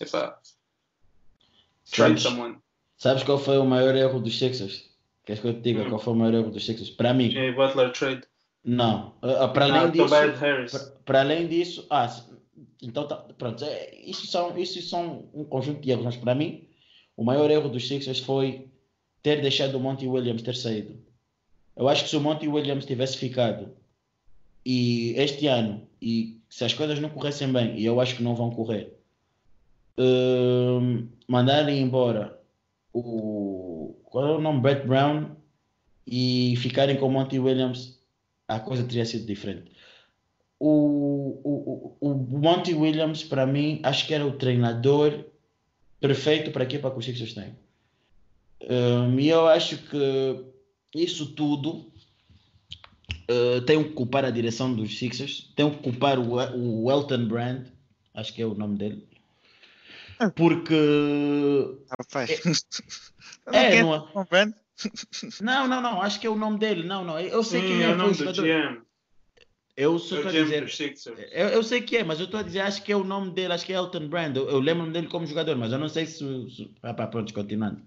epá, 0.00 0.40
Sabes, 1.92 2.24
sabes 2.96 3.22
qual 3.22 3.38
foi 3.38 3.58
o 3.58 3.66
maior 3.66 3.94
erro 3.94 4.20
dos 4.20 4.38
Sixers? 4.38 4.90
Queres 5.24 5.40
que 5.40 5.48
eu 5.48 5.54
te 5.54 5.60
diga 5.60 5.82
hum. 5.82 5.88
qual 5.90 6.00
foi 6.00 6.12
o 6.14 6.16
maior 6.16 6.34
erro 6.34 6.50
dos 6.50 6.64
Sixers? 6.64 6.90
Para 6.90 7.12
mim. 7.12 7.30
Jay 7.30 7.52
Butler 7.52 7.92
trade. 7.92 8.22
Não. 8.64 9.14
Uh, 9.22 9.52
para 9.52 9.64
além 9.66 9.80
ah, 9.80 9.86
disso. 9.88 10.08
Para, 10.08 10.78
para, 11.04 11.20
além 11.20 11.46
disso. 11.48 11.86
Ah, 11.90 12.14
então 12.82 13.06
tá, 13.06 13.16
pronto. 13.36 13.64
É, 13.64 13.94
isso, 14.04 14.26
são, 14.26 14.56
isso 14.56 14.80
são 14.82 15.28
um 15.34 15.44
conjunto 15.44 15.80
de 15.80 15.90
erros, 15.90 16.04
mas 16.04 16.16
para 16.16 16.34
mim, 16.34 16.68
o 17.16 17.24
maior 17.24 17.50
erro 17.50 17.68
dos 17.68 17.86
Sixers 17.86 18.20
foi 18.20 18.68
ter 19.22 19.40
deixado 19.40 19.76
o 19.76 19.80
Monty 19.80 20.06
Williams 20.06 20.42
ter 20.42 20.56
saído. 20.56 20.96
Eu 21.76 21.88
acho 21.88 22.04
que 22.04 22.10
se 22.10 22.16
o 22.16 22.20
Monty 22.20 22.48
Williams 22.48 22.84
tivesse 22.84 23.16
ficado 23.16 23.70
e 24.64 25.14
este 25.16 25.46
ano, 25.46 25.86
e 26.00 26.40
se 26.48 26.64
as 26.64 26.74
coisas 26.74 26.98
não 27.00 27.08
corressem 27.08 27.52
bem, 27.52 27.78
e 27.78 27.84
eu 27.84 28.00
acho 28.00 28.16
que 28.16 28.22
não 28.22 28.34
vão 28.34 28.50
correr, 28.50 28.96
mandarem 31.28 31.80
embora 31.80 32.38
o. 32.92 33.96
Qual 34.04 34.26
é 34.26 34.36
o 34.36 34.40
nome? 34.40 34.60
Brett 34.60 34.86
Brown 34.86 35.36
e 36.06 36.54
ficarem 36.56 36.96
com 36.96 37.06
o 37.06 37.10
Monty 37.10 37.38
Williams, 37.38 37.98
a 38.48 38.58
coisa 38.60 38.84
teria 38.84 39.04
sido 39.04 39.26
diferente. 39.26 39.72
O, 40.58 41.40
o, 41.42 41.96
o, 42.00 42.10
o 42.10 42.14
Monty 42.14 42.74
Williams, 42.74 43.24
para 43.24 43.46
mim, 43.46 43.80
acho 43.82 44.06
que 44.06 44.14
era 44.14 44.26
o 44.26 44.32
treinador 44.32 45.24
perfeito 46.00 46.50
para 46.50 46.62
a 46.62 46.66
equipa 46.66 46.90
que 46.90 46.98
os 46.98 47.04
Sixers 47.04 47.34
têm. 47.34 47.54
Um, 48.68 49.18
e 49.18 49.28
eu 49.28 49.46
acho 49.48 49.78
que 49.78 50.44
isso 50.94 51.34
tudo 51.34 51.90
uh, 53.28 53.60
tem 53.66 53.82
que 53.82 53.90
culpar 53.90 54.24
a 54.24 54.30
direção 54.30 54.72
dos 54.74 54.98
Sixers, 54.98 55.52
tem 55.56 55.68
que 55.70 55.78
culpar 55.78 56.18
o, 56.18 56.34
o 56.34 56.90
Elton 56.90 57.26
Brand, 57.26 57.66
acho 58.14 58.32
que 58.32 58.42
é 58.42 58.46
o 58.46 58.54
nome 58.54 58.76
dele, 58.78 59.06
porque. 60.30 61.78
Rapaz. 61.98 62.30
É, 63.52 63.78
é 63.78 63.82
não, 63.82 63.94
é... 63.94 64.52
não, 65.40 65.68
não, 65.68 65.80
não, 65.80 66.02
acho 66.02 66.20
que 66.20 66.26
é 66.26 66.30
o 66.30 66.36
nome 66.36 66.58
dele. 66.58 66.84
Não, 66.84 67.04
não. 67.04 67.18
Eu 67.18 67.42
sei 67.42 67.60
Sim, 67.60 67.66
que 67.66 67.82
é, 67.82 67.86
é 67.86 67.88
o 67.92 67.96
nome 67.96 68.14
do 68.14 68.32
GM. 68.32 68.82
Eu 69.74 69.98
só 69.98 70.16
estou 70.16 70.28
a 70.28 70.32
dizer. 70.32 70.66
Eu, 71.32 71.48
eu, 71.48 71.62
sei 71.62 71.80
que 71.80 71.96
é, 71.96 72.04
mas 72.04 72.18
eu 72.18 72.26
estou 72.26 72.38
a 72.38 72.42
dizer, 72.42 72.60
acho 72.60 72.82
que 72.82 72.92
é 72.92 72.96
o 72.96 73.04
nome 73.04 73.30
dele, 73.30 73.54
acho 73.54 73.64
que 73.64 73.72
é 73.72 73.76
Elton 73.76 74.06
Brand. 74.06 74.36
Eu, 74.36 74.48
eu 74.50 74.60
lembro 74.60 74.90
dele 74.90 75.06
como 75.06 75.26
jogador, 75.26 75.56
mas 75.56 75.72
eu 75.72 75.78
não 75.78 75.88
sei 75.88 76.04
se. 76.06 76.18
se... 76.50 76.70
Ah, 76.82 76.92
pá, 76.92 77.06
pronto, 77.06 77.32
continuando. 77.32 77.80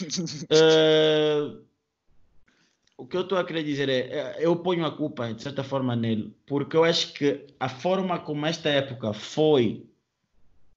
uh, 0.00 1.62
o 2.96 3.06
que 3.06 3.16
eu 3.16 3.22
estou 3.22 3.36
a 3.36 3.44
querer 3.44 3.62
dizer 3.62 3.90
é, 3.90 3.98
é, 3.98 4.36
eu 4.40 4.56
ponho 4.56 4.86
a 4.86 4.96
culpa, 4.96 5.34
de 5.34 5.42
certa 5.42 5.62
forma, 5.62 5.94
nele, 5.94 6.34
porque 6.46 6.76
eu 6.76 6.84
acho 6.84 7.12
que 7.12 7.46
a 7.60 7.68
forma 7.68 8.18
como 8.18 8.46
esta 8.46 8.70
época 8.70 9.12
foi 9.12 9.84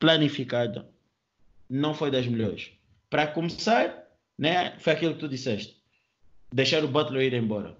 planificada 0.05 0.87
não 1.67 1.95
foi 1.95 2.11
das 2.11 2.27
melhores. 2.27 2.69
Para 3.09 3.25
começar, 3.25 4.05
né, 4.37 4.75
foi 4.77 4.93
aquilo 4.93 5.15
que 5.15 5.19
tu 5.19 5.27
disseste. 5.27 5.75
deixar 6.53 6.83
o 6.83 6.87
Butler 6.87 7.23
ir 7.23 7.33
embora. 7.33 7.75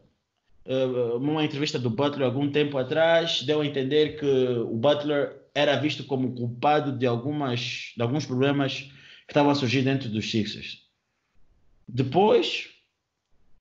Uh, 0.65 1.19
numa 1.19 1.45
entrevista 1.45 1.78
do 1.78 1.91
Butler 1.91 2.26
algum 2.26 2.51
tempo 2.51 2.80
atrás, 2.80 3.43
deu 3.43 3.61
a 3.61 3.65
entender 3.65 4.19
que 4.19 4.26
o 4.26 4.76
Butler 4.76 5.39
era 5.53 5.76
visto 5.76 6.03
como 6.03 6.34
culpado 6.34 6.91
de, 6.97 7.05
algumas, 7.05 7.93
de 7.95 8.01
alguns 8.01 8.26
problemas 8.26 8.82
que 8.82 9.32
estavam 9.32 9.51
a 9.51 9.55
surgir 9.55 9.84
dentro 9.84 10.09
dos 10.09 10.30
Sixers. 10.30 10.80
Depois, 11.88 12.69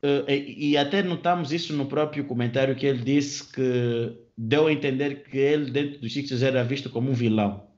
uh, 0.03 0.31
e, 0.31 0.71
e, 0.71 0.77
até 0.79 1.03
notamos 1.03 1.53
isso 1.53 1.75
no 1.75 1.85
próprio 1.85 2.25
comentário 2.25 2.75
que 2.75 2.87
ele 2.87 3.05
disse 3.05 3.53
que 3.53 4.17
deu 4.37 4.69
a 4.69 4.73
entender 4.73 5.25
que 5.25 5.37
ele 5.37 5.71
dentro 5.71 6.01
dos 6.01 6.15
Sixers 6.15 6.43
era 6.43 6.65
visto 6.65 6.89
como 6.89 7.11
um 7.11 7.15
vilão. 7.15 7.74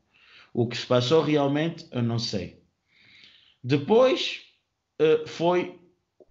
O 0.57 0.67
que 0.67 0.75
se 0.75 0.87
passou 0.87 1.21
realmente, 1.21 1.87
eu 1.93 2.03
não 2.03 2.19
sei. 2.19 2.63
Depois 3.63 4.41
uh, 4.99 5.29
foi 5.29 5.79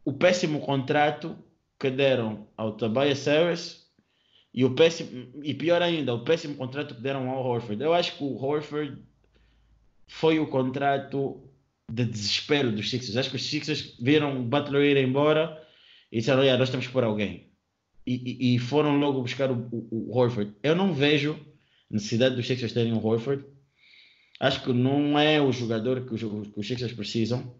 o 0.03 0.13
péssimo 0.13 0.61
contrato 0.61 1.37
que 1.79 1.91
deram 1.91 2.47
ao 2.57 2.75
Tobias 2.75 3.23
Harris 3.27 3.85
e 4.51 4.65
o 4.65 4.73
péssimo 4.73 5.31
e 5.43 5.53
pior 5.53 5.79
ainda 5.79 6.11
o 6.11 6.23
péssimo 6.23 6.55
contrato 6.55 6.95
que 6.95 7.01
deram 7.01 7.29
ao 7.29 7.45
Horford. 7.45 7.83
Eu 7.83 7.93
acho 7.93 8.17
que 8.17 8.23
o 8.23 8.35
Horford 8.35 8.99
foi 10.07 10.39
o 10.39 10.47
contrato 10.47 11.47
de 11.87 12.03
desespero 12.03 12.71
dos 12.71 12.89
Sixers. 12.89 13.17
Acho 13.17 13.29
que 13.29 13.35
os 13.35 13.47
Sixers 13.47 13.95
viram 14.01 14.41
o 14.41 14.43
Butler 14.43 14.85
ir 14.85 14.97
embora 14.97 15.63
e 16.11 16.17
disseram 16.17 16.41
yeah, 16.41 16.57
nós 16.57 16.71
temos 16.71 16.87
pôr 16.87 17.03
alguém. 17.03 17.51
E, 18.07 18.15
e, 18.15 18.55
e 18.55 18.57
foram 18.57 18.97
logo 18.97 19.21
buscar 19.21 19.51
o, 19.51 19.69
o, 19.71 20.09
o, 20.09 20.17
Horford. 20.17 20.51
Eu 20.63 20.75
não 20.75 20.95
vejo 20.95 21.39
necessidade 21.91 22.35
dos 22.35 22.47
Sixers 22.47 22.73
terem 22.73 22.91
o 22.91 23.05
Horford 23.05 23.53
acho 24.39 24.63
que 24.63 24.73
não 24.73 25.17
é 25.17 25.41
o 25.41 25.51
jogador 25.51 26.01
que 26.01 26.13
os, 26.13 26.21
que 26.21 26.59
os 26.59 26.67
Sixers 26.67 26.93
precisam 26.93 27.53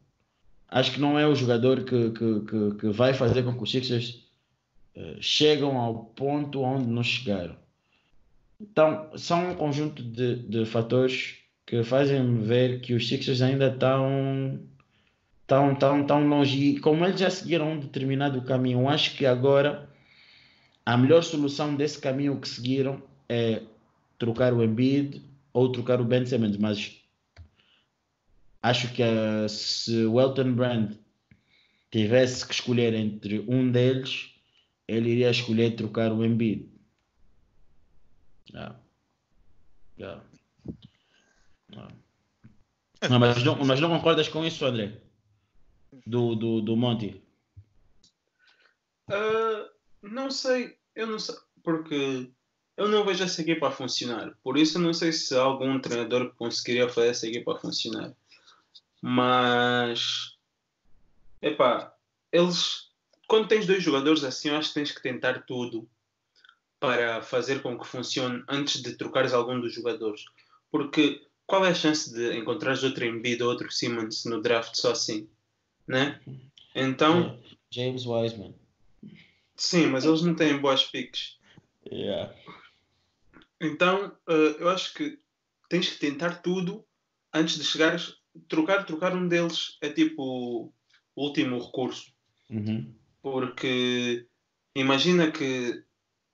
acho 0.70 0.92
que 0.92 1.00
não 1.00 1.18
é 1.18 1.28
o 1.28 1.36
jogador 1.36 1.84
que, 1.84 2.12
que, 2.12 2.40
que, 2.42 2.76
que 2.80 2.90
vai 2.90 3.14
fazer 3.14 3.44
com 3.44 3.56
que 3.56 3.64
os 3.64 3.72
Sixers 3.72 4.24
uh, 4.96 5.22
chegam 5.22 5.78
ao 5.78 5.96
ponto 5.96 6.62
onde 6.62 6.88
não 6.88 7.04
chegaram. 7.04 7.56
Então, 8.60 9.10
são 9.16 9.52
um 9.52 9.56
conjunto 9.56 10.02
de, 10.02 10.36
de 10.36 10.66
fatores 10.66 11.36
que 11.66 11.84
fazem 11.84 12.42
ver 12.42 12.82
que 12.82 12.94
os 12.94 13.08
Sixers 13.08 13.42
ainda 13.42 13.68
estão 13.68 14.60
tão, 15.46 15.76
tão, 15.76 16.06
tão 16.06 16.28
longe. 16.28 16.72
E 16.72 16.80
como 16.80 17.06
eles 17.06 17.20
já 17.20 17.30
seguiram 17.30 17.72
um 17.72 17.80
determinado 17.80 18.42
caminho, 18.42 18.88
acho 18.88 19.16
que 19.16 19.26
agora 19.26 19.90
a 20.86 20.98
melhor 20.98 21.24
solução 21.24 21.76
desse 21.76 22.00
caminho 22.00 22.40
que 22.40 22.48
seguiram 22.48 23.02
é 23.28 23.62
trocar 24.18 24.54
o 24.54 24.64
Embiid 24.64 25.22
ou 25.56 25.72
trocar 25.72 26.02
o 26.02 26.06
Ben 26.06 26.26
Simmons, 26.26 26.58
mas 26.58 27.02
acho 28.62 28.94
que 28.94 29.02
uh, 29.02 29.48
se 29.48 30.06
o 30.06 30.20
Elton 30.20 30.54
Brand 30.54 30.98
tivesse 31.90 32.46
que 32.46 32.54
escolher 32.54 32.94
entre 32.94 33.40
um 33.48 33.72
deles, 33.72 34.36
ele 34.86 35.12
iria 35.12 35.32
escolher 35.32 35.78
trocar 35.78 36.12
o 36.12 36.26
Embiid. 36.26 36.70
Yeah. 38.52 38.76
Yeah. 39.98 40.24
Yeah. 41.72 41.96
Não, 43.10 43.20
mas, 43.20 43.42
não, 43.42 43.56
mas 43.64 43.80
não 43.80 43.90
concordas 43.90 44.28
com 44.28 44.44
isso, 44.44 44.66
André? 44.66 45.00
Do, 46.06 46.36
do, 46.36 46.62
do 46.62 46.76
Monte? 46.76 47.24
Uh, 49.10 49.70
não 50.02 50.30
sei, 50.30 50.78
eu 50.94 51.08
não 51.08 51.18
sei, 51.18 51.36
porque 51.64 52.30
eu 52.78 52.88
não 52.90 53.06
vejo 53.06 53.24
essa 53.24 53.42
equipa 53.42 53.72
funcionar. 53.72 54.34
Por 54.44 54.58
isso, 54.58 54.80
não 54.80 54.94
sei 54.94 55.12
se 55.12 55.36
há 55.36 55.42
algum 55.42 55.80
treinador 55.80 56.30
que 56.30 56.38
conseguiria 56.38 56.90
fazer 56.90 57.10
essa 57.10 57.28
equipa 57.28 57.58
funcionar. 57.58 58.14
Mas, 59.02 60.36
epá, 61.42 61.94
eles, 62.32 62.90
quando 63.28 63.48
tens 63.48 63.66
dois 63.66 63.82
jogadores 63.82 64.24
assim, 64.24 64.50
eu 64.50 64.58
acho 64.58 64.70
que 64.70 64.76
tens 64.76 64.92
que 64.92 65.02
tentar 65.02 65.44
tudo 65.46 65.88
para 66.80 67.22
fazer 67.22 67.62
com 67.62 67.78
que 67.80 67.88
funcione 67.88 68.44
antes 68.48 68.82
de 68.82 68.94
trocares 68.94 69.34
algum 69.34 69.60
dos 69.60 69.74
jogadores. 69.74 70.26
Porque 70.70 71.26
qual 71.48 71.66
é 71.66 71.70
a 71.70 71.76
chance 71.76 72.14
de 72.14 72.38
encontrares 72.38 72.84
outro 72.84 73.06
Embiid 73.06 73.42
ou 73.42 73.50
outro 73.50 73.72
Simmons 73.72 74.26
no 74.26 74.42
draft 74.42 74.76
só 74.76 74.92
assim? 74.92 75.30
Né? 75.88 76.20
Então. 76.74 77.40
James 77.72 78.06
Wiseman. 78.06 78.54
Sim, 79.56 79.88
mas 79.88 80.04
eles 80.04 80.22
não 80.22 80.36
têm 80.36 80.58
boas 80.58 80.84
picks. 80.84 81.38
Yeah. 81.90 82.34
Então, 83.62 84.16
uh, 84.28 84.56
eu 84.60 84.70
acho 84.70 84.94
que 84.94 85.20
tens 85.70 85.90
que 85.90 86.00
tentar 86.00 86.42
tudo 86.42 86.86
antes 87.34 87.58
de 87.58 87.64
chegares 87.64 88.18
trocar, 88.48 88.86
trocar 88.86 89.16
um 89.16 89.28
deles 89.28 89.78
é 89.82 89.90
tipo 89.90 90.74
o 91.16 91.24
último 91.24 91.60
recurso. 91.60 92.12
Uhum. 92.50 92.94
Porque 93.22 94.28
imagina 94.76 95.32
que 95.32 95.84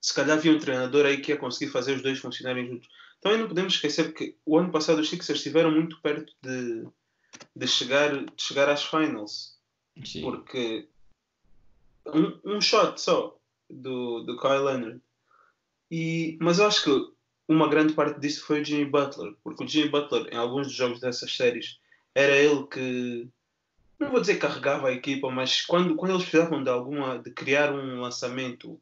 se 0.02 0.14
calhar 0.14 0.38
havia 0.38 0.52
um 0.52 0.60
treinador 0.60 1.06
aí 1.06 1.22
que 1.22 1.32
ia 1.32 1.38
conseguir 1.38 1.72
fazer 1.72 1.96
os 1.96 2.02
dois 2.02 2.20
funcionarem 2.20 2.68
juntos. 2.68 2.90
Também 3.22 3.40
não 3.40 3.48
podemos 3.48 3.76
esquecer 3.76 4.14
que 4.14 4.36
o 4.46 4.58
ano 4.58 4.72
passado 4.72 5.00
os 5.00 5.10
Sixers 5.10 5.40
estiveram 5.40 5.72
muito 5.72 6.02
perto 6.02 6.34
de, 6.42 6.88
de, 7.56 7.68
chegar, 7.68 8.26
de 8.26 8.42
chegar 8.42 8.68
às 8.68 8.84
finals. 8.84 9.60
Sim. 10.04 10.22
Porque 10.22 10.90
um, 12.08 12.56
um 12.56 12.62
shot 12.62 13.00
só 13.00 13.40
do, 13.70 14.22
do 14.24 14.38
Kyle 14.38 14.64
Leonard. 14.64 15.02
E, 15.92 16.38
mas 16.40 16.58
eu 16.58 16.66
acho 16.66 16.84
que 16.84 17.14
uma 17.50 17.68
grande 17.68 17.94
parte 17.94 18.20
disso 18.20 18.46
foi 18.46 18.62
o 18.62 18.66
Jimmy 18.66 18.86
Butler, 18.86 19.34
porque 19.44 19.64
o 19.64 19.68
Jimmy 19.68 19.90
Butler, 19.90 20.34
em 20.34 20.38
alguns 20.38 20.68
dos 20.68 20.76
jogos 20.76 21.02
dessas 21.02 21.36
séries, 21.36 21.80
era 22.16 22.34
ele 22.36 22.66
que 22.68 23.28
não 24.00 24.10
vou 24.10 24.22
dizer 24.22 24.38
carregava 24.38 24.88
a 24.88 24.94
equipa, 24.94 25.30
mas 25.30 25.62
quando, 25.62 25.96
quando 25.96 26.12
eles 26.12 26.24
precisavam 26.24 26.64
de 26.64 26.70
alguma 26.70 27.20
de 27.20 27.30
criar 27.32 27.74
um 27.74 28.02
lançamento, 28.02 28.80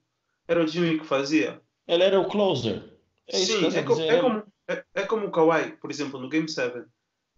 era 0.47 0.63
o 0.63 0.67
Jimmy 0.67 0.99
que 0.99 1.05
fazia. 1.05 1.59
Ele 1.87 2.03
era 2.03 2.19
o 2.19 2.29
closer. 2.29 2.83
É 3.27 3.37
Sim, 3.37 3.65
é, 3.65 3.83
co 3.83 3.99
é, 3.99 4.19
como, 4.19 4.43
é, 4.67 4.83
é, 4.93 5.01
como 5.03 5.27
o 5.27 5.31
Kawhi, 5.31 5.73
por 5.81 5.91
exemplo, 5.91 6.19
no 6.19 6.29
Game 6.29 6.47
7. 6.47 6.83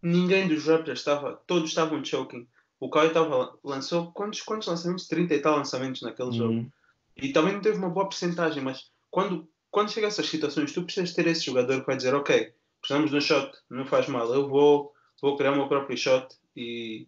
Ninguém 0.01 0.47
dos 0.47 0.65
Raptors 0.65 0.99
estava, 0.99 1.41
todos 1.47 1.69
estavam 1.69 2.03
choking. 2.03 2.47
O 2.79 2.89
Kawhi 2.89 3.07
estava, 3.07 3.57
lançou 3.63 4.11
quantos, 4.11 4.41
quantos 4.41 4.67
lançamentos? 4.67 5.07
30 5.07 5.35
e 5.35 5.39
tal 5.39 5.57
lançamentos 5.57 6.01
naquele 6.01 6.29
uhum. 6.29 6.35
jogo. 6.35 6.73
E 7.15 7.29
também 7.29 7.53
não 7.53 7.61
teve 7.61 7.77
uma 7.77 7.89
boa 7.89 8.05
porcentagem, 8.05 8.63
mas 8.63 8.89
quando, 9.09 9.47
quando 9.71 9.91
chega 9.91 10.07
a 10.07 10.09
essas 10.09 10.27
situações, 10.27 10.73
tu 10.73 10.83
precisas 10.83 11.13
ter 11.13 11.25
esse 11.27 11.45
jogador 11.45 11.79
que 11.79 11.87
vai 11.87 11.95
dizer, 11.95 12.13
ok, 12.13 12.53
precisamos 12.81 13.09
de 13.09 13.17
um 13.17 13.21
shot, 13.21 13.51
não 13.69 13.85
faz 13.85 14.07
mal, 14.07 14.31
eu 14.33 14.47
vou 14.47 14.93
vou 15.21 15.37
criar 15.37 15.51
o 15.51 15.55
meu 15.55 15.67
próprio 15.67 15.97
shot 15.97 16.27
e 16.55 17.07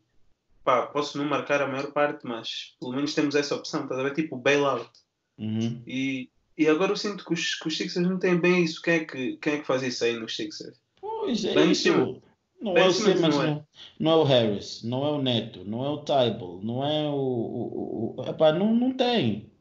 pá, 0.64 0.88
posso 0.88 1.18
não 1.18 1.26
marcar 1.26 1.62
a 1.62 1.68
maior 1.68 1.92
parte, 1.92 2.26
mas 2.26 2.76
pelo 2.80 2.94
menos 2.94 3.14
temos 3.14 3.36
essa 3.36 3.56
opção, 3.56 3.84
estás 3.84 4.00
a 4.00 4.04
ver? 4.04 4.14
Tipo 4.14 4.38
bailout. 4.38 4.90
Uhum. 5.38 5.82
E, 5.86 6.30
e 6.58 6.68
agora 6.68 6.92
eu 6.92 6.96
sinto 6.96 7.26
que 7.26 7.34
os, 7.34 7.56
que 7.56 7.68
os 7.68 7.76
Sixers 7.76 8.08
não 8.08 8.20
têm 8.20 8.40
bem 8.40 8.64
isso. 8.64 8.82
Quem 8.82 8.94
é 8.94 9.06
que, 9.06 9.38
quem 9.38 9.54
é 9.54 9.58
que 9.58 9.68
faz 9.68 9.82
isso 9.82 10.04
aí 10.06 10.16
nos 10.16 10.36
Sixers? 10.36 10.80
Pois 11.02 11.44
é, 11.44 11.66
isso. 11.66 12.22
Não 12.62 12.78
é 12.78 12.88
o 12.88 12.94
Simmons, 12.94 13.36
não, 13.36 13.44
é. 13.44 13.66
não 14.00 14.12
é 14.12 14.16
o 14.16 14.24
Harris, 14.24 14.84
não 14.84 15.06
é 15.06 15.10
o 15.10 15.22
Neto, 15.22 15.66
não 15.66 15.84
é 15.84 15.90
o 15.90 15.98
Tybal, 15.98 16.62
não 16.64 16.86
é 16.86 17.10
o. 17.10 17.14
o, 17.14 18.16
o, 18.18 18.26
epá, 18.26 18.54
não, 18.54 18.74
não 18.74 18.94
tem. 18.94 19.52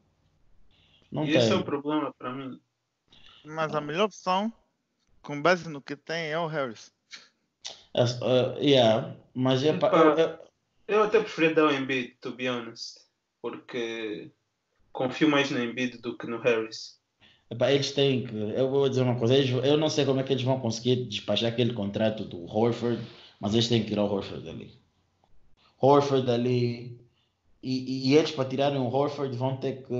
Não 1.11 1.25
e 1.25 1.31
tem. 1.31 1.35
esse 1.35 1.51
é 1.51 1.55
o 1.55 1.65
problema 1.65 2.13
para 2.17 2.33
mim. 2.33 2.57
Mas 3.45 3.75
a 3.75 3.81
melhor 3.81 4.05
opção, 4.05 4.51
com 5.21 5.41
base 5.41 5.69
no 5.69 5.81
que 5.81 5.95
tem, 5.95 6.31
é 6.31 6.39
o 6.39 6.47
Harris. 6.47 6.91
Uh, 7.95 8.57
yeah, 8.59 9.15
mas 9.33 9.63
é 9.63 9.77
pá, 9.77 10.39
eu, 10.87 11.03
até 11.03 11.19
preferi 11.19 11.53
dar 11.53 11.65
o 11.65 11.71
Embiid, 11.71 12.15
to 12.19 12.31
be 12.31 12.49
honest, 12.49 12.99
porque 13.41 14.31
confio 14.91 15.29
mais 15.29 15.49
no 15.51 15.63
Embiid 15.63 15.99
do 15.99 16.17
que 16.17 16.27
no 16.27 16.39
Harris. 16.39 16.99
Epá, 17.49 17.71
eles 17.71 17.91
têm 17.91 18.25
que. 18.25 18.35
Eu 18.35 18.69
vou 18.69 18.89
dizer 18.89 19.01
uma 19.01 19.17
coisa, 19.17 19.35
eles, 19.35 19.49
eu 19.63 19.77
não 19.77 19.89
sei 19.89 20.05
como 20.05 20.19
é 20.19 20.23
que 20.23 20.33
eles 20.33 20.43
vão 20.43 20.59
conseguir 20.59 21.05
despachar 21.05 21.51
aquele 21.51 21.73
contrato 21.73 22.25
do 22.25 22.45
Horford, 22.45 23.01
mas 23.39 23.53
eles 23.53 23.67
têm 23.67 23.83
que 23.83 23.89
tirar 23.89 24.03
o 24.03 24.11
Horford 24.11 24.43
dali. 24.43 24.71
Horford 25.79 26.29
ali. 26.31 26.99
E, 27.61 28.09
e 28.09 28.15
eles, 28.15 28.31
para 28.31 28.49
tirarem 28.49 28.79
o 28.79 28.91
Horford, 28.91 29.37
vão 29.37 29.55
ter 29.55 29.83
que 29.83 29.93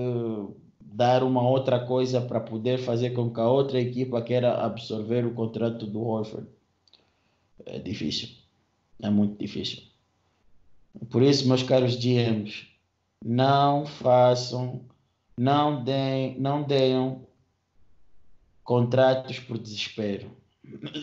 dar 0.93 1.23
uma 1.23 1.41
outra 1.41 1.79
coisa 1.79 2.21
para 2.21 2.39
poder 2.39 2.77
fazer 2.77 3.11
com 3.11 3.33
que 3.33 3.39
a 3.39 3.47
outra 3.47 3.81
equipa 3.81 4.21
queira 4.21 4.63
absorver 4.63 5.25
o 5.25 5.33
contrato 5.33 5.87
do 5.87 6.03
Horford 6.03 6.47
é 7.65 7.79
difícil. 7.79 8.29
É 9.01 9.09
muito 9.09 9.39
difícil. 9.39 9.81
Por 11.09 11.23
isso, 11.23 11.47
meus 11.47 11.63
caros 11.63 11.95
GMs, 11.95 12.67
não 13.25 13.87
façam, 13.87 14.81
não 15.35 15.83
deem, 15.83 16.39
não 16.39 16.61
deem 16.61 17.17
contratos 18.63 19.39
por 19.39 19.57
desespero. 19.57 20.29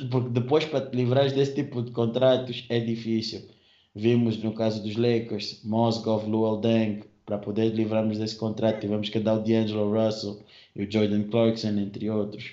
Porque 0.09 0.29
depois 0.29 0.65
para 0.65 0.87
te 0.87 0.97
livrar 0.97 1.29
desse 1.33 1.57
tipo 1.57 1.83
de 1.83 1.91
contratos 1.91 2.65
é 2.69 2.79
difícil. 2.79 3.49
Vimos 3.93 4.41
no 4.41 4.55
caso 4.55 4.81
dos 4.85 4.95
Lakers, 4.95 5.65
Mosgov, 5.65 6.29
Luol 6.29 6.61
Deng, 6.61 7.03
para 7.31 7.39
poder 7.39 7.69
livrarmos 7.69 8.19
desse 8.19 8.35
contrato, 8.35 8.81
tivemos 8.81 9.09
que 9.09 9.21
dar 9.21 9.35
o 9.35 9.39
D'Angelo 9.39 9.95
Russell 9.95 10.43
e 10.75 10.83
o 10.83 10.91
Jordan 10.91 11.23
Clarkson, 11.31 11.69
entre 11.69 12.11
outros. 12.11 12.51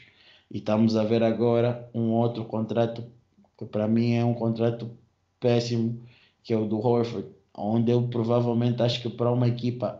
E 0.51 0.59
estamos 0.59 0.95
a 0.95 1.03
ver 1.03 1.23
agora 1.23 1.89
um 1.95 2.11
outro 2.11 2.45
contrato 2.45 3.03
que 3.57 3.65
para 3.65 3.87
mim 3.87 4.13
é 4.13 4.23
um 4.23 4.35
contrato 4.35 4.95
péssimo, 5.39 5.99
que 6.43 6.53
é 6.53 6.57
o 6.57 6.67
do 6.67 6.77
Horford, 6.77 7.27
onde 7.55 7.91
eu 7.91 8.07
provavelmente 8.07 8.83
acho 8.83 9.01
que 9.01 9.09
para 9.09 9.31
uma 9.31 9.47
equipa 9.47 9.99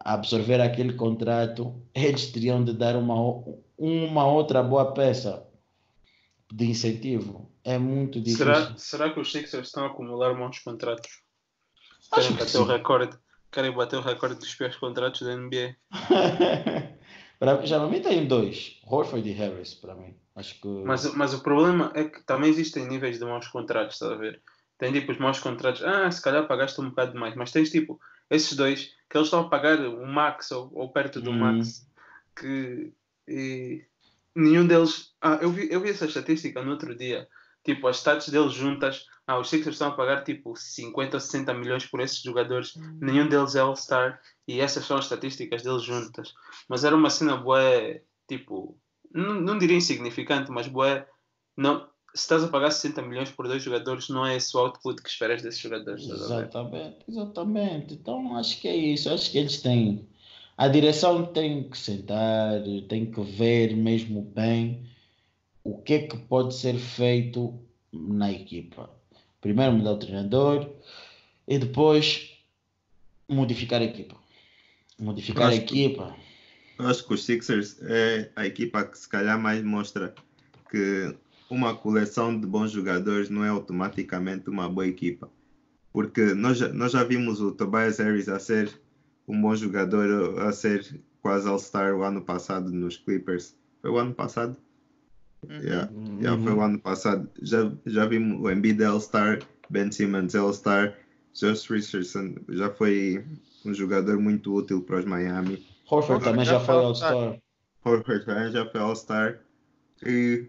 absorver 0.00 0.58
aquele 0.58 0.94
contrato, 0.94 1.74
eles 1.94 2.32
teriam 2.32 2.64
de 2.64 2.72
dar 2.72 2.96
uma, 2.96 3.14
uma 3.76 4.26
outra 4.26 4.62
boa 4.62 4.94
peça 4.94 5.46
de 6.50 6.64
incentivo. 6.64 7.46
É 7.62 7.76
muito 7.76 8.18
difícil. 8.22 8.46
Será, 8.46 8.74
será 8.78 9.12
que 9.12 9.20
os 9.20 9.30
Sixers 9.30 9.66
estão 9.66 9.84
a 9.84 9.88
acumular 9.88 10.32
bons 10.32 10.60
contratos? 10.60 11.20
Acho 12.10 12.28
que 12.28 12.38
bater 12.42 12.58
o 12.58 12.64
recorde, 12.64 13.18
querem 13.50 13.72
bater 13.72 13.96
o 13.96 14.02
recorde 14.02 14.36
dos 14.38 14.54
piores 14.54 14.76
contratos 14.76 15.22
da 15.22 15.36
NBA. 15.36 15.76
Para 17.38 17.86
mim 17.88 18.00
tem 18.00 18.26
dois, 18.26 18.80
Horford 18.84 19.28
e 19.28 19.32
Harris, 19.32 19.72
para 19.74 19.94
mim. 19.94 20.16
Acho 20.34 20.60
que 20.60 20.66
Mas, 20.84 21.14
mas 21.14 21.34
o 21.34 21.42
problema 21.42 21.92
é 21.94 22.04
que 22.04 22.20
também 22.24 22.50
existem 22.50 22.86
níveis 22.88 23.18
de 23.18 23.24
maus 23.24 23.46
contratos, 23.46 23.94
estás 23.94 24.12
a 24.12 24.16
ver? 24.16 24.42
Tem 24.76 24.92
tipo 24.92 25.12
os 25.12 25.18
maus 25.18 25.38
contratos, 25.38 25.82
ah, 25.84 26.10
se 26.10 26.20
calhar 26.20 26.46
pagaste 26.48 26.80
um 26.80 26.90
bocado 26.90 27.12
demais, 27.12 27.34
mas 27.36 27.52
tens 27.52 27.70
tipo 27.70 28.00
esses 28.28 28.56
dois 28.56 28.92
que 29.08 29.16
eles 29.16 29.26
estão 29.28 29.40
a 29.40 29.48
pagar 29.48 29.78
o 29.78 30.06
max 30.06 30.50
ou, 30.50 30.70
ou 30.74 30.92
perto 30.92 31.20
do 31.20 31.30
Hum. 31.30 31.38
max, 31.38 31.88
que 32.36 32.92
e 33.28 33.84
nenhum 34.34 34.66
deles. 34.66 35.14
Ah, 35.20 35.38
eu 35.40 35.50
vi, 35.50 35.68
eu 35.70 35.80
vi 35.80 35.90
essa 35.90 36.06
estatística 36.06 36.62
no 36.62 36.72
outro 36.72 36.94
dia, 36.96 37.28
tipo 37.64 37.86
as 37.86 37.98
stats 37.98 38.28
deles 38.28 38.52
juntas, 38.52 39.06
ah, 39.28 39.38
os 39.38 39.50
Sixers 39.50 39.74
estão 39.74 39.88
a 39.88 39.92
pagar 39.92 40.24
tipo 40.24 40.56
50 40.56 41.18
ou 41.18 41.20
60 41.20 41.52
milhões 41.52 41.84
por 41.84 42.00
esses 42.00 42.22
jogadores, 42.22 42.72
nenhum 42.98 43.28
deles 43.28 43.54
é 43.54 43.60
All-Star 43.60 44.18
e 44.48 44.58
essas 44.58 44.86
são 44.86 44.96
as 44.96 45.04
estatísticas 45.04 45.62
deles 45.62 45.82
juntas. 45.82 46.32
Mas 46.66 46.82
era 46.82 46.96
uma 46.96 47.10
cena 47.10 47.36
boa, 47.36 47.60
tipo, 48.26 48.78
não, 49.12 49.34
não 49.34 49.58
diria 49.58 49.76
insignificante, 49.76 50.50
mas 50.50 50.66
boa, 50.66 51.06
não, 51.54 51.86
se 52.14 52.22
estás 52.22 52.42
a 52.42 52.48
pagar 52.48 52.70
60 52.70 53.02
milhões 53.02 53.30
por 53.30 53.46
dois 53.46 53.62
jogadores, 53.62 54.08
não 54.08 54.24
é 54.24 54.34
esse 54.34 54.56
o 54.56 54.60
output 54.60 55.02
que 55.02 55.10
esperas 55.10 55.42
desses 55.42 55.60
jogadores. 55.60 56.08
Exatamente, 56.08 56.96
exatamente. 57.06 57.94
Então 57.94 58.34
acho 58.34 58.58
que 58.58 58.66
é 58.66 58.74
isso. 58.74 59.10
Acho 59.10 59.30
que 59.30 59.36
eles 59.36 59.60
têm. 59.60 60.08
A 60.56 60.68
direção 60.68 61.26
tem 61.26 61.68
que 61.68 61.76
sentar, 61.76 62.62
tem 62.88 63.10
que 63.10 63.20
ver 63.20 63.76
mesmo 63.76 64.22
bem 64.22 64.88
o 65.62 65.76
que 65.82 65.92
é 65.92 66.06
que 66.06 66.16
pode 66.16 66.54
ser 66.54 66.78
feito 66.78 67.60
na 67.92 68.32
equipa. 68.32 68.96
Primeiro 69.40 69.72
mudar 69.72 69.92
o 69.92 69.98
treinador 69.98 70.68
e 71.46 71.58
depois 71.58 72.30
modificar 73.28 73.80
a 73.80 73.84
equipa. 73.84 74.16
Modificar 74.98 75.48
a 75.48 75.50
que- 75.50 75.56
equipa. 75.84 76.16
Acho 76.78 77.06
que 77.06 77.14
os 77.14 77.24
Sixers 77.24 77.76
é 77.82 78.30
a 78.36 78.46
equipa 78.46 78.84
que 78.84 78.96
se 78.98 79.08
calhar 79.08 79.38
mais 79.38 79.62
mostra 79.64 80.14
que 80.70 81.14
uma 81.50 81.74
coleção 81.74 82.38
de 82.38 82.46
bons 82.46 82.70
jogadores 82.70 83.28
não 83.30 83.44
é 83.44 83.48
automaticamente 83.48 84.48
uma 84.48 84.68
boa 84.68 84.86
equipa. 84.86 85.28
Porque 85.92 86.34
nós 86.34 86.58
já, 86.58 86.68
nós 86.68 86.92
já 86.92 87.02
vimos 87.02 87.40
o 87.40 87.50
Tobias 87.52 87.98
Harris 87.98 88.28
a 88.28 88.38
ser 88.38 88.80
um 89.26 89.40
bom 89.40 89.54
jogador, 89.56 90.40
a 90.40 90.52
ser 90.52 91.00
quase 91.20 91.48
All-Star 91.48 91.94
o 91.96 92.02
ano 92.02 92.22
passado 92.22 92.70
nos 92.70 92.96
Clippers. 92.96 93.56
Foi 93.80 93.90
o 93.90 93.98
ano 93.98 94.14
passado? 94.14 94.56
Yeah. 95.48 95.90
Yeah, 96.20 96.42
foi 96.42 96.52
o 96.52 96.60
ano 96.60 96.78
passado. 96.78 97.28
Já, 97.40 97.70
já 97.86 98.06
vimos 98.06 98.40
o 98.40 98.50
Embiid 98.50 98.82
All-Star, 98.82 99.38
Ben 99.70 99.90
Simmons 99.92 100.34
All-Star, 100.34 100.96
Josh 101.32 101.70
Richardson 101.70 102.34
já 102.48 102.70
foi 102.70 103.24
um 103.64 103.72
jogador 103.72 104.18
muito 104.18 104.52
útil 104.54 104.82
para 104.82 104.98
os 104.98 105.04
Miami. 105.04 105.64
Horford 105.88 106.24
também 106.24 106.44
já 106.44 106.54
Já 106.54 106.60
foi 106.60 106.74
All-Star. 106.74 107.38
Horford 107.84 108.24
também 108.26 108.50
já 108.52 108.66
foi 108.68 108.80
All-Star. 108.80 109.38
E 110.04 110.46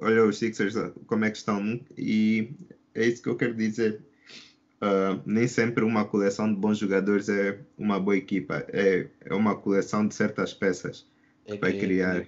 olha 0.00 0.24
os 0.24 0.38
Sixers 0.38 0.74
como 1.06 1.24
é 1.24 1.30
que 1.30 1.36
estão. 1.38 1.80
E 1.96 2.50
é 2.94 3.06
isso 3.06 3.22
que 3.22 3.28
eu 3.28 3.36
quero 3.36 3.54
dizer. 3.54 4.00
Ah, 4.80 5.18
nem 5.26 5.46
sempre 5.46 5.84
uma 5.84 6.04
coleção 6.06 6.52
de 6.52 6.58
bons 6.58 6.78
jogadores 6.78 7.28
é 7.28 7.58
uma 7.78 8.00
boa 8.00 8.16
equipa. 8.16 8.64
É, 8.68 9.06
é 9.24 9.34
uma 9.34 9.54
coleção 9.54 10.06
de 10.06 10.14
certas 10.14 10.52
peças 10.54 11.06
É 11.46 11.52
que 11.54 11.60
vai 11.60 11.72
que- 11.72 11.78
criar, 11.80 12.26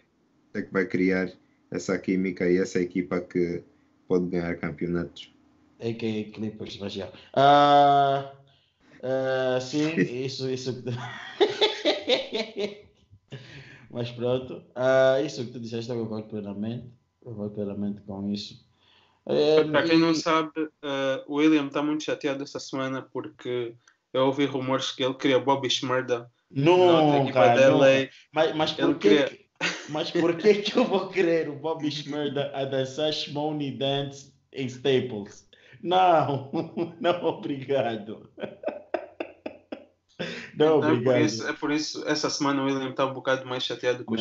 é 0.55 0.63
que 0.63 0.73
vai 0.73 0.85
criar 0.87 1.31
essa 1.73 1.99
química 1.99 2.49
e 2.49 2.59
essa 2.59 2.81
equipa 2.81 3.21
que 3.21 3.63
pode 4.07 4.27
ganhar 4.27 4.55
campeonatos. 4.57 5.33
É 5.79 5.93
que 5.95 6.25
Clippers 6.25 6.77
vai 6.77 6.91
já. 6.91 7.11
Ah, 7.35 8.33
ah, 9.03 9.59
sim, 9.61 9.95
isso, 10.25 10.49
isso. 10.51 10.85
Mas 13.91 14.11
pronto, 14.11 14.63
ah, 14.75 15.21
isso 15.21 15.45
que 15.45 15.53
tu 15.53 15.61
disseste, 15.61 15.91
eu 15.91 15.99
concordo 16.03 16.29
plenamente. 16.29 16.87
Concordo 17.23 17.55
plenamente 17.55 18.01
com 18.03 18.31
isso. 18.31 18.65
Para 19.71 19.85
quem 19.85 19.99
não 19.99 20.15
sabe, 20.15 20.51
o 21.27 21.37
William 21.37 21.67
está 21.67 21.83
muito 21.83 22.03
chateado 22.03 22.43
esta 22.43 22.59
semana 22.59 23.03
porque 23.03 23.75
eu 24.13 24.27
ouvi 24.27 24.47
rumores 24.47 24.91
que 24.93 25.05
ele 25.05 25.15
queria 25.15 25.39
Bobby 25.39 25.69
outra 27.01 27.19
Não, 27.19 27.23
equipa 27.23 27.33
cara, 27.39 27.71
não. 27.71 28.09
Mas, 28.33 28.57
mas 28.57 28.79
Ele 28.79 28.87
por 28.89 28.99
que, 28.99 29.09
queria- 29.09 29.25
que- 29.29 29.42
mas 29.89 30.11
por 30.11 30.37
que 30.37 30.55
que 30.55 30.77
eu 30.79 30.85
vou 30.85 31.09
querer 31.09 31.49
o 31.49 31.55
Bobby 31.57 31.91
Schmurda 31.91 32.51
a 32.55 32.65
dançar 32.65 33.13
Shmoney 33.13 33.73
Dance 33.73 34.33
em 34.53 34.67
Staples? 34.67 35.47
Não, 35.83 36.51
não, 37.01 37.25
obrigado. 37.25 38.29
Não, 40.57 40.77
Então, 40.79 40.79
é, 40.79 40.81
por 40.81 40.93
obrigado. 40.93 41.25
isso, 41.25 41.49
é 41.49 41.53
por 41.55 41.71
isso, 41.73 42.05
essa 42.07 42.29
semana 42.31 42.63
o 42.63 42.67
William 42.67 42.91
está 42.91 43.07
um 43.07 43.15
bocado 43.15 43.47
mais 43.49 43.65
chateado 43.65 44.05
com 44.05 44.15
os 44.15 44.21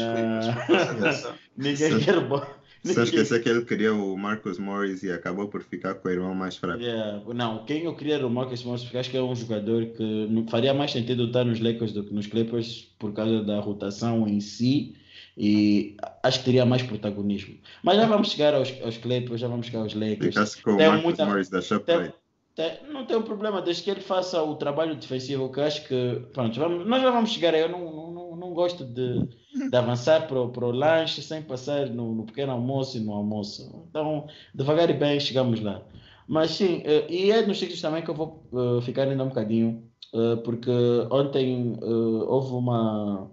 dessa. 1.00 1.36
Ninguém 1.56 1.92
Sim. 1.92 2.00
quer 2.00 2.20
Bo- 2.22 2.42
Só 2.86 3.04
esquecer 3.04 3.44
que 3.44 3.50
ele 3.50 3.66
queria 3.66 3.94
o 3.94 4.18
Marcus 4.18 4.58
Morris 4.58 5.04
e 5.04 5.12
acabou 5.12 5.48
por 5.50 5.62
ficar 5.62 5.94
com 5.96 6.08
o 6.08 6.12
irmão 6.12 6.34
mais 6.34 6.56
fraco. 6.58 6.82
Yeah. 6.82 7.22
Não, 7.36 7.66
quem 7.66 7.84
eu 7.84 7.94
queria 7.96 8.16
era 8.16 8.26
o 8.26 8.30
Marcus 8.30 8.64
Morris, 8.64 8.82
porque 8.84 8.98
acho 8.98 9.12
que 9.12 9.18
é 9.18 9.22
um 9.22 9.36
jogador 9.36 9.86
que 9.88 10.46
faria 10.50 10.74
mais 10.74 10.92
sentido 10.92 11.26
estar 11.26 11.44
nos 11.44 11.60
Lakers 11.60 11.92
do 11.92 12.04
que 12.04 12.14
nos 12.14 12.26
Clippers 12.26 12.90
por 12.98 13.14
causa 13.14 13.44
da 13.44 13.60
rotação 13.60 14.26
em 14.28 14.40
si 14.40 14.96
e 15.38 15.96
acho 16.24 16.40
que 16.40 16.46
teria 16.46 16.66
mais 16.66 16.82
protagonismo. 16.84 17.56
Mas 17.84 17.98
já 17.98 18.06
vamos 18.06 18.30
chegar 18.32 18.54
aos, 18.54 18.74
aos 18.84 18.98
Clippers, 18.98 19.40
já 19.42 19.48
vamos 19.48 19.66
chegar 19.68 19.80
aos 19.80 19.94
Lakers. 19.94 20.34
Ficasse 20.36 20.62
com 20.62 20.78
Tem 20.78 20.88
Marcus 20.88 21.04
muita- 21.04 21.26
Morris 21.26 21.50
da 21.50 21.62
Tem- 21.62 22.14
tem- 22.54 22.92
não 22.92 23.06
tem 23.06 23.16
um 23.18 23.22
problema, 23.24 23.62
desde 23.62 23.84
que 23.84 23.90
ele 23.90 24.02
faça 24.02 24.42
o 24.44 24.56
trabalho 24.56 24.96
defensivo, 24.96 25.50
que 25.52 25.62
acho 25.62 25.88
que. 25.88 26.22
Pronto, 26.34 26.60
vamos- 26.60 26.86
nós 26.86 27.02
já 27.02 27.10
vamos 27.12 27.32
chegar 27.32 27.54
aí. 27.54 27.62
Eu 27.62 27.70
não, 27.70 28.12
não, 28.12 28.36
não, 28.36 28.54
gosto 28.54 28.84
de, 28.84 29.26
de 29.70 29.76
avançar 29.78 30.28
para 30.28 30.38
o 30.40 30.72
lanche 30.72 31.22
sem 31.22 31.42
passar 31.42 31.88
no, 31.90 32.14
no 32.14 32.26
pequeno 32.26 32.52
almoço 32.52 32.98
e 32.98 33.00
no 33.00 33.14
almoço. 33.14 33.86
Então, 33.90 34.28
devagar 34.54 34.90
e 34.90 34.94
bem, 34.94 35.20
chegamos 35.20 35.62
lá. 35.62 35.82
Mas 36.28 36.52
sim, 36.52 36.82
eh, 36.86 37.06
e 37.10 37.32
é 37.32 37.46
nos 37.46 37.58
sítios 37.60 37.82
também 37.82 38.04
que 38.04 38.10
eu 38.10 38.16
vou 38.16 38.44
eh, 38.54 38.82
ficar 38.82 39.08
ainda 39.08 39.24
um 39.24 39.30
bocadinho, 39.30 39.84
eh, 40.14 40.36
porque 40.44 40.70
ontem 41.10 41.78
houve 41.82 42.54
uma 42.54 43.32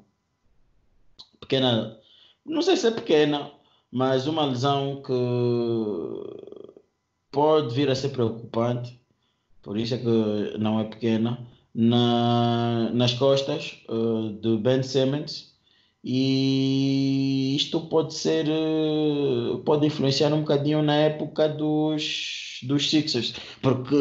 pequena, 1.48 1.98
não 2.44 2.60
sei 2.60 2.76
se 2.76 2.86
é 2.86 2.90
pequena, 2.90 3.50
mas 3.90 4.26
uma 4.26 4.44
lesão 4.44 5.02
que 5.02 5.12
pode 7.32 7.74
vir 7.74 7.90
a 7.90 7.94
ser 7.94 8.10
preocupante, 8.10 9.00
por 9.62 9.78
isso 9.78 9.94
é 9.94 9.98
que 9.98 10.58
não 10.58 10.78
é 10.78 10.84
pequena, 10.84 11.46
na, 11.74 12.90
nas 12.92 13.14
costas 13.14 13.82
eh, 13.88 14.32
do 14.40 14.58
Ben 14.58 14.82
Simmons. 14.82 15.56
E 16.04 17.54
isto 17.56 17.80
pode 17.88 18.14
ser, 18.14 18.46
eh, 18.48 19.58
pode 19.64 19.86
influenciar 19.86 20.32
um 20.32 20.40
bocadinho 20.40 20.82
na 20.82 20.96
época 20.96 21.48
dos, 21.48 22.60
dos 22.62 22.88
Sixers, 22.90 23.34
porque 23.60 23.96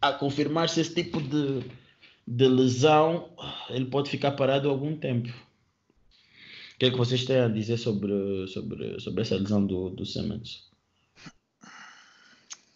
a 0.00 0.12
confirmar-se 0.12 0.80
esse 0.80 0.94
tipo 0.94 1.20
de, 1.20 1.62
de 2.26 2.48
lesão, 2.48 3.28
ele 3.70 3.86
pode 3.86 4.10
ficar 4.10 4.32
parado 4.32 4.68
algum 4.68 4.96
tempo. 4.96 5.32
O 6.82 6.84
que 6.84 6.88
é 6.88 6.90
que 6.90 6.98
vocês 6.98 7.24
têm 7.24 7.38
a 7.38 7.46
dizer 7.46 7.76
sobre, 7.76 8.12
sobre, 8.48 8.98
sobre 8.98 9.22
essa 9.22 9.36
lesão 9.36 9.64
do, 9.64 9.90
do 9.90 10.04
Simmons? 10.04 10.68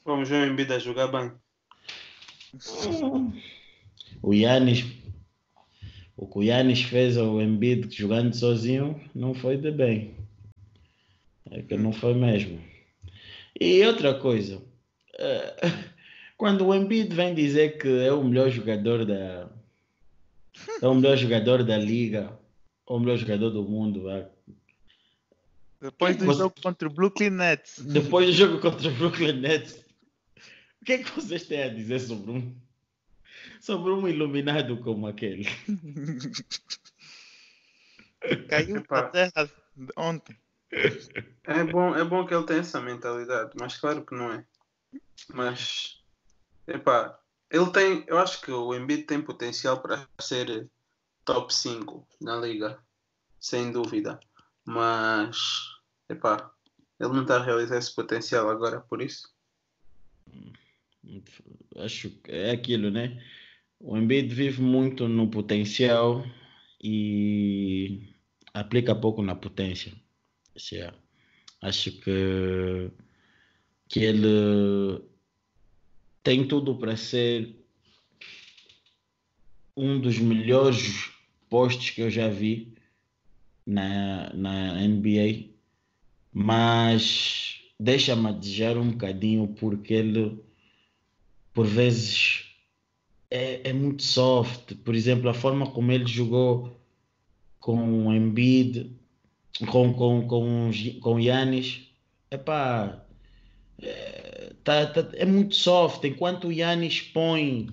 Vamos 0.04 0.28
ver 0.28 0.46
o 0.46 0.52
Embiid 0.52 0.72
a 0.72 0.78
jogar 0.78 1.08
bem. 1.08 1.32
O 4.22 4.32
Yannis, 4.32 4.84
o 6.16 6.24
que 6.24 6.38
o 6.38 6.42
Yannis 6.44 6.82
fez 6.82 7.16
ao 7.16 7.42
Embiid 7.42 7.92
jogando 7.92 8.32
sozinho 8.32 9.00
não 9.12 9.34
foi 9.34 9.56
de 9.56 9.72
bem. 9.72 10.14
É 11.50 11.62
que 11.62 11.76
não 11.76 11.92
foi 11.92 12.14
mesmo. 12.14 12.62
E 13.60 13.84
outra 13.84 14.14
coisa, 14.14 14.62
eh, 15.18 15.56
quando 16.38 16.64
o 16.64 16.72
Embiid 16.72 17.12
vem 17.12 17.34
dizer 17.34 17.76
que 17.76 17.88
é 17.88 18.12
o 18.12 18.22
melhor 18.22 18.50
jogador 18.50 19.04
da 19.04 19.50
é 20.80 20.86
o 20.86 20.94
melhor 20.94 21.16
jogador 21.16 21.64
da 21.64 21.76
liga, 21.76 22.45
o 22.86 22.98
melhor 22.98 23.16
jogador 23.16 23.50
do 23.50 23.62
mundo, 23.62 24.02
vá. 24.04 24.26
Depois 25.80 26.16
do 26.16 26.24
Você- 26.24 26.38
jogo 26.38 26.54
contra 26.62 26.88
o 26.88 26.92
Brooklyn 26.92 27.30
Nets. 27.30 27.78
depois 27.80 28.26
do 28.26 28.32
jogo 28.32 28.60
contra 28.60 28.88
o 28.88 28.94
Brooklyn 28.94 29.32
Nets, 29.40 29.84
o 30.80 30.84
que 30.84 30.92
é 30.94 30.98
que 30.98 31.10
vocês 31.10 31.46
têm 31.46 31.62
a 31.62 31.68
dizer 31.68 32.00
sobre 32.00 32.30
um 32.30 32.54
sobre 33.60 33.92
um 33.92 34.08
iluminado 34.08 34.76
como 34.78 35.06
aquele? 35.06 35.44
Caiu 38.48 38.82
na 38.90 39.02
terra 39.04 39.50
ontem. 39.96 40.36
É 41.44 41.64
bom, 41.64 41.94
é 41.94 42.04
bom 42.04 42.26
que 42.26 42.34
ele 42.34 42.44
tenha 42.44 42.60
essa 42.60 42.80
mentalidade, 42.80 43.52
mas 43.58 43.76
claro 43.78 44.04
que 44.04 44.14
não 44.14 44.32
é. 44.32 44.44
Mas, 45.32 46.02
epá, 46.66 47.18
ele 47.50 47.70
tem, 47.70 48.04
eu 48.06 48.18
acho 48.18 48.40
que 48.40 48.50
o 48.50 48.74
Embiid 48.74 49.04
tem 49.04 49.22
potencial 49.22 49.80
para 49.80 50.06
ser 50.20 50.68
top 51.26 51.52
5 51.52 52.08
na 52.22 52.36
liga, 52.36 52.78
sem 53.38 53.70
dúvida. 53.70 54.18
Mas, 54.64 55.36
epá, 56.08 56.50
ele 56.98 57.12
não 57.12 57.22
está 57.22 57.36
a 57.36 57.44
realizar 57.44 57.76
esse 57.76 57.94
potencial 57.94 58.48
agora, 58.48 58.80
por 58.80 59.02
isso. 59.02 59.28
Acho 61.76 62.10
que 62.10 62.32
é 62.32 62.52
aquilo, 62.52 62.90
né? 62.90 63.22
O 63.78 63.98
Embiid 63.98 64.34
vive 64.34 64.62
muito 64.62 65.06
no 65.06 65.30
potencial 65.30 66.24
e 66.82 68.14
aplica 68.54 68.94
pouco 68.94 69.22
na 69.22 69.34
potência. 69.34 69.92
Acho 71.60 71.92
que, 71.92 72.90
que 73.88 74.00
ele 74.00 75.04
tem 76.22 76.48
tudo 76.48 76.76
para 76.78 76.96
ser 76.96 77.54
um 79.76 80.00
dos 80.00 80.18
melhores 80.18 81.15
postos 81.48 81.90
que 81.90 82.00
eu 82.00 82.10
já 82.10 82.28
vi 82.28 82.74
na, 83.66 84.32
na 84.34 84.74
NBA, 84.86 85.50
mas 86.32 87.60
deixa-me 87.78 88.32
desejar 88.32 88.76
um 88.76 88.90
bocadinho 88.90 89.48
porque 89.48 89.94
ele, 89.94 90.38
por 91.52 91.66
vezes, 91.66 92.44
é, 93.30 93.70
é 93.70 93.72
muito 93.72 94.02
soft. 94.02 94.74
Por 94.76 94.94
exemplo, 94.94 95.28
a 95.28 95.34
forma 95.34 95.70
como 95.70 95.92
ele 95.92 96.06
jogou 96.06 96.80
com 97.58 98.06
o 98.06 98.14
Embiid, 98.14 98.92
com, 99.70 99.92
com, 99.92 100.26
com, 100.28 100.70
com 101.00 101.20
epá, 102.30 103.04
é, 103.82 104.52
tá, 104.62 104.86
tá, 104.86 105.08
é 105.14 105.24
muito 105.24 105.54
soft. 105.54 106.04
Enquanto 106.04 106.48
o 106.48 106.52
Yannis 106.52 107.00
põe 107.00 107.68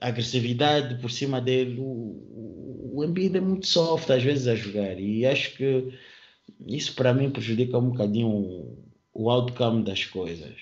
agressividade 0.00 1.00
por 1.00 1.10
cima 1.10 1.40
dele, 1.40 1.78
o, 1.78 2.90
o 2.94 3.04
Embiid 3.04 3.36
é 3.36 3.40
muito 3.40 3.66
soft 3.66 4.10
às 4.10 4.22
vezes 4.22 4.46
a 4.46 4.54
jogar. 4.54 4.98
E 4.98 5.26
acho 5.26 5.56
que 5.56 5.98
isso 6.66 6.94
para 6.94 7.14
mim 7.14 7.30
prejudica 7.30 7.78
um 7.78 7.90
bocadinho 7.90 8.28
o, 8.28 8.84
o 9.12 9.30
outcome 9.30 9.84
das 9.84 10.04
coisas. 10.04 10.54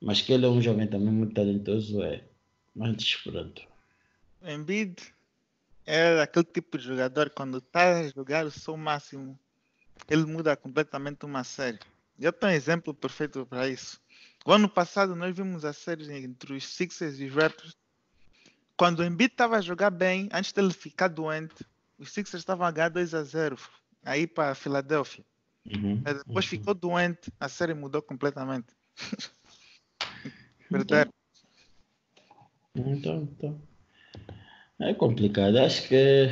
Mas 0.00 0.20
que 0.20 0.32
ele 0.32 0.44
é 0.44 0.48
um 0.48 0.60
jovem 0.60 0.86
também 0.86 1.12
muito 1.12 1.34
talentoso, 1.34 2.02
é. 2.02 2.22
Mas 2.74 3.14
pronto. 3.16 3.62
O 4.42 4.48
Embiid 4.48 4.96
é 5.86 6.20
aquele 6.20 6.44
tipo 6.44 6.76
de 6.76 6.84
jogador 6.84 7.30
quando 7.30 7.58
está 7.58 8.00
a 8.00 8.08
jogar 8.08 8.44
o 8.44 8.50
seu 8.50 8.76
máximo, 8.76 9.38
ele 10.08 10.26
muda 10.26 10.56
completamente 10.56 11.24
uma 11.24 11.44
série. 11.44 11.78
Eu 12.18 12.32
tenho 12.32 12.52
um 12.52 12.54
exemplo 12.54 12.92
perfeito 12.92 13.46
para 13.46 13.68
isso. 13.68 14.00
O 14.44 14.52
ano 14.52 14.68
passado 14.68 15.16
nós 15.16 15.34
vimos 15.34 15.64
a 15.64 15.72
série 15.72 16.12
entre 16.12 16.54
os 16.54 16.66
Sixers 16.66 17.18
e 17.18 17.24
os 17.24 17.34
Raptors. 17.34 17.76
Quando 18.76 19.00
o 19.00 19.04
Embiid 19.04 19.32
estava 19.32 19.56
a 19.56 19.60
jogar 19.60 19.90
bem, 19.90 20.28
antes 20.32 20.52
dele 20.52 20.72
ficar 20.72 21.08
doente, 21.08 21.64
os 21.98 22.12
Sixers 22.12 22.42
estavam 22.42 22.66
a 22.66 22.70
ganhar 22.70 22.90
2 22.90 23.14
a 23.14 23.22
0 23.22 23.56
aí 24.04 24.26
para 24.26 24.50
a 24.50 24.54
Filadélfia. 24.54 25.24
Uhum, 25.66 25.96
depois 26.02 26.44
uhum. 26.44 26.50
ficou 26.50 26.74
doente, 26.74 27.32
a 27.40 27.48
série 27.48 27.74
mudou 27.74 28.02
completamente. 28.02 28.68
Perderam. 30.70 31.12
Então, 32.74 33.22
então. 33.22 33.60
É 34.78 34.92
complicado. 34.92 35.56
Acho 35.56 35.88
que 35.88 36.30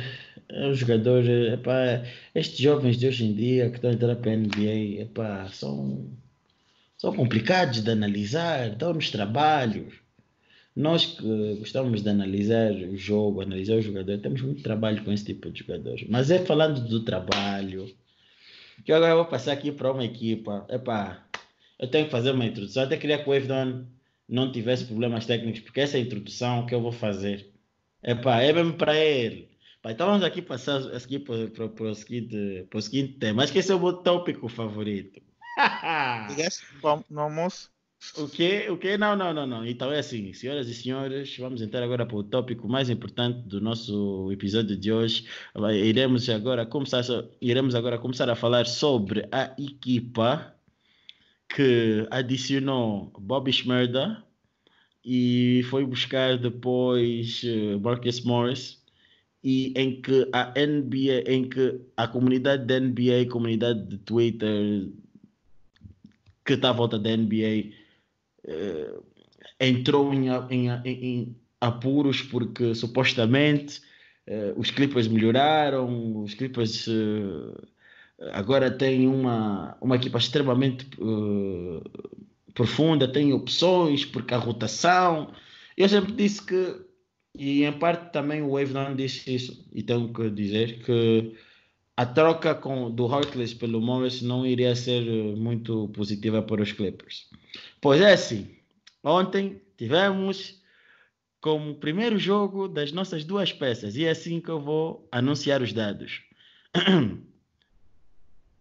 é 0.49 0.67
um 0.67 0.73
jogador. 0.73 1.25
Epá, 1.25 2.05
estes 2.33 2.59
jovens 2.59 2.97
de 2.97 3.07
hoje 3.07 3.25
em 3.25 3.33
dia 3.33 3.69
que 3.69 3.77
estão 3.77 3.89
a 3.89 3.93
entrar 3.93 4.15
para 4.15 4.31
a 4.31 4.35
NBA 4.35 5.01
epá, 5.01 5.49
são, 5.51 6.07
são 6.97 7.15
complicados 7.15 7.83
de 7.83 7.89
analisar, 7.89 8.69
dão-nos 8.69 9.09
trabalhos. 9.09 10.04
Nós 10.75 11.05
que 11.05 11.55
gostamos 11.55 12.01
de 12.01 12.09
analisar 12.09 12.71
o 12.73 12.97
jogo, 12.97 13.41
analisar 13.41 13.75
o 13.75 13.81
jogador, 13.81 14.17
temos 14.19 14.41
muito 14.41 14.61
trabalho 14.61 15.03
com 15.05 15.11
esse 15.11 15.23
tipo 15.23 15.49
de 15.49 15.59
jogadores. 15.59 16.05
Mas 16.09 16.29
é 16.29 16.39
falando 16.39 16.81
do 16.81 17.03
trabalho, 17.05 17.87
que 18.83 18.91
eu 18.91 18.95
agora 18.97 19.15
vou 19.15 19.25
passar 19.25 19.53
aqui 19.53 19.71
para 19.71 19.91
uma 19.91 20.03
equipa. 20.03 20.65
Epá, 20.69 21.25
eu 21.79 21.87
tenho 21.87 22.05
que 22.05 22.11
fazer 22.11 22.31
uma 22.31 22.45
introdução. 22.45 22.83
Até 22.83 22.97
queria 22.97 23.23
que 23.23 23.29
o 23.29 23.33
Evdon 23.33 23.85
não 24.27 24.51
tivesse 24.51 24.85
problemas 24.85 25.25
técnicos, 25.25 25.61
porque 25.61 25.79
essa 25.79 25.97
introdução 25.97 26.65
que 26.65 26.75
eu 26.75 26.81
vou 26.81 26.91
fazer. 26.91 27.49
Epá, 28.03 28.41
é 28.41 28.51
mesmo 28.51 28.73
para 28.73 28.97
ele. 28.97 29.49
Pá, 29.81 29.91
então 29.91 30.07
vamos 30.07 30.23
aqui 30.23 30.41
passar 30.41 30.81
aqui 30.93 31.19
para, 31.19 31.69
para, 31.69 31.85
o 31.85 31.95
seguinte, 31.95 32.65
para 32.69 32.79
o 32.79 32.81
seguinte 32.81 33.13
tema. 33.13 33.43
Acho 33.43 33.53
que 33.53 33.59
esse 33.59 33.71
é 33.71 33.75
o 33.75 33.79
meu 33.79 33.93
tópico 33.93 34.49
favorito. 34.49 35.21
Ligaste 36.29 36.65
no 37.09 37.21
almoço? 37.21 37.74
O 38.17 38.27
que? 38.29 38.69
O 38.69 38.77
que? 38.77 38.97
Não, 38.97 39.15
não, 39.15 39.33
não, 39.33 39.47
não. 39.47 39.65
Então 39.65 39.91
é 39.91 39.99
assim, 39.99 40.31
senhoras 40.33 40.67
e 40.67 40.73
senhores, 40.73 41.35
vamos 41.37 41.61
entrar 41.61 41.83
agora 41.83 42.05
para 42.05 42.15
o 42.15 42.23
tópico 42.23 42.67
mais 42.67 42.89
importante 42.89 43.39
do 43.47 43.59
nosso 43.59 44.31
episódio 44.31 44.77
de 44.77 44.91
hoje. 44.91 45.25
Iremos 45.73 46.29
agora 46.29 46.65
começar, 46.65 47.03
iremos 47.41 47.75
agora 47.75 47.97
começar 47.97 48.29
a 48.29 48.35
falar 48.35 48.67
sobre 48.67 49.27
a 49.31 49.53
equipa 49.57 50.55
que 51.49 52.07
adicionou 52.11 53.11
Bobby 53.19 53.51
Schmerda 53.51 54.23
e 55.03 55.63
foi 55.69 55.85
buscar 55.85 56.37
depois 56.37 57.43
uh, 57.43 57.79
Marcus 57.79 58.21
Morris 58.21 58.83
e 59.43 59.73
em 59.75 60.01
que 60.01 60.27
a 60.33 60.51
NBA, 60.57 61.31
em 61.31 61.47
que 61.47 61.79
a 61.95 62.07
comunidade 62.07 62.65
da 62.65 62.79
NBA, 62.79 63.29
comunidade 63.29 63.85
de 63.87 63.97
Twitter 63.99 64.89
que 66.45 66.53
está 66.53 66.69
à 66.69 66.73
volta 66.73 66.97
da 66.97 67.15
NBA 67.15 67.84
entrou 69.59 70.13
em, 70.13 70.27
em, 70.49 70.69
em, 70.85 71.35
apuros 71.61 72.21
porque 72.21 72.75
supostamente 72.75 73.81
uh, 74.27 74.59
os 74.59 74.69
Clippers 74.71 75.07
melhoraram, 75.07 76.21
os 76.21 76.33
Clippers 76.33 76.87
agora 78.33 78.69
têm 78.69 79.07
uma, 79.07 79.77
uma 79.81 79.95
equipa 79.95 80.17
extremamente 80.17 80.87
profunda, 82.55 83.07
tem 83.07 83.33
opções, 83.33 84.05
porque 84.05 84.33
a 84.33 84.37
rotação. 84.37 85.31
Eu 85.77 85.87
sempre 85.89 86.13
disse 86.13 86.41
que, 86.43 86.81
e 87.37 87.63
em 87.63 87.73
parte 87.73 88.11
também 88.11 88.41
o 88.41 88.53
Wave 88.53 88.73
não 88.73 88.95
disse 88.95 89.35
isso, 89.35 89.67
e 89.73 89.83
tenho 89.83 90.11
que 90.11 90.29
dizer 90.31 90.79
que 90.83 91.35
a 91.97 92.05
troca 92.05 92.53
com, 92.53 92.91
do 92.91 93.05
Harkless 93.05 93.55
pelo 93.55 93.81
Morris 93.81 94.21
não 94.21 94.45
iria 94.45 94.75
ser 94.75 95.03
muito 95.37 95.87
positiva 95.89 96.41
para 96.41 96.61
os 96.61 96.71
Clippers. 96.71 97.29
Pois 97.79 98.01
é 98.01 98.13
assim, 98.13 98.55
ontem 99.03 99.61
tivemos 99.77 100.61
como 101.39 101.75
primeiro 101.75 102.17
jogo 102.17 102.67
das 102.67 102.91
nossas 102.91 103.23
duas 103.23 103.53
peças, 103.53 103.95
e 103.95 104.05
é 104.05 104.09
assim 104.09 104.41
que 104.41 104.49
eu 104.49 104.59
vou 104.59 105.07
anunciar 105.11 105.61
os 105.61 105.71
dados. 105.71 106.21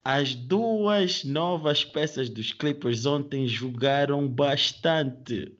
As 0.04 0.34
duas 0.34 1.24
novas 1.24 1.82
peças 1.82 2.28
dos 2.28 2.52
Clippers 2.52 3.06
ontem 3.06 3.48
jogaram 3.48 4.28
bastante. 4.28 5.56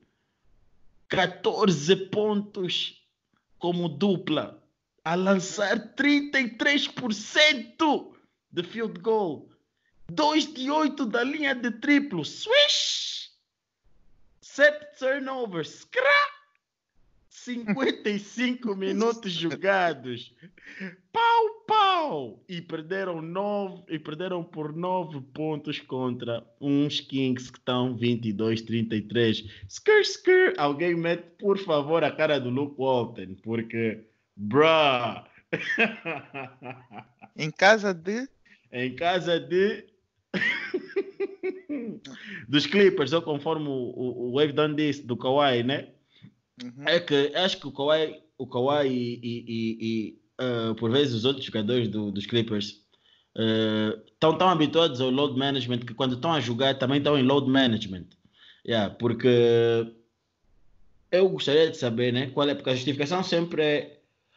14 1.08 1.96
pontos 2.10 3.02
como 3.58 3.88
dupla, 3.88 4.62
a 5.05 5.14
lançar 5.14 5.94
33% 5.94 8.14
de 8.50 8.62
field 8.62 8.98
goal. 9.00 9.50
2 10.11 10.55
de 10.55 10.70
8 10.70 11.07
da 11.07 11.22
linha 11.22 11.55
de 11.55 11.70
triplo. 11.70 12.24
Swish! 12.24 13.30
7 14.40 14.98
turnovers. 14.98 15.80
Scrap! 15.80 16.34
55 17.28 18.74
minutos 18.76 19.32
jogados. 19.32 20.32
Pau, 21.12 21.64
pau! 21.66 22.44
E 22.48 22.62
perderam, 22.62 23.20
nove, 23.20 23.82
e 23.88 23.98
perderam 23.98 24.42
por 24.42 24.74
9 24.74 25.20
pontos 25.32 25.80
contra 25.80 26.46
uns 26.61 27.00
Kings 27.00 27.50
que 27.50 27.59
estão 27.59 27.96
22-33. 27.98 29.50
Skr, 29.68 30.00
skr! 30.00 30.55
Alguém 30.57 30.94
mete, 30.94 31.24
por 31.38 31.59
favor, 31.59 32.05
a 32.05 32.11
cara 32.11 32.38
do 32.38 32.50
Luke 32.50 32.76
Walton, 32.78 33.34
porque, 33.42 34.00
bruh! 34.37 35.24
em 37.37 37.51
casa 37.51 37.93
de? 37.93 38.28
Em 38.72 38.95
casa 38.95 39.39
de. 39.39 39.85
Dos 42.49 42.66
Clippers, 42.66 43.12
ou 43.12 43.22
conforme 43.22 43.68
o, 43.68 43.93
o, 44.30 44.32
Wave 44.35 44.53
Dunn 44.53 44.74
disse, 44.74 45.07
do 45.07 45.16
Kawhi, 45.16 45.62
né? 45.62 45.89
Uhum. 46.62 46.85
É 46.87 47.01
que 47.01 47.32
acho 47.35 47.59
que 47.59 47.66
o 47.66 47.72
Kawhi, 47.72 48.20
o 48.39 48.47
Kawhi 48.47 48.89
e, 48.89 49.20
e, 49.22 49.45
e, 49.49 49.78
e 49.80 50.18
uh, 50.41 50.74
por 50.74 50.91
vezes 50.91 51.14
os 51.14 51.24
outros 51.24 51.45
jogadores 51.45 51.89
do, 51.89 52.11
dos 52.11 52.26
Clippers 52.26 52.85
estão 53.35 54.30
uh, 54.30 54.39
tão 54.39 54.49
habituados 54.49 55.01
ao 55.01 55.11
load 55.11 55.37
management 55.37 55.80
que 55.80 55.95
quando 55.95 56.14
estão 56.14 56.32
a 56.32 56.41
jogar 56.41 56.78
também 56.78 56.99
estão 56.99 57.18
em 57.18 57.22
load 57.22 57.49
management. 57.49 58.07
Yeah, 58.66 58.95
porque 58.95 59.28
eu 61.11 61.28
gostaria 61.28 61.70
de 61.70 61.76
saber 61.76 62.12
né, 62.12 62.30
qual 62.30 62.49
é, 62.49 62.55
porque 62.55 62.70
a 62.70 62.74
justificação 62.74 63.22
sempre 63.22 63.62
é 63.62 63.93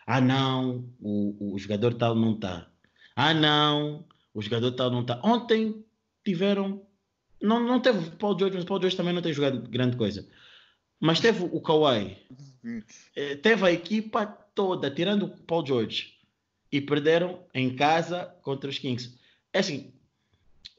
ah 0.08 0.22
não, 0.22 0.90
o, 1.02 1.54
o 1.54 1.60
jogador 1.60 1.94
tal 1.94 2.16
não 2.16 2.34
está. 2.34 2.68
Ah 3.16 3.34
não, 3.34 4.06
o 4.34 4.42
jogador 4.42 4.72
tal 4.72 4.90
não 4.90 5.02
está. 5.02 5.20
Ontem 5.24 5.84
tiveram. 6.26 6.82
Não, 7.42 7.60
não 7.60 7.80
teve 7.80 8.12
Paul 8.12 8.40
George, 8.40 8.56
mas 8.56 8.66
Paul 8.66 8.80
George 8.80 8.96
também 8.96 9.14
não 9.14 9.22
tem 9.22 9.34
jogado 9.34 9.70
grande 9.70 9.98
coisa. 9.98 10.28
Mas 11.00 11.20
teve 11.20 11.44
o 11.44 11.62
Kawhi. 11.62 12.18
Eh, 13.16 13.36
teve 13.36 13.66
a 13.66 13.72
equipa 13.72 14.26
toda, 14.26 14.90
tirando 14.90 15.24
o 15.24 15.30
Paul 15.30 15.66
George, 15.66 16.16
e 16.72 16.82
perderam 16.82 17.44
em 17.54 17.76
casa 17.76 18.26
contra 18.42 18.70
os 18.70 18.80
Kings. 18.80 19.14
É 19.54 19.60
assim, 19.60 19.94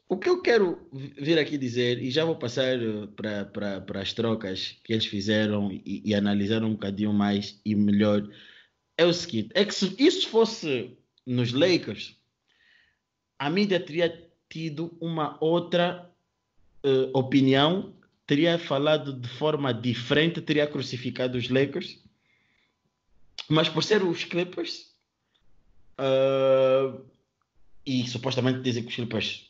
o 0.07 0.17
que 0.17 0.27
eu 0.27 0.41
quero 0.41 0.89
vir 0.91 1.37
aqui 1.37 1.57
dizer, 1.57 2.01
e 2.01 2.09
já 2.09 2.25
vou 2.25 2.35
passar 2.35 2.77
eh, 2.81 3.07
para 3.13 4.01
as 4.01 4.11
trocas 4.11 4.75
que 4.83 4.93
eles 4.93 5.05
fizeram 5.05 5.71
e, 5.71 6.01
e 6.03 6.15
analisaram 6.15 6.67
um 6.67 6.73
bocadinho 6.73 7.13
mais 7.13 7.61
e 7.63 7.75
melhor, 7.75 8.27
é 8.99 9.05
o 9.05 9.13
seguinte: 9.13 9.49
é 9.53 9.63
que 9.63 9.73
se 9.73 9.95
isso 9.97 10.27
fosse 10.27 10.97
nos 11.25 11.53
Lakers, 11.53 12.17
a 13.39 13.49
mídia 13.49 13.79
teria 13.79 14.29
tido 14.49 14.95
uma 14.99 15.37
outra 15.39 16.11
uh, 16.83 17.17
opinião, 17.17 17.95
teria 18.27 18.59
falado 18.59 19.13
de 19.13 19.29
forma 19.29 19.73
diferente, 19.73 20.41
teria 20.41 20.67
crucificado 20.67 21.37
os 21.37 21.47
Lakers, 21.47 21.97
mas 23.47 23.69
por 23.69 23.83
ser 23.83 24.03
os 24.03 24.25
Clippers, 24.25 24.91
uh, 25.97 27.01
e 27.85 28.05
supostamente 28.05 28.59
dizem 28.59 28.83
que 28.83 28.89
os 28.89 28.95
Clippers 28.95 29.49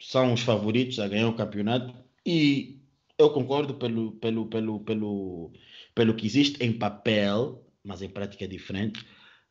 são 0.00 0.32
os 0.32 0.40
favoritos 0.40 0.98
a 0.98 1.06
ganhar 1.06 1.28
o 1.28 1.36
campeonato 1.36 1.94
e 2.26 2.80
eu 3.16 3.30
concordo 3.30 3.74
pelo, 3.74 4.12
pelo, 4.12 4.46
pelo, 4.46 4.80
pelo, 4.80 5.52
pelo 5.94 6.14
que 6.14 6.26
existe 6.26 6.64
em 6.64 6.72
papel, 6.72 7.67
mas 7.88 8.02
em 8.02 8.08
prática 8.08 8.44
é 8.44 8.46
diferente. 8.46 9.04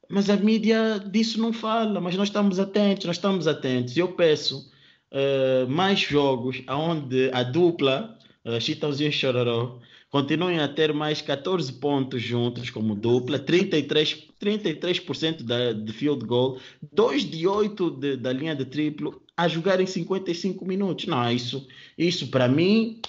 Mas 0.08 0.30
a 0.30 0.38
mídia 0.38 1.00
disso 1.12 1.42
não 1.42 1.52
fala, 1.52 2.00
mas 2.00 2.16
nós 2.16 2.30
estamos 2.30 2.60
atentos, 2.60 3.06
nós 3.06 3.18
estamos 3.18 3.48
atentos. 3.48 3.98
Eu 3.98 4.10
peço 4.10 4.72
uh, 5.12 5.68
mais 5.68 6.00
jogos 6.00 6.62
onde 6.70 7.30
a 7.34 7.44
dupla, 7.44 8.18
uh, 8.46 8.62
Chitãozinho 8.62 9.10
e 9.10 9.12
Chororó, 9.12 9.80
continuem 10.10 10.60
a 10.60 10.68
ter 10.68 10.94
mais 10.94 11.20
14 11.20 11.74
pontos 11.74 12.22
juntos 12.22 12.70
como 12.70 12.96
dupla, 12.96 13.40
33%, 13.40 14.28
33 14.40 15.02
da, 15.44 15.74
de 15.74 15.92
field 15.92 16.24
goal, 16.26 16.60
2 16.94 17.30
de 17.30 17.48
8 17.48 17.92
de, 17.92 18.18
da 18.18 18.32
linha 18.32 18.56
de 18.56 18.66
triplo, 18.66 19.22
a 19.36 19.48
jogar 19.48 19.82
em 19.82 19.86
55 19.86 20.64
minutos. 20.64 21.08
Não, 21.08 21.30
isso, 21.30 21.68
isso 21.98 22.28
para 22.28 22.48
mim, 22.48 23.02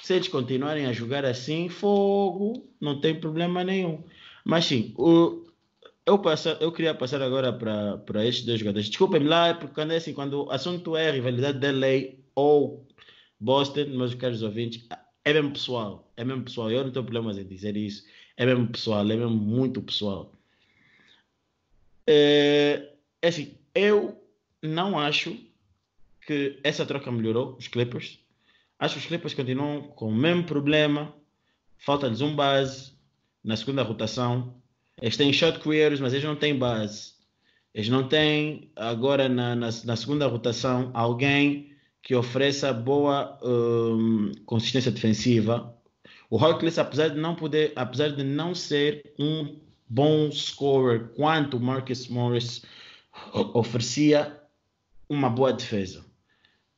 se 0.00 0.14
eles 0.14 0.28
continuarem 0.28 0.86
a 0.86 0.92
jogar 0.92 1.24
assim, 1.24 1.68
fogo, 1.68 2.66
não 2.80 3.00
tem 3.00 3.14
problema 3.14 3.62
nenhum. 3.62 4.02
Mas 4.46 4.66
sim, 4.66 4.94
o, 4.96 5.44
eu, 6.06 6.20
passa, 6.20 6.56
eu 6.60 6.70
queria 6.70 6.94
passar 6.94 7.20
agora 7.20 7.52
para 7.52 8.24
estes 8.24 8.46
dois 8.46 8.60
jogadores. 8.60 8.88
Desculpem-me 8.88 9.26
lá, 9.26 9.52
porque 9.54 9.74
quando 9.74 9.90
é 9.90 9.96
assim, 9.96 10.14
quando 10.14 10.44
o 10.44 10.50
assunto 10.52 10.96
é 10.96 11.10
rivalidade 11.10 11.58
da 11.58 11.72
LA 11.72 12.14
ou 12.32 12.86
Boston, 13.40 13.86
meus 13.86 14.14
caros 14.14 14.44
ouvintes, 14.44 14.86
é 15.24 15.32
mesmo 15.32 15.50
pessoal. 15.50 16.08
É 16.16 16.24
mesmo 16.24 16.44
pessoal. 16.44 16.70
Eu 16.70 16.84
não 16.84 16.92
tenho 16.92 17.04
problemas 17.04 17.36
em 17.38 17.44
dizer 17.44 17.76
isso. 17.76 18.06
É 18.36 18.46
mesmo 18.46 18.68
pessoal, 18.68 19.00
é 19.00 19.16
mesmo 19.16 19.30
muito 19.30 19.82
pessoal. 19.82 20.32
É, 22.06 22.92
é 23.20 23.26
assim, 23.26 23.58
eu 23.74 24.16
não 24.62 24.96
acho 24.96 25.36
que 26.24 26.60
essa 26.62 26.86
troca 26.86 27.10
melhorou 27.10 27.56
os 27.58 27.66
Clippers. 27.66 28.20
Acho 28.78 28.94
que 28.94 29.00
os 29.00 29.06
Clippers 29.06 29.34
continuam 29.34 29.82
com 29.82 30.08
o 30.08 30.14
mesmo 30.14 30.44
problema. 30.44 31.12
Falta-lhes 31.78 32.20
um 32.20 32.36
base 32.36 32.95
na 33.46 33.56
segunda 33.56 33.82
rotação. 33.82 34.54
Eles 35.00 35.16
têm 35.16 35.32
shot 35.32 35.60
creators, 35.60 36.00
mas 36.00 36.12
eles 36.12 36.24
não 36.24 36.34
têm 36.34 36.58
base. 36.58 37.14
Eles 37.72 37.88
não 37.88 38.08
têm 38.08 38.70
agora 38.74 39.28
na, 39.28 39.54
na, 39.54 39.68
na 39.84 39.96
segunda 39.96 40.26
rotação 40.26 40.90
alguém 40.92 41.72
que 42.02 42.14
ofereça 42.14 42.72
boa 42.72 43.38
um, 43.42 44.32
consistência 44.44 44.90
defensiva. 44.90 45.74
O 46.28 46.38
Hawkins, 46.38 46.78
apesar 46.78 47.08
de 47.08 47.20
não 47.20 47.34
poder, 47.36 47.72
apesar 47.76 48.08
de 48.08 48.24
não 48.24 48.54
ser 48.54 49.14
um 49.18 49.56
bom 49.88 50.30
scorer 50.32 51.12
quanto 51.14 51.56
o 51.56 51.60
Marcus 51.60 52.08
Morris 52.08 52.64
oferecia 53.54 54.40
uma 55.08 55.30
boa 55.30 55.52
defesa. 55.52 56.04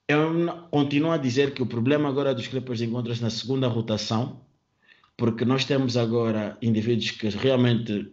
Eu 0.07 0.33
continuo 0.71 1.11
a 1.11 1.19
dizer 1.19 1.55
que 1.55 1.63
o 1.63 1.67
problema 1.67 2.09
agora 2.09 2.35
dos 2.35 2.47
Clippers 2.47 2.81
encontra-se 2.81 3.23
na 3.23 3.31
segunda 3.31 3.69
rotação, 3.69 4.41
porque 5.19 5.45
nós 5.45 5.65
temos 5.65 5.97
agora 5.97 6.57
indivíduos 6.63 7.11
que 7.11 7.29
realmente 7.29 8.11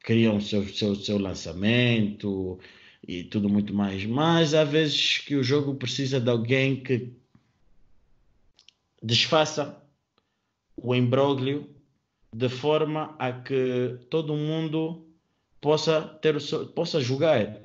criam 0.00 0.38
seu, 0.38 0.68
seu, 0.68 0.94
seu 0.94 1.18
lançamento 1.18 2.58
e 3.08 3.24
tudo 3.24 3.48
muito 3.48 3.72
mais, 3.72 4.04
mas 4.04 4.52
há 4.52 4.62
vezes 4.62 5.18
que 5.18 5.34
o 5.34 5.42
jogo 5.42 5.74
precisa 5.74 6.20
de 6.20 6.30
alguém 6.30 6.82
que 6.82 7.10
desfaça 9.02 9.82
o 10.76 10.94
imbróglio 10.94 11.66
de 12.34 12.50
forma 12.50 13.16
a 13.18 13.32
que 13.32 13.98
todo 14.10 14.36
mundo 14.36 15.06
possa 15.58 16.02
ter 16.02 16.36
o 16.36 16.40
seu, 16.40 16.66
possa 16.66 17.00
jogar. 17.00 17.62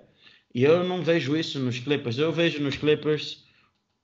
E 0.54 0.64
eu 0.64 0.82
não 0.86 1.04
vejo 1.04 1.36
isso 1.36 1.60
nos 1.60 1.80
Clippers. 1.80 2.18
Eu 2.18 2.32
vejo 2.32 2.64
nos 2.64 2.78
Clippers, 2.78 3.44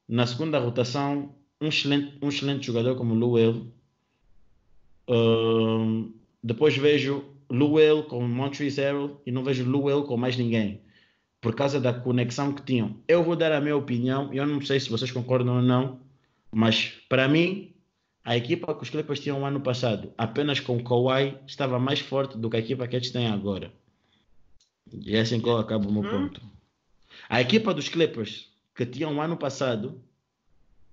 na 0.08 0.28
segunda 0.28 0.60
rotação, 0.60 1.34
um 1.62 1.70
excelente, 1.70 2.18
um 2.22 2.28
excelente 2.28 2.68
jogador 2.68 2.96
como 2.98 3.16
o 3.16 3.32
Will. 3.32 3.72
Um, 5.12 6.14
depois 6.42 6.78
vejo 6.78 7.26
Will 7.52 8.04
com 8.04 8.26
Montrezl 8.26 8.82
Harrell 8.82 9.22
e 9.26 9.32
não 9.32 9.44
vejo 9.44 9.70
Will 9.70 10.04
com 10.04 10.16
mais 10.16 10.38
ninguém. 10.38 10.82
Por 11.42 11.54
causa 11.54 11.82
da 11.82 11.94
conexão 11.94 12.54
que 12.54 12.62
tinham. 12.62 12.96
Eu 13.08 13.24
vou 13.24 13.36
dar 13.36 13.52
a 13.52 13.60
minha 13.60 13.76
opinião. 13.76 14.34
Eu 14.34 14.46
não 14.46 14.62
sei 14.62 14.80
se 14.80 14.90
vocês 14.90 15.12
concordam 15.12 15.56
ou 15.56 15.62
não. 15.62 16.00
Mas, 16.52 16.94
para 17.10 17.28
mim, 17.28 17.74
a 18.24 18.38
equipa 18.38 18.74
que 18.76 18.84
os 18.84 18.90
Clippers 18.90 19.20
tinham 19.20 19.40
no 19.40 19.46
ano 19.46 19.60
passado, 19.60 20.14
apenas 20.18 20.60
com 20.60 20.82
Kawhi, 20.84 21.36
estava 21.48 21.80
mais 21.80 22.00
forte 22.00 22.38
do 22.38 22.50
que 22.50 22.58
a 22.58 22.60
equipa 22.60 22.88
que 22.88 22.96
eles 22.96 23.12
têm 23.12 23.28
agora. 23.28 23.74
E 24.94 25.16
é 25.16 25.22
assim 25.22 25.42
que 25.42 25.50
eu 25.50 25.58
acabo 25.58 25.90
o 25.90 25.92
meu 25.92 26.04
hum. 26.04 26.10
ponto. 26.10 26.42
A 27.28 27.42
equipa 27.42 27.74
dos 27.74 27.90
Clippers 27.90 28.50
que 28.76 28.86
tinham 28.86 29.22
ano 29.22 29.36
passado, 29.36 30.00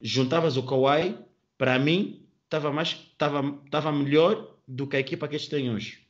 juntavas 0.00 0.56
o 0.56 0.62
Kawhi, 0.62 1.16
para 1.56 1.78
mim, 1.78 2.22
estava 2.48 2.72
mais 2.72 2.88
estava 2.88 3.42
tava 3.70 3.92
melhor 3.92 4.56
do 4.66 4.86
que 4.86 4.96
a 4.96 5.00
equipa 5.00 5.28
que 5.28 5.36
eles 5.36 5.48
têm 5.48 5.70
hoje. 5.70 6.06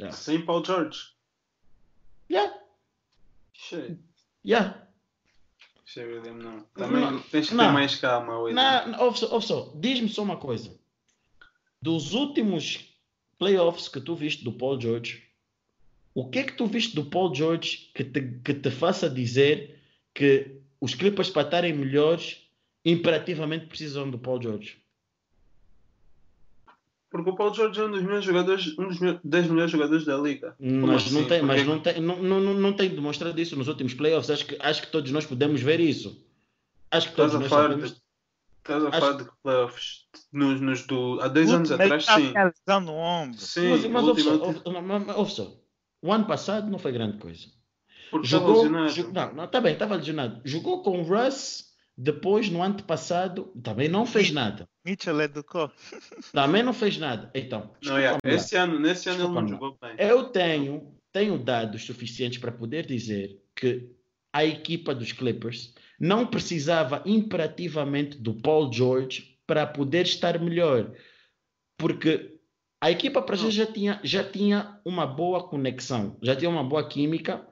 Yeah. 0.00 0.16
Sem 0.16 0.44
Paul 0.44 0.64
George. 0.64 0.98
Yeah. 2.30 2.54
Shit. 3.52 3.98
Yeah. 4.44 4.86
Shit, 5.84 6.06
não. 6.30 6.62
Também 6.74 7.00
não, 7.00 7.20
tens 7.20 7.48
que 7.48 7.54
não, 7.54 7.66
ter 7.66 7.72
mais 7.72 7.96
calma. 7.96 8.38
Hoje. 8.38 8.54
Não, 8.54 9.04
ouve 9.04 9.18
só, 9.18 9.40
só. 9.40 9.72
diz-me 9.76 10.08
só 10.08 10.22
uma 10.22 10.36
coisa. 10.36 10.78
Dos 11.80 12.14
últimos 12.14 12.94
playoffs 13.38 13.88
que 13.88 14.00
tu 14.00 14.14
viste 14.14 14.44
do 14.44 14.52
Paul 14.52 14.80
George, 14.80 15.24
o 16.14 16.28
que 16.28 16.40
é 16.40 16.44
que 16.44 16.52
tu 16.52 16.66
viste 16.66 16.94
do 16.94 17.04
Paul 17.04 17.34
George 17.34 17.90
que 17.94 18.04
te, 18.04 18.20
que 18.44 18.54
te 18.54 18.70
faça 18.70 19.08
dizer 19.08 19.80
que 20.14 20.60
os 20.80 20.94
Clippers 20.94 21.30
para 21.30 21.42
estarem 21.42 21.72
melhores 21.72 22.47
imperativamente 22.84 23.66
precisam 23.66 24.10
do 24.10 24.18
Paul 24.18 24.40
George? 24.40 24.82
Porque 27.10 27.30
o 27.30 27.34
Paul 27.34 27.54
George 27.54 27.80
é 27.80 27.84
um 27.84 27.90
dos 27.90 28.02
melhores 28.02 28.24
jogadores, 28.24 28.78
um 28.78 28.88
dos 28.88 28.98
10 29.24 29.48
melhores 29.48 29.70
jogadores 29.70 30.04
da 30.04 30.16
liga. 30.18 30.54
Mas, 30.60 31.06
assim? 31.06 31.14
não, 31.14 31.26
tem, 31.26 31.42
mas 31.42 31.66
não, 31.66 31.80
tem, 31.80 32.00
não, 32.00 32.16
não, 32.22 32.40
não 32.40 32.72
tem 32.74 32.90
demonstrado 32.90 33.40
isso 33.40 33.56
nos 33.56 33.66
últimos 33.66 33.94
playoffs. 33.94 34.30
Acho 34.30 34.46
que, 34.46 34.56
acho 34.60 34.82
que 34.82 34.92
todos 34.92 35.10
nós 35.10 35.24
podemos 35.24 35.62
ver 35.62 35.80
isso. 35.80 36.22
Acho 36.90 37.08
que 37.08 37.16
todos 37.16 37.32
estás 37.32 37.50
nós 37.50 37.52
a 37.52 37.56
falar 37.56 37.70
sabemos... 37.70 37.94
de, 37.94 38.08
Estás 38.58 38.84
a 38.84 38.92
falar 38.92 39.12
de 39.16 39.30
playoffs 39.42 40.06
nos, 40.30 40.60
nos 40.60 40.86
do, 40.86 41.18
há 41.22 41.28
dois 41.28 41.50
anos 41.50 41.72
atrás, 41.72 42.04
sim. 42.04 42.32
no 42.82 42.92
ombro. 42.92 43.38
Sim, 43.38 43.70
mas, 43.70 43.86
mas 43.86 44.04
última... 44.04 45.16
ouve 45.16 45.32
só, 45.32 45.56
o 46.02 46.12
ano 46.12 46.26
passado 46.26 46.70
não 46.70 46.78
foi 46.78 46.92
grande 46.92 47.16
coisa. 47.16 47.46
Porque 48.10 48.26
jogou, 48.26 48.66
jogou, 48.88 49.12
não, 49.12 49.34
não, 49.34 49.46
tá 49.48 49.60
bem, 49.62 49.72
estava 49.72 49.96
lesionado. 49.96 50.40
Jogou 50.44 50.82
com 50.82 51.00
o 51.00 51.02
Russ, 51.02 51.67
depois 52.00 52.48
no 52.48 52.62
ano 52.62 52.80
passado 52.84 53.46
também 53.60 53.88
não 53.88 54.06
fez 54.06 54.30
nada. 54.30 54.68
Mitchell 54.84 55.20
educou. 55.20 55.68
Também 56.32 56.62
não 56.62 56.72
fez 56.72 56.96
nada. 56.96 57.28
Então, 57.34 57.74
não, 57.82 57.98
é. 57.98 58.16
esse 58.24 58.54
ano, 58.54 58.78
nesse 58.78 59.10
ano 59.10 59.24
ele 59.24 59.34
não 59.34 59.48
jogou 59.48 59.76
bem. 59.82 59.96
Eu 59.98 60.30
tenho, 60.30 60.94
tenho 61.12 61.36
dados 61.36 61.84
suficientes 61.84 62.38
para 62.38 62.52
poder 62.52 62.86
dizer 62.86 63.42
que 63.56 63.90
a 64.32 64.44
equipa 64.44 64.94
dos 64.94 65.10
Clippers 65.10 65.74
não 65.98 66.24
precisava 66.24 67.02
imperativamente 67.04 68.16
do 68.16 68.32
Paul 68.32 68.72
George 68.72 69.36
para 69.44 69.66
poder 69.66 70.06
estar 70.06 70.38
melhor. 70.38 70.92
Porque 71.76 72.38
a 72.80 72.92
equipa 72.92 73.20
para 73.20 73.34
já, 73.34 73.66
tinha, 73.66 74.00
já 74.04 74.22
tinha 74.22 74.80
uma 74.84 75.04
boa 75.04 75.48
conexão, 75.48 76.16
já 76.22 76.36
tinha 76.36 76.48
uma 76.48 76.62
boa 76.62 76.88
química. 76.88 77.44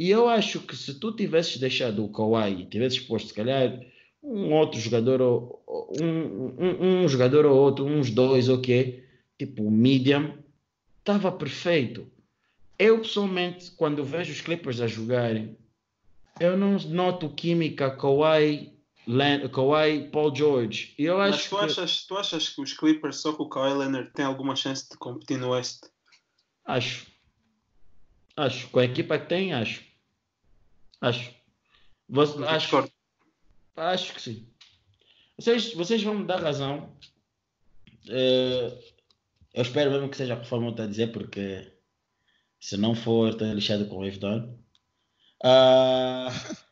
E 0.00 0.08
eu 0.08 0.30
acho 0.30 0.60
que 0.60 0.74
se 0.74 0.94
tu 0.94 1.12
tivesses 1.12 1.58
deixado 1.58 2.02
o 2.02 2.08
Kawhi, 2.08 2.64
tivesses 2.64 2.98
posto, 3.00 3.28
se 3.28 3.34
calhar, 3.34 3.78
um 4.22 4.50
outro 4.54 4.80
jogador, 4.80 5.20
ou, 5.20 5.62
um, 6.00 6.54
um, 6.58 7.02
um 7.02 7.06
jogador 7.06 7.44
ou 7.44 7.54
outro, 7.54 7.84
uns 7.84 8.10
dois, 8.10 8.48
ok, 8.48 9.04
tipo 9.38 9.70
medium, 9.70 10.38
estava 11.00 11.30
perfeito. 11.30 12.10
Eu 12.78 13.00
pessoalmente, 13.00 13.72
quando 13.72 14.02
vejo 14.02 14.32
os 14.32 14.40
Clippers 14.40 14.80
a 14.80 14.86
jogarem, 14.86 15.54
eu 16.40 16.56
não 16.56 16.78
noto 16.78 17.28
química 17.28 17.90
Kawhi 17.90 18.72
Len 19.06 19.50
Kawhi, 19.50 20.08
Paul 20.10 20.34
George. 20.34 20.94
Eu 20.98 21.20
acho 21.20 21.32
Mas 21.32 21.44
tu, 21.50 21.58
que... 21.58 21.64
achas, 21.64 22.06
tu 22.06 22.16
achas 22.16 22.48
que 22.48 22.62
os 22.62 22.72
Clippers 22.72 23.16
só 23.16 23.34
com 23.34 23.42
o 23.42 23.48
Kawhi 23.50 23.74
Leonard 23.74 24.10
têm 24.14 24.24
alguma 24.24 24.56
chance 24.56 24.88
de 24.88 24.96
competir 24.96 25.36
no 25.36 25.50
Oeste? 25.50 25.90
Acho. 26.64 27.06
Acho. 28.34 28.66
Com 28.70 28.78
a 28.78 28.84
equipa 28.86 29.18
que 29.18 29.26
tem, 29.26 29.52
acho. 29.52 29.89
Acho. 31.00 31.30
Você, 32.08 32.44
acho, 32.44 32.90
acho 33.76 34.14
que 34.14 34.20
sim. 34.22 34.46
Vocês, 35.38 35.72
vocês 35.74 36.02
vão 36.02 36.14
me 36.18 36.26
dar 36.26 36.42
razão. 36.42 36.90
Eh, 38.08 38.78
eu 39.54 39.62
espero 39.62 39.90
mesmo 39.90 40.08
que 40.08 40.16
seja 40.16 40.36
conforme 40.36 40.66
eu 40.66 40.70
estou 40.70 40.84
a 40.84 40.88
dizer, 40.88 41.12
porque 41.12 41.72
se 42.60 42.76
não 42.76 42.94
for, 42.94 43.30
estou 43.30 43.52
lixado 43.52 43.86
com 43.86 43.98
o 43.98 44.04
Evdon. 44.04 44.58
Ah, 45.42 46.28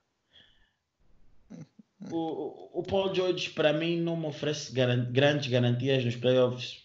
o, 2.11 2.81
o- 2.81 2.83
Paul 2.83 3.15
George, 3.15 3.51
para 3.51 3.73
mim, 3.73 3.99
não 4.01 4.17
me 4.17 4.27
oferece 4.27 4.73
garan- 4.73 5.11
grandes 5.11 5.49
garantias 5.51 6.05
nos 6.05 6.17
playoffs, 6.17 6.85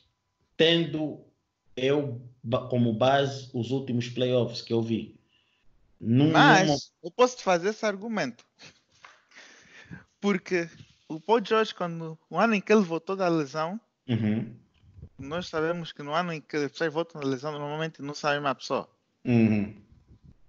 tendo 0.55 1.19
eu 1.75 2.21
como 2.69 2.93
base 2.93 3.49
os 3.53 3.71
últimos 3.71 4.07
playoffs 4.09 4.61
que 4.61 4.73
eu 4.73 4.81
vi. 4.81 5.19
Me- 6.07 6.31
Mas 6.31 6.91
eu 7.03 7.11
posso 7.11 7.37
te 7.37 7.43
fazer 7.43 7.69
esse 7.69 7.85
argumento. 7.85 8.45
Porque 10.19 10.69
o 11.07 11.19
Paul 11.19 11.45
George, 11.45 11.75
quando 11.75 12.17
o 12.29 12.39
ano 12.39 12.55
em 12.55 12.61
que 12.61 12.71
ele 12.73 12.81
voltou 12.81 13.15
da 13.15 13.27
lesão, 13.27 13.79
Uhum, 14.07 14.55
nós 15.17 15.47
sabemos 15.47 15.91
que 15.91 16.03
no 16.03 16.13
ano 16.13 16.31
em 16.33 16.39
que 16.39 16.55
as 16.55 16.71
pessoas 16.71 16.93
voltam 16.93 17.19
da 17.19 17.27
lesão, 17.27 17.51
normalmente 17.51 17.99
não 18.03 18.13
sabe 18.13 18.37
uma 18.37 18.53
pessoa. 18.53 18.87
uhum, 19.25 19.83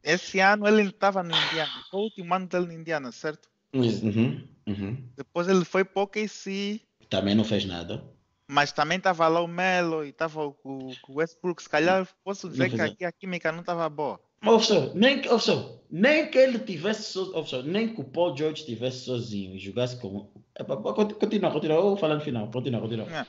Esse 0.04 0.38
ano 0.38 0.68
ele 0.68 0.82
estava 0.88 1.20
no 1.24 1.32
Indiana. 1.32 1.82
Foi 1.90 1.98
o 1.98 2.04
último 2.04 2.32
ano 2.32 2.46
dele 2.46 2.66
no 2.66 2.72
Indiana, 2.72 3.10
certo? 3.10 3.50
uhum, 3.74 4.48
uhum. 4.66 4.96
Depois 5.16 5.48
ele 5.48 5.64
foi 5.64 5.84
para 5.84 6.02
o 6.02 6.06
KC, 6.06 6.80
Também 7.08 7.34
não 7.34 7.44
fez 7.44 7.64
nada. 7.64 8.02
mas 8.48 8.72
também 8.72 8.98
estava 8.98 9.26
lá 9.28 9.40
o 9.40 9.46
Melo 9.48 10.04
e 10.04 10.10
estava 10.10 10.46
o, 10.46 10.56
o 10.64 11.14
Westbrook. 11.14 11.62
Se 11.62 11.68
calhar 11.68 12.06
posso 12.22 12.48
dizer 12.48 12.70
que 12.70 12.80
aqui 12.80 13.04
a 13.04 13.12
química 13.12 13.50
não 13.52 13.60
estava 13.60 13.88
boa. 13.88 14.20
Mas, 14.44 14.66
professor, 14.66 14.94
nem, 14.94 15.20
que- 15.20 15.28
professor, 15.28 15.80
nem 15.90 16.30
que 16.30 16.38
ele 16.38 16.58
tivesse, 16.58 17.04
so, 17.04 17.30
professor, 17.32 17.64
nem 17.64 17.94
que 17.94 18.00
o 18.00 18.04
Paul 18.04 18.36
George 18.36 18.60
estivesse 18.60 19.04
sozinho 19.04 19.54
e 19.54 19.58
jogasse 19.58 19.96
com. 20.00 20.30
Continua, 21.18 21.50
continua, 21.50 21.76
eu 21.76 21.82
vou 21.82 21.96
falar 21.96 22.14
no 22.16 22.20
final. 22.20 22.50
Continua, 22.50 22.80
continua. 22.80 23.06
É. 23.10 23.26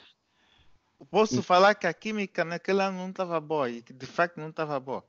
Posso 1.12 1.42
falar 1.44 1.76
que 1.76 1.86
a 1.88 1.94
química 1.94 2.44
naquele 2.46 2.82
ano 2.82 2.98
não 2.98 3.10
estava 3.10 3.40
boa 3.40 3.70
e 3.70 3.82
que 3.82 3.94
de 3.94 4.06
facto 4.06 4.38
não 4.38 4.50
estava 4.50 4.80
boa. 4.80 5.04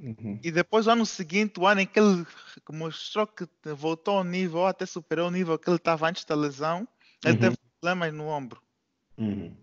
Uhum. 0.00 0.38
E 0.42 0.50
depois, 0.50 0.86
o 0.86 0.90
ano 0.90 1.06
seguinte, 1.06 1.58
o 1.58 1.66
ano 1.66 1.80
em 1.80 1.86
que 1.86 1.98
ele 1.98 2.26
mostrou 2.70 3.26
que 3.26 3.46
voltou 3.74 4.18
ao 4.18 4.24
nível, 4.24 4.60
ou 4.60 4.66
até 4.66 4.86
superou 4.86 5.28
o 5.28 5.30
nível 5.30 5.58
que 5.58 5.68
ele 5.68 5.76
estava 5.76 6.08
antes 6.08 6.24
da 6.24 6.34
lesão, 6.34 6.86
ele 7.24 7.34
Uhum. 7.34 7.40
teve 7.40 7.56
problemas 7.80 8.12
no 8.14 8.26
ombro. 8.28 8.60
Uhum. 9.16 9.56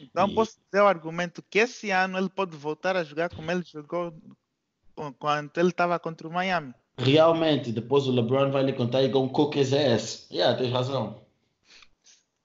Então, 0.00 0.28
E- 0.28 0.34
posso 0.34 0.58
dizer 0.64 0.82
o 0.82 0.86
argumento 0.88 1.42
que 1.48 1.58
esse 1.58 1.90
ano 1.90 2.18
ele 2.18 2.28
pode 2.28 2.56
voltar 2.56 2.96
a 2.96 3.04
jogar 3.04 3.28
como 3.34 3.50
ele 3.50 3.62
jogou 3.64 4.14
quando 5.18 5.50
ele 5.56 5.68
estava 5.70 5.98
contra 5.98 6.26
o 6.28 6.32
Miami. 6.32 6.74
Realmente, 6.98 7.72
depois 7.72 8.06
o 8.06 8.12
LeBron 8.12 8.50
vai 8.50 8.62
lhe 8.62 8.72
contar 8.72 9.02
e 9.02 9.10
com 9.10 9.28
cook 9.28 9.56
his 9.56 9.72
ass. 9.72 10.26
Yeah, 10.30 10.56
tens 10.56 10.72
razão. 10.72 11.20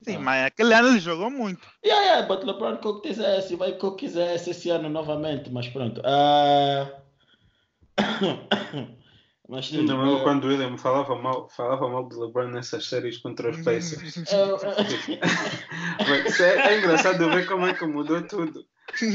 Sim, 0.01 0.15
Ah. 0.15 0.19
mas 0.19 0.45
aquele 0.45 0.73
ano 0.73 0.87
ele 0.89 0.99
jogou 0.99 1.29
muito. 1.29 1.67
Yeah, 1.85 2.05
yeah, 2.05 2.27
but 2.27 2.43
LeBron 2.45 2.77
cooked 2.77 3.09
his 3.11 3.19
ass 3.19 3.51
e 3.51 3.55
vai 3.55 3.73
cook 3.73 4.03
his 4.03 4.15
ass 4.15 4.47
esse 4.47 4.69
ano 4.69 4.87
novamente, 4.89 5.49
mas 5.51 5.67
pronto. 5.67 6.01
Ah, 6.05 6.89
mas 9.49 9.67
sim, 9.67 9.79
Ainda 9.79 9.95
mesmo 9.97 10.19
eh, 10.19 10.23
quando 10.23 10.45
o 10.45 10.47
William 10.47 10.77
falava 10.77 11.15
mal, 11.15 11.49
falava 11.49 11.89
mal 11.89 12.07
de 12.07 12.15
LeBron 12.15 12.47
nessas 12.49 12.85
séries 12.87 13.17
contra 13.17 13.49
os 13.49 13.57
Pacers. 13.61 14.31
eu- 14.31 14.57
é, 16.45 16.73
é 16.73 16.77
engraçado 16.77 17.29
ver 17.29 17.45
como 17.47 17.65
é 17.65 17.73
que 17.73 17.85
mudou 17.85 18.21
tudo. 18.27 18.65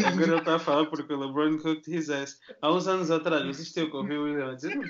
Agora 0.06 0.26
ele 0.26 0.36
está 0.38 0.56
a 0.56 0.58
falar 0.58 0.86
porque 0.86 1.12
o 1.12 1.18
LeBron 1.18 1.58
cooked 1.58 1.90
his 1.94 2.10
ass. 2.10 2.38
Há 2.60 2.72
uns 2.72 2.86
anos 2.86 3.10
atrás, 3.10 3.46
assistiu 3.46 3.90
que 3.90 3.96
eu 3.96 4.00
ouvi 4.00 4.16
o 4.16 4.24
William 4.24 4.54
dizer 4.54 4.76
"Hum, 4.76 4.82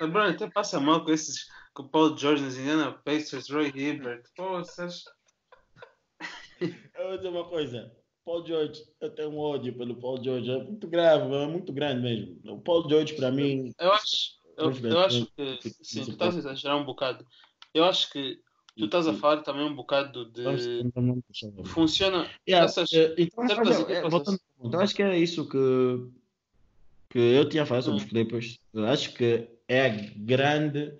LeBron 0.00 0.30
até 0.30 0.48
passa 0.50 0.78
mal 0.78 1.04
com 1.04 1.10
esses, 1.10 1.46
com 1.74 1.82
o 1.84 1.88
Paul 1.88 2.16
George 2.16 2.42
nos 2.42 2.56
Indiana 2.58 2.92
Pacers, 3.04 3.50
Roy 3.50 3.72
Hibbert. 3.74 4.22
Pô, 4.36 4.58
vocês... 4.58 5.02
Eu 6.60 7.08
vou 7.08 7.16
dizer 7.16 7.28
uma 7.28 7.48
coisa. 7.48 7.92
Paul 8.24 8.46
George, 8.46 8.82
eu 9.00 9.14
tenho 9.14 9.30
um 9.30 9.38
ódio 9.38 9.76
pelo 9.76 9.98
Paul 9.98 10.22
George. 10.22 10.50
É 10.50 10.62
muito 10.62 10.86
grave, 10.86 11.34
é 11.34 11.46
muito 11.46 11.72
grande 11.72 12.02
mesmo. 12.02 12.38
O 12.52 12.60
Paul 12.60 12.86
George, 12.88 13.14
para 13.14 13.30
mim, 13.30 13.72
Eu 13.78 13.92
acho, 13.92 14.38
eu, 14.58 14.70
eu 14.70 15.00
acho 15.00 15.32
bem, 15.36 15.58
que 15.58 15.70
sim, 15.82 16.04
tu 16.04 16.10
estás 16.10 16.34
a 16.34 16.38
exagerar 16.40 16.76
um 16.76 16.84
bocado. 16.84 17.24
Eu 17.72 17.84
acho 17.84 18.10
que 18.10 18.38
tu 18.78 18.84
estás 18.86 19.06
a 19.08 19.12
falar 19.14 19.42
também 19.42 19.64
um 19.64 19.74
bocado 19.74 20.24
de. 20.30 20.84
Funciona. 21.66 22.30
Yeah, 22.48 22.64
essas- 22.66 22.92
eh, 22.92 23.14
então, 23.18 23.46
certas 23.46 23.66
mas, 23.80 23.90
eh, 23.90 24.08
voltando 24.08 24.38
eu 24.72 24.80
acho 24.80 24.94
que 24.94 25.02
é 25.02 25.18
isso 25.18 25.48
que, 25.48 25.58
que 27.10 27.18
eu 27.18 27.48
tinha 27.48 27.62
a 27.62 27.66
falar 27.66 27.82
sobre 27.82 28.00
Hum. 28.00 28.04
os 28.04 28.08
Clippers. 28.10 28.58
Acho 28.90 29.12
que 29.14 29.48
é 29.68 29.86
a 29.86 29.88
grande. 30.16 30.94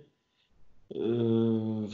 eh, 0.91 1.89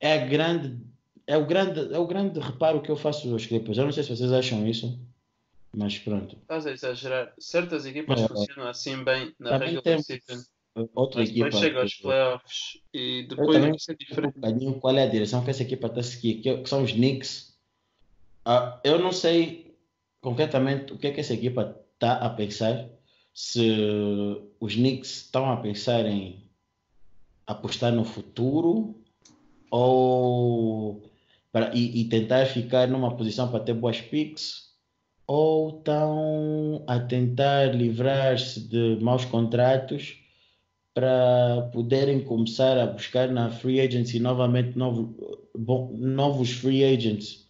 é 0.00 0.12
a 0.22 0.26
grande. 0.26 0.80
É 1.26 1.36
o 1.36 1.46
grande, 1.46 1.94
é 1.94 1.98
o 1.98 2.06
grande 2.06 2.40
reparo 2.40 2.82
que 2.82 2.90
eu 2.90 2.96
faço 2.96 3.30
aos 3.32 3.46
Clippers. 3.46 3.78
Eu 3.78 3.84
não 3.84 3.92
sei 3.92 4.02
se 4.02 4.16
vocês 4.16 4.32
acham 4.32 4.66
isso, 4.66 4.98
mas 5.72 5.96
pronto. 5.98 6.36
Estás 6.36 6.66
a 6.66 6.72
exagerar. 6.72 7.32
Certas 7.38 7.86
equipas 7.86 8.20
É, 8.20 8.24
é. 8.24 8.28
funcionam 8.28 8.68
assim 8.68 9.04
bem 9.04 9.32
na 9.38 9.50
Também 9.50 9.68
regular 9.74 9.82
temos 9.84 10.06
Outra 10.94 11.20
mas 11.20 11.30
depois 11.30 11.54
equipa. 11.54 11.58
chega 11.58 11.80
aos 11.80 11.94
playoffs 11.94 12.78
e 12.94 13.26
depois 13.28 13.64
isso 13.64 13.90
é 13.90 13.94
sei 13.94 13.94
um 13.94 13.98
diferente. 13.98 14.34
bocadinho 14.34 14.80
qual 14.80 14.96
é 14.96 15.02
a 15.02 15.10
direção 15.10 15.44
que 15.44 15.50
essa 15.50 15.62
equipa 15.62 15.88
está 15.88 16.00
a 16.00 16.04
seguir, 16.04 16.34
que, 16.36 16.58
que 16.58 16.68
são 16.68 16.82
os 16.82 16.92
Knicks. 16.92 17.58
Ah, 18.44 18.80
eu 18.84 18.98
não 18.98 19.12
sei 19.12 19.76
concretamente 20.20 20.92
o 20.92 20.98
que 20.98 21.08
é 21.08 21.12
que 21.12 21.20
essa 21.20 21.34
equipa 21.34 21.76
está 21.94 22.14
a 22.14 22.30
pensar. 22.30 22.88
Se 23.34 24.40
os 24.60 24.74
Knicks 24.74 25.22
estão 25.22 25.50
a 25.50 25.56
pensar 25.56 26.06
em 26.06 26.48
apostar 27.46 27.92
no 27.92 28.04
futuro 28.04 28.94
ou 29.70 31.02
para, 31.52 31.74
e, 31.74 32.00
e 32.00 32.04
tentar 32.08 32.46
ficar 32.46 32.86
numa 32.86 33.16
posição 33.16 33.50
para 33.50 33.60
ter 33.64 33.74
boas 33.74 34.00
picks 34.00 34.70
ou 35.26 35.78
estão 35.78 36.84
a 36.86 36.98
tentar 36.98 37.74
livrar-se 37.74 38.60
de 38.68 38.98
maus 39.00 39.24
contratos 39.24 40.19
para 40.94 41.70
poderem 41.72 42.20
começar 42.24 42.78
a 42.78 42.86
buscar 42.86 43.30
na 43.30 43.50
free 43.50 43.80
agency 43.80 44.18
novamente 44.18 44.76
novo, 44.76 45.14
bom, 45.56 45.94
novos 45.96 46.50
free 46.50 46.84
agents. 46.84 47.48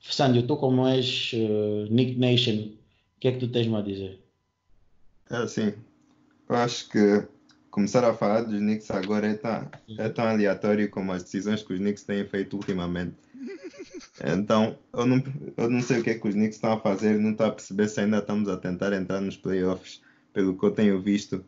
Sandy, 0.00 0.42
tu 0.42 0.56
como 0.56 0.86
és 0.86 1.32
eh, 1.34 1.86
Nick 1.90 2.18
Nation, 2.18 2.56
o 2.56 3.20
que 3.20 3.28
é 3.28 3.32
que 3.32 3.38
tu 3.38 3.48
tens-me 3.48 3.76
a 3.76 3.82
dizer? 3.82 4.18
É 5.30 5.36
assim, 5.36 5.74
eu 6.48 6.56
acho 6.56 6.88
que 6.88 7.26
começar 7.70 8.04
a 8.04 8.14
falar 8.14 8.42
dos 8.42 8.58
Knicks 8.58 8.90
agora 8.90 9.28
é 9.28 9.34
tão, 9.34 9.70
é 9.96 10.08
tão 10.08 10.24
aleatório 10.24 10.90
como 10.90 11.12
as 11.12 11.22
decisões 11.22 11.62
que 11.62 11.72
os 11.72 11.78
Knicks 11.78 12.02
têm 12.02 12.26
feito 12.26 12.56
ultimamente. 12.56 13.16
Então, 14.22 14.76
eu 14.92 15.06
não, 15.06 15.22
eu 15.56 15.70
não 15.70 15.80
sei 15.80 16.00
o 16.00 16.02
que 16.02 16.10
é 16.10 16.14
que 16.14 16.28
os 16.28 16.34
Knicks 16.34 16.56
estão 16.56 16.72
a 16.72 16.80
fazer, 16.80 17.18
não 17.18 17.30
estou 17.30 17.46
a 17.46 17.52
perceber 17.52 17.88
se 17.88 18.00
ainda 18.00 18.18
estamos 18.18 18.50
a 18.50 18.56
tentar 18.58 18.92
entrar 18.92 19.18
nos 19.18 19.36
playoffs, 19.36 20.02
pelo 20.34 20.58
que 20.58 20.62
eu 20.62 20.70
tenho 20.72 21.00
visto. 21.00 21.42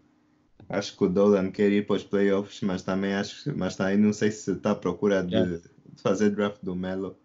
Acho 0.72 0.96
que 0.96 1.04
o 1.04 1.08
Dolan 1.08 1.50
quer 1.50 1.70
ir 1.70 1.86
para 1.86 1.96
os 1.96 2.04
playoffs, 2.04 2.60
mas 2.62 2.82
também 2.82 3.12
acho, 3.12 3.56
mas 3.56 3.76
também 3.76 3.98
não 3.98 4.12
sei 4.12 4.30
se 4.30 4.52
está 4.52 4.70
à 4.70 4.74
procura 4.74 5.22
de, 5.22 5.34
Yeah. 5.34 5.62
fazer 5.96 6.30
draft 6.30 6.62
do 6.62 6.74
Melo. 6.74 7.18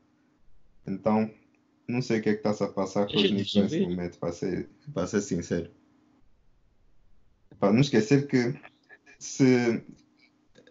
Então, 0.86 1.32
não 1.88 2.02
sei 2.02 2.20
o 2.20 2.22
que 2.22 2.30
é 2.30 2.34
que 2.34 2.48
está 2.48 2.66
a 2.66 2.68
passar 2.68 3.08
com 3.08 3.18
os 3.18 3.30
Knicks 3.30 3.56
nesse 3.56 3.80
momento, 3.80 4.20
para 4.20 4.34
ser, 4.34 4.70
para 4.94 5.08
ser 5.08 5.22
sincero. 5.22 5.72
Para 7.60 7.72
não 7.74 7.80
esquecer 7.80 8.28
que 8.28 8.54
se 9.18 9.82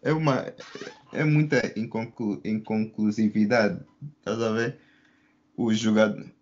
é 0.03 0.13
uma 0.13 0.45
é 1.13 1.25
muita 1.25 1.61
inconclu, 1.79 2.41
inconclusividade, 2.45 3.81
estás 4.19 4.41
a 4.41 4.53
ver? 4.53 4.79
Os, 5.57 5.81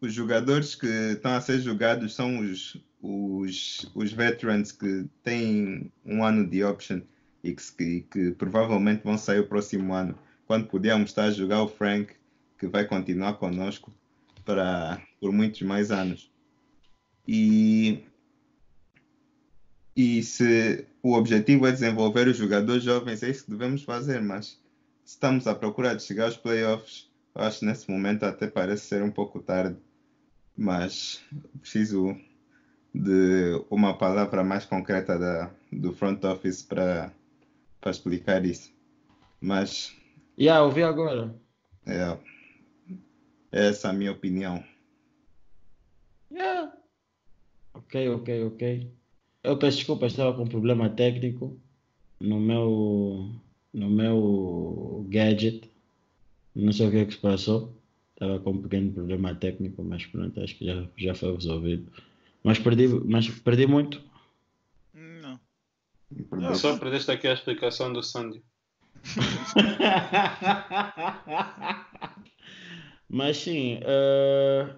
os 0.00 0.12
jogadores 0.12 0.74
que 0.74 0.86
estão 0.86 1.34
a 1.34 1.40
ser 1.40 1.60
jogados 1.60 2.14
são 2.14 2.40
os, 2.40 2.76
os, 3.00 3.90
os 3.94 4.12
veterans 4.12 4.72
que 4.72 5.06
têm 5.22 5.92
um 6.04 6.24
ano 6.24 6.46
de 6.46 6.64
option 6.64 7.00
e 7.42 7.54
que, 7.54 8.00
que, 8.10 8.30
provavelmente 8.32 9.04
vão 9.04 9.16
sair 9.16 9.40
o 9.40 9.46
próximo 9.46 9.94
ano, 9.94 10.18
quando 10.46 10.66
podíamos 10.66 11.10
estar 11.10 11.24
a 11.24 11.30
jogar 11.30 11.62
o 11.62 11.68
Frank, 11.68 12.14
que 12.58 12.66
vai 12.66 12.86
continuar 12.86 13.34
conosco 13.34 13.92
para, 14.44 15.00
por 15.20 15.32
muitos 15.32 15.62
mais 15.62 15.90
anos. 15.90 16.30
E 17.28 18.02
e 19.96 20.22
se 20.24 20.86
o 21.02 21.12
objetivo 21.14 21.66
é 21.66 21.72
desenvolver 21.72 22.26
os 22.26 22.36
jogadores 22.36 22.82
jovens, 22.82 23.22
é 23.22 23.30
isso 23.30 23.44
que 23.44 23.50
devemos 23.52 23.82
fazer, 23.82 24.20
mas 24.20 24.60
estamos 25.04 25.46
à 25.46 25.54
procura 25.54 25.94
de 25.94 26.02
chegar 26.02 26.24
aos 26.24 26.36
playoffs, 26.36 27.08
eu 27.34 27.42
acho 27.42 27.60
que 27.60 27.66
nesse 27.66 27.90
momento 27.90 28.24
até 28.24 28.46
parece 28.46 28.86
ser 28.86 29.02
um 29.02 29.10
pouco 29.10 29.40
tarde, 29.40 29.76
mas 30.56 31.22
preciso 31.60 32.16
de 32.94 33.60
uma 33.68 33.96
palavra 33.98 34.44
mais 34.44 34.64
concreta 34.64 35.18
da, 35.18 35.50
do 35.72 35.92
front 35.92 36.22
office 36.24 36.62
para, 36.62 37.12
explicar 37.86 38.44
isso. 38.44 38.72
Mas 39.40 39.94
Yeah, 40.38 40.62
ouvi 40.64 40.82
agora. 40.82 41.34
é, 41.86 42.18
é 43.52 43.68
essa 43.68 43.90
a 43.90 43.92
minha 43.92 44.12
opinião. 44.12 44.62
Yeah. 46.30 46.72
Ok, 47.74 48.08
ok, 48.08 48.44
ok. 48.44 48.92
Eu 49.42 49.58
peço 49.58 49.78
desculpa, 49.78 50.06
estava 50.06 50.34
com 50.36 50.44
um 50.44 50.48
problema 50.48 50.88
técnico 50.88 51.60
no 52.20 52.40
meu, 52.40 53.30
no 53.72 53.90
meu 53.90 55.06
gadget. 55.08 55.70
Não 56.54 56.72
sei 56.72 56.88
o 56.88 56.90
que 56.90 56.98
é 56.98 57.04
que 57.06 57.14
se 57.14 57.18
passou. 57.20 57.74
Estava 58.12 58.38
com 58.40 58.50
um 58.52 58.62
pequeno 58.62 58.92
problema 58.92 59.34
técnico, 59.34 59.82
mas 59.82 60.06
pronto, 60.06 60.40
acho 60.40 60.56
que 60.56 60.66
já, 60.66 60.86
já 60.96 61.14
foi 61.14 61.34
resolvido. 61.34 61.90
Mas 62.44 62.58
perdi, 62.58 62.86
mas 62.88 63.28
perdi 63.28 63.66
muito. 63.66 64.00
Não. 64.92 65.40
Perdeu. 66.30 66.54
Só 66.54 66.78
perdeste 66.78 67.10
aqui 67.10 67.26
a 67.26 67.32
explicação 67.34 67.92
do 67.92 68.02
Sandy. 68.02 68.42
Mas 73.08 73.36
sim, 73.38 73.78
eh, 73.82 74.74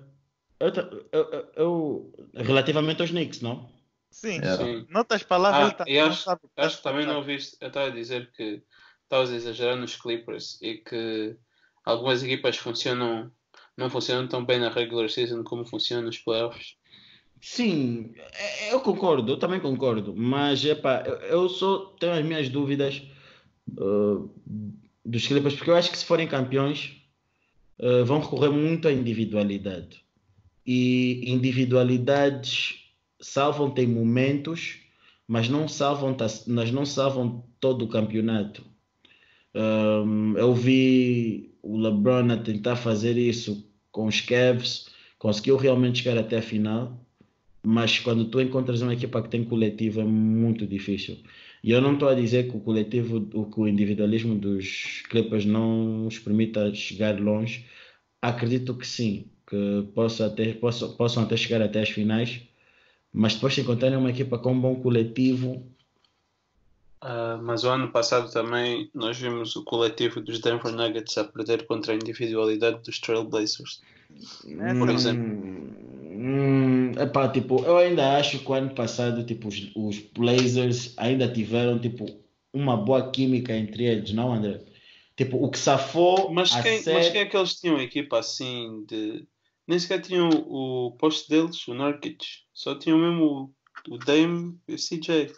eu, 0.61 0.73
eu- 1.13 1.53
eu- 1.57 2.13
relativamente 2.35 3.01
aos 3.01 3.11
Knicks, 3.11 3.41
não? 3.41 3.69
Sim. 4.11 4.39
É. 4.43 4.57
Sim. 4.57 4.87
Noutras 4.91 5.23
palavras, 5.23 5.73
Ah, 5.73 5.75
tá- 5.75 5.85
e 5.87 5.99
acho- 5.99 6.29
Acho 6.57 6.77
que 6.79 6.83
também 6.83 7.07
não 7.07 7.17
ouviste. 7.17 7.57
Eu 7.61 7.69
estava 7.69 7.87
a 7.87 7.91
dizer 7.91 8.31
que 8.33 8.63
estavas 9.05 9.31
a 9.31 9.37
exagerar 9.37 9.77
nos 9.77 9.97
Clippers 9.97 10.61
e 10.61 10.79
que 10.79 11.37
algumas 11.87 12.23
equipas 12.23 12.57
funcionam, 12.57 13.31
não 13.77 13.89
funcionam 13.89 14.27
tão 14.27 14.45
bem 14.45 14.59
na 14.59 14.69
regular 14.69 15.09
season 15.09 15.45
como 15.45 15.65
funcionam 15.65 16.05
nos 16.07 16.19
playoffs. 16.19 16.75
Sim, 17.41 18.13
é- 18.35 18.73
eu 18.75 18.81
concordo, 18.81 19.33
eu 19.33 19.39
também 19.39 19.61
concordo, 19.61 20.15
mas 20.17 20.65
epá, 20.65 21.05
eu, 21.31 21.49
só 21.49 21.95
tenho 21.99 22.15
as 22.15 22.25
minhas 22.25 22.49
dúvidas 22.49 23.03
uh, 23.79 24.29
dos 25.05 25.27
Clippers, 25.27 25.55
porque 25.55 25.71
eu 25.71 25.77
acho 25.77 25.91
que 25.91 25.99
se 25.99 26.05
forem 26.05 26.27
campeões 26.27 26.97
uh, 27.79 28.05
vão 28.05 28.21
recorrer 28.21 28.51
muito 28.51 28.89
à 28.89 28.93
individualidade. 28.93 30.05
E 30.67 31.23
individualidades 31.31 32.91
salvam-te 33.21 33.83
em 33.83 33.87
momentos, 33.87 34.81
mas 35.29 35.49
não 35.49 35.69
salvam, 35.69 36.17
mas 36.49 36.73
não 36.73 36.85
salvam 36.85 37.45
todo 37.61 37.85
o 37.85 37.89
campeonato. 37.89 38.65
Um, 39.55 40.37
eu 40.37 40.53
vi 40.53 41.56
o 41.67 41.77
LeBron 41.77 42.33
a 42.33 42.37
tentar 42.37 42.77
fazer 42.77 43.17
isso 43.19 43.69
com 43.91 44.07
os 44.07 44.21
Cavs, 44.21 44.87
conseguiu 45.19 45.57
realmente 45.57 46.03
chegar 46.03 46.19
até 46.19 46.39
a 46.39 46.43
final, 46.43 46.99
mas 47.65 47.99
quando 47.99 48.27
tu 48.27 48.41
encontras 48.41 48.83
uma 48.83 48.95
equipa 48.95 49.21
que 49.21 49.29
tem 49.29 49.43
coletivo 49.43 50.01
é 50.01 50.05
muito 50.05 50.67
difícil. 50.67 51.19
E 51.65 51.73
eu 51.73 51.81
não 51.81 51.95
estou 51.95 52.09
a 52.09 52.15
dizer 52.15 52.49
que 52.49 52.57
o 52.57 52.61
coletivo, 52.61 53.21
que 53.21 53.61
o 53.61 53.67
individualismo 53.67 54.37
dos 54.37 55.03
Clippers 55.11 55.45
não 55.45 56.07
os 56.07 56.19
permita 56.19 56.73
chegar 56.73 57.21
longe. 57.21 57.67
Acredito 58.23 58.75
que 58.75 58.87
sim, 58.87 59.27
que 59.49 59.89
possa 59.95 60.27
até, 60.27 60.53
possam, 60.55 60.97
possam 60.97 61.25
até 61.25 61.37
chegar 61.37 61.61
até 61.61 61.81
as 61.83 61.91
finais, 61.91 62.43
mas 63.13 63.35
depois 63.35 63.55
de 63.55 63.63
encontrarem 63.63 63.99
uma 63.99 64.11
equipa 64.11 64.39
com 64.39 64.53
um 64.53 64.61
bom 64.61 64.77
coletivo, 64.77 65.67
Ah, 67.01 67.39
mas 67.43 67.65
o 67.65 67.71
ano 67.71 67.91
passado 67.93 68.31
também 68.33 68.91
nós 68.95 69.17
vimos 69.19 69.55
o 69.57 69.65
coletivo 69.65 70.21
dos 70.21 70.41
Denver 70.41 70.73
Nuggets 70.73 71.17
a 71.19 71.25
perder 71.25 71.67
contra 71.67 71.93
a 71.93 71.97
individualidade 71.97 72.83
dos 72.83 72.99
Trailblazers. 72.99 73.81
É, 74.59 74.75
por 74.75 74.89
Hum, 74.89 74.95
exemplo. 74.97 75.25
hum, 76.19 76.93
epá, 76.99 77.29
tipo, 77.29 77.65
eu 77.65 77.77
ainda 77.77 78.17
acho 78.17 78.39
que 78.39 78.51
o 78.51 78.55
ano 78.55 78.75
passado, 78.75 79.25
tipo, 79.25 79.49
os, 79.49 79.71
os 79.77 79.99
Blazers 79.99 80.95
ainda 80.97 81.31
tiveram, 81.33 81.79
tipo, 81.79 82.07
uma 82.53 82.77
boa 82.77 83.11
química 83.11 83.55
entre 83.57 83.85
eles, 83.85 84.13
não, 84.13 84.33
André? 84.33 84.61
Tipo, 85.17 85.43
o 85.43 85.51
que 85.51 85.59
safou 85.59 86.31
Mas 86.33 86.55
quem, 86.55 86.79
mas 86.79 86.85
série... 86.85 87.11
quem 87.11 87.21
é 87.23 87.27
que 87.27 87.37
eles 87.37 87.55
tinham 87.55 87.81
equipa 87.81 88.19
assim 88.19 88.85
de. 88.87 89.27
Nem 89.67 89.79
sequer 89.79 90.01
tinham 90.01 90.29
o 90.29 90.93
posto 90.99 91.29
deles, 91.29 91.67
o 91.67 91.75
Nurkic. 91.75 92.25
Só 92.53 92.75
tinham 92.79 92.99
mesmo 92.99 93.53
o, 93.89 93.95
o 93.95 93.99
Dame 93.99 94.59
e 94.69 94.75
o 94.75 94.79
CJ. 94.79 95.33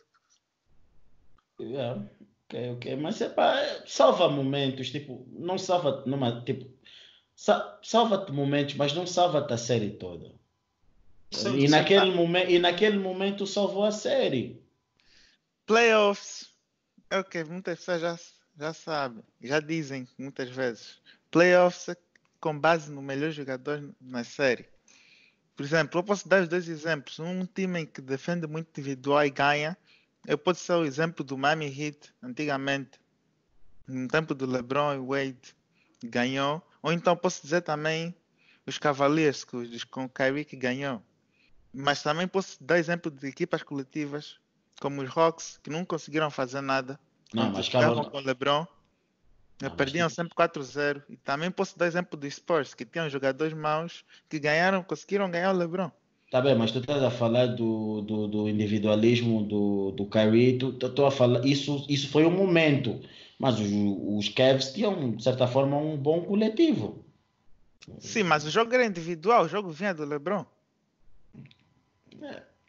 Yeah, 1.61 2.01
ok, 2.47 2.73
ok, 2.73 2.97
mas 2.97 3.21
epá, 3.21 3.55
salva 3.87 4.29
momentos, 4.29 4.91
tipo, 4.91 5.27
não 5.33 5.59
salva 5.59 6.05
numa, 6.07 6.43
tipo, 6.45 6.71
sa- 7.35 7.79
salva-te 7.83 8.33
momentos, 8.33 8.75
mas 8.75 8.93
não 8.93 9.07
salva-te 9.07 9.53
a 9.53 9.59
série 9.59 9.91
toda. 9.91 10.33
Sim, 11.33 11.57
e, 11.57 11.61
sim. 11.63 11.69
naquele 11.69 12.11
momen- 12.13 12.49
e 12.51 12.59
naquele 12.59 12.99
momento 12.99 13.47
salvou 13.47 13.85
a 13.85 13.93
série. 13.93 14.63
Playoffs. 15.67 16.49
É 17.11 17.19
o 17.19 17.25
que 17.25 17.43
muitas 17.45 17.79
pessoas 17.79 18.01
já, 18.01 18.19
já 18.59 18.73
sabem, 18.75 19.23
já 19.43 19.61
dizem 19.61 20.07
muitas 20.19 20.51
vezes. 20.51 20.99
Playoffs 21.31 21.89
é 21.89 21.97
com 22.41 22.59
base 22.59 22.91
no 22.91 23.01
melhor 23.03 23.31
jogador 23.31 23.95
na 24.01 24.25
série. 24.25 24.67
Por 25.57 25.65
exemplo, 25.65 25.99
eu 25.99 26.05
posso 26.05 26.29
dar 26.29 26.43
os 26.43 26.49
dois 26.49 26.69
exemplos. 26.69 27.19
Um 27.19 27.45
time 27.47 27.87
que 27.87 28.01
defende 28.01 28.47
muito 28.47 28.69
individual 28.71 29.25
e 29.25 29.31
ganha. 29.31 29.77
Eu 30.29 30.37
posso 30.37 30.63
ser 30.63 30.75
o 30.75 30.85
exemplo 30.85 31.25
do 31.25 31.39
Miami 31.39 31.67
Heat, 31.67 32.13
antigamente. 32.23 33.01
No 33.87 34.07
tempo 34.07 34.35
do 34.35 34.45
LeBron 34.45 34.93
e 34.93 34.99
Wade, 34.99 35.57
ganhou. 36.05 36.63
Ou 36.83 36.93
então 36.93 37.17
posso 37.17 37.41
dizer 37.41 37.63
também 37.63 38.15
os 38.67 38.77
Cavaliers, 38.77 39.43
com, 39.43 40.05
o 40.05 40.09
Kyrie 40.11 40.45
que 40.45 40.55
ganhou. 40.55 41.03
Mas 41.73 42.03
também 42.03 42.29
posso 42.29 42.63
dar 42.63 42.79
exemplo 42.79 43.11
de 43.11 43.27
equipas 43.27 43.63
coletivas 43.63 44.39
como 44.79 45.01
os 45.01 45.17
Hawks, 45.17 45.59
que 45.63 45.71
não 45.71 45.83
conseguiram 45.83 46.31
fazer 46.31 46.61
nada. 46.61 47.01
Não, 47.33 47.51
mas 47.51 47.67
calma, 47.67 48.05
com 48.11 48.19
o 48.19 48.21
LeBron. 48.21 48.67
Não, 49.63 49.71
perdiam 49.71 50.11
sempre 50.11 50.35
4-0. 50.35 51.05
E 51.09 51.17
também 51.17 51.51
posso 51.51 51.79
dar 51.79 51.87
exemplo 51.87 52.21
dos 52.21 52.35
Spurs, 52.35 52.75
que 52.75 52.85
tinham 52.85 53.09
jogadores 53.09 53.55
maus 53.55 54.05
que 54.29 54.39
ganharam, 54.39 54.83
conseguiram 54.83 55.31
ganhar 55.31 55.55
o 55.55 55.57
LeBron. 55.57 55.91
Tá 56.31 56.43
bem, 56.43 56.55
mas 56.55 56.73
tu 56.73 56.79
estás 56.81 57.03
a 57.03 57.11
falar 57.11 57.47
do, 57.47 58.03
do, 58.03 58.29
do 58.29 58.49
individualismo 58.49 59.43
do, 59.45 59.93
do 59.93 60.05
Kyrie, 60.07 60.59
tu, 60.59 60.73
tu, 60.75 60.91
tu 60.91 61.07
a 61.07 61.11
falar, 61.11 61.45
isso, 61.47 61.87
isso 61.89 62.11
foi 62.11 62.27
um 62.27 62.31
momento, 62.31 63.01
mas 63.39 63.59
os, 63.59 63.71
os 63.73 64.29
Cavs 64.29 64.73
tinham, 64.73 65.17
de 65.17 65.23
certa 65.23 65.47
forma, 65.47 65.77
um 65.79 65.97
bom 65.97 66.21
coletivo. 66.21 67.03
Sim, 67.99 68.25
mas 68.25 68.45
o 68.45 68.51
jogo 68.51 68.75
era 68.75 68.85
individual, 68.85 69.45
o 69.45 69.49
jogo 69.49 69.71
vinha 69.71 69.95
do 69.95 70.05
LeBron. 70.05 70.45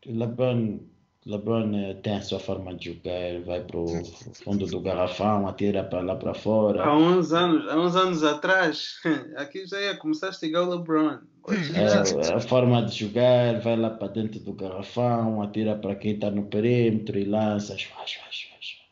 LeBron, 0.06 0.80
LeBron 1.26 1.74
eh, 1.76 1.94
tem 1.96 2.16
a 2.16 2.22
sua 2.22 2.40
forma 2.40 2.74
de 2.74 2.86
jogar, 2.94 3.42
vai 3.46 3.62
para 3.62 3.78
o 3.78 4.04
fundo 4.44 4.66
do 4.66 4.80
garrafão, 4.82 5.48
atira 5.48 5.84
para 5.84 6.02
lá 6.02 6.16
para 6.16 6.34
fora. 6.34 6.84
Há 6.86 6.96
uns 6.96 7.34
anos, 7.34 7.68
há 7.70 7.76
uns 7.80 7.96
anos 7.96 8.24
atrás, 8.24 8.96
aqui 9.36 9.66
já 9.68 9.80
ia 9.82 9.96
começar 9.98 10.28
a 10.28 10.32
estigar 10.32 10.64
o 10.64 10.70
LeBron. 10.76 11.20
Já- 11.50 11.82
É, 11.82 12.34
a 12.36 12.40
forma 12.40 12.82
de 12.84 12.96
jogar, 13.06 13.60
vai 13.60 13.76
lá 13.76 13.90
para 13.90 14.08
dentro 14.08 14.40
do 14.40 14.54
garrafão, 14.54 15.42
atira 15.42 15.76
para 15.76 15.96
quem 15.96 16.14
está 16.14 16.32
no 16.32 16.46
perímetro 16.46 17.18
e 17.20 17.26
lança. 17.26 17.78
Shua, 17.78 18.06
shua, 18.06 18.24
shua, 18.32 18.58
shua. 18.62 18.84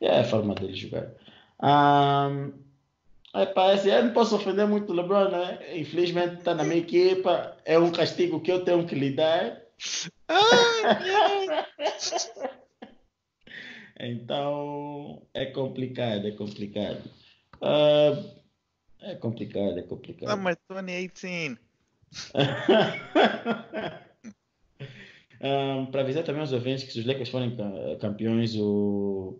É 0.00 0.20
a 0.20 0.24
forma 0.24 0.54
dele 0.54 0.74
jogar. 0.74 1.08
Ah, 1.58 2.48
é, 3.34 3.46
parece, 3.46 3.88
eu 3.90 4.04
não 4.04 4.12
posso 4.12 4.34
ofender 4.36 4.66
muito 4.66 4.92
o 4.92 4.94
LeBron, 4.96 5.28
né? 5.30 5.58
Infelizmente 5.78 6.36
está 6.38 6.54
na 6.54 6.64
minha 6.64 6.78
equipa, 6.80 7.56
é 7.64 7.78
um 7.78 7.90
castigo 7.92 8.40
que 8.40 8.50
eu 8.50 8.64
tenho 8.64 8.86
que 8.86 8.94
lidar. 8.94 9.62
Então 13.98 15.22
é 15.32 15.46
complicado, 15.46 16.26
é 16.26 16.32
complicado. 16.32 17.02
Ah, 17.62 18.22
é 19.00 19.14
complicado, 19.14 19.78
é 19.78 19.82
complicado. 19.82 20.30
Summer 20.30 20.56
2018. 20.68 21.58
Um, 25.38 25.86
para 25.86 26.00
avisar 26.00 26.24
também 26.24 26.40
aos 26.40 26.52
ouvintes 26.52 26.84
que 26.84 26.92
se 26.92 27.00
os 27.00 27.06
Lakers 27.06 27.28
forem 27.28 27.54
ca- 27.56 27.96
campeões, 28.00 28.56
o, 28.56 29.38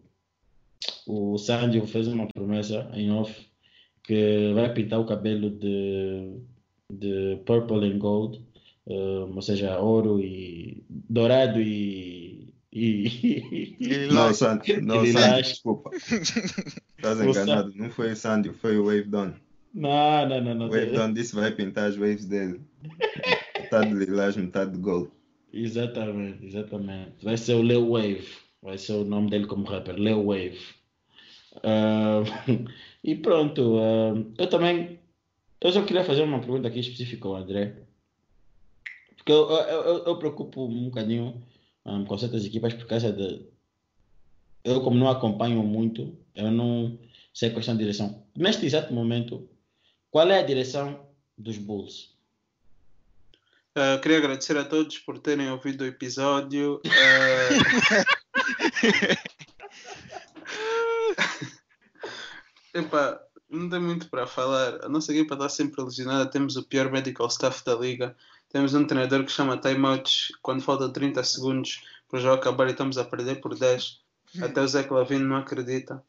o 1.07 1.39
Sandy 1.39 1.81
fez 1.87 2.07
uma 2.07 2.29
promessa 2.29 2.91
em 2.93 3.11
off 3.11 3.51
que 4.05 4.53
vai 4.55 4.73
pintar 4.75 5.01
o 5.01 5.07
cabelo 5.07 5.51
de, 5.51 6.39
de 6.93 7.41
purple 7.47 7.91
and 7.91 7.99
gold, 7.99 8.45
um, 8.87 9.35
ou 9.35 9.43
seja, 9.43 9.79
ouro 9.79 10.21
e 10.21 10.85
dourado 10.89 11.61
e, 11.61 12.55
e, 12.73 13.77
E 13.81 14.07
Não, 14.13 14.33
Sandy, 14.33 14.81
não, 14.81 15.05
Sandy, 15.07 15.43
desculpa. 15.43 15.91
Estás 15.97 17.21
enganado. 17.21 17.73
Não 17.75 17.91
foi 17.91 18.13
o 18.13 18.17
Sandy, 18.17 18.51
foi 18.53 18.79
o 18.79 18.85
Wave 18.85 19.05
Don. 19.05 19.33
não, 19.75 20.29
não, 20.29 20.41
não, 20.41 20.55
não. 20.55 20.67
O 20.67 20.71
Wave 20.71 20.93
Don 20.93 21.13
disse 21.13 21.31
que 21.35 21.41
vai 21.41 21.51
pintar 21.51 21.89
as 21.89 21.97
waves 21.97 22.27
dele. 22.27 22.61
Metade 23.61 23.89
de 23.89 23.95
lilás, 24.05 24.37
metade 24.37 24.73
de 24.73 24.79
gold. 24.79 25.11
Exatamente, 25.53 26.45
exatamente. 26.47 27.25
Vai 27.25 27.37
ser 27.37 27.55
o 27.55 27.63
Lil 27.63 27.89
Wave. 27.91 28.29
Vai 28.63 28.79
ser 28.79 28.93
o 28.93 29.05
nome 29.05 29.31
dele 29.31 29.47
como 29.47 29.65
rapper, 29.67 29.97
Lil 29.97 30.25
Wave. 30.25 30.59
Ah, 31.63 32.23
e 33.03 33.15
pronto. 33.17 33.79
ah, 33.79 34.15
eu 34.39 34.49
também. 34.49 34.99
Eu 35.61 35.73
só 35.73 35.83
queria 35.83 36.05
fazer 36.05 36.23
uma 36.23 36.39
pergunta 36.41 36.69
aqui 36.69 36.81
específica 36.81 37.27
ao 37.27 37.37
André. 37.37 37.86
Porque 39.27 39.32
eu, 39.32 39.51
eu, 39.51 39.82
eu, 39.82 40.05
eu 40.05 40.16
preocupo 40.19 40.66
um 40.66 40.85
bocadinho 40.85 41.43
ah, 41.85 42.01
com 42.07 42.16
certas 42.16 42.44
equipas 42.44 42.73
por 42.74 42.86
causa 42.86 43.12
de. 43.12 43.44
Eu, 44.62 44.81
como 44.82 44.97
não 44.97 45.09
acompanho 45.09 45.65
muito, 45.65 46.16
eu 46.32 46.48
não 46.53 46.97
sei 47.35 47.51
questão 47.51 47.74
de 47.74 47.81
direção. 47.81 48.24
Neste 48.36 48.65
exato 48.65 48.94
momento, 48.94 49.48
qual 50.12 50.31
é 50.31 50.39
a 50.39 50.47
direção 50.47 51.09
dos 51.36 51.59
Bulls? 51.59 52.15
Uh, 53.77 54.01
queria 54.01 54.19
agradecer 54.19 54.57
a 54.57 54.65
todos 54.65 54.97
por 55.01 55.19
terem 55.19 55.51
ouvido 55.51 55.82
o 55.82 55.89
episódio. 55.89 56.81
Uh... 56.85 56.89
Epá, 62.78 63.20
não 63.51 63.69
tem 63.69 63.81
muito 63.81 64.09
para 64.09 64.24
falar. 64.27 64.85
A 64.85 64.89
nossa 64.89 65.11
equipa 65.12 65.35
está 65.35 65.48
sempre 65.48 65.82
lesionada. 65.82 66.31
Temos 66.31 66.55
o 66.57 66.62
pior 66.62 66.93
medical 66.93 67.27
staff 67.27 67.65
da 67.65 67.74
liga. 67.74 68.16
Temos 68.48 68.74
um 68.74 68.86
treinador 68.86 69.24
que 69.24 69.32
chama 69.32 69.59
timeouts 69.59 70.28
quando 70.43 70.62
falta 70.62 70.89
30 70.89 71.23
segundos 71.24 71.82
para 72.09 72.18
o 72.18 72.23
jogo 72.23 72.35
acabar 72.36 72.68
e 72.68 72.70
estamos 72.70 72.97
a 72.98 73.05
perder 73.05 73.40
por 73.40 73.56
10. 73.56 74.01
Até 74.40 74.60
o 74.60 74.68
Zé 74.68 74.85
Clavino 74.85 75.27
não 75.27 75.36
acredita. 75.36 76.02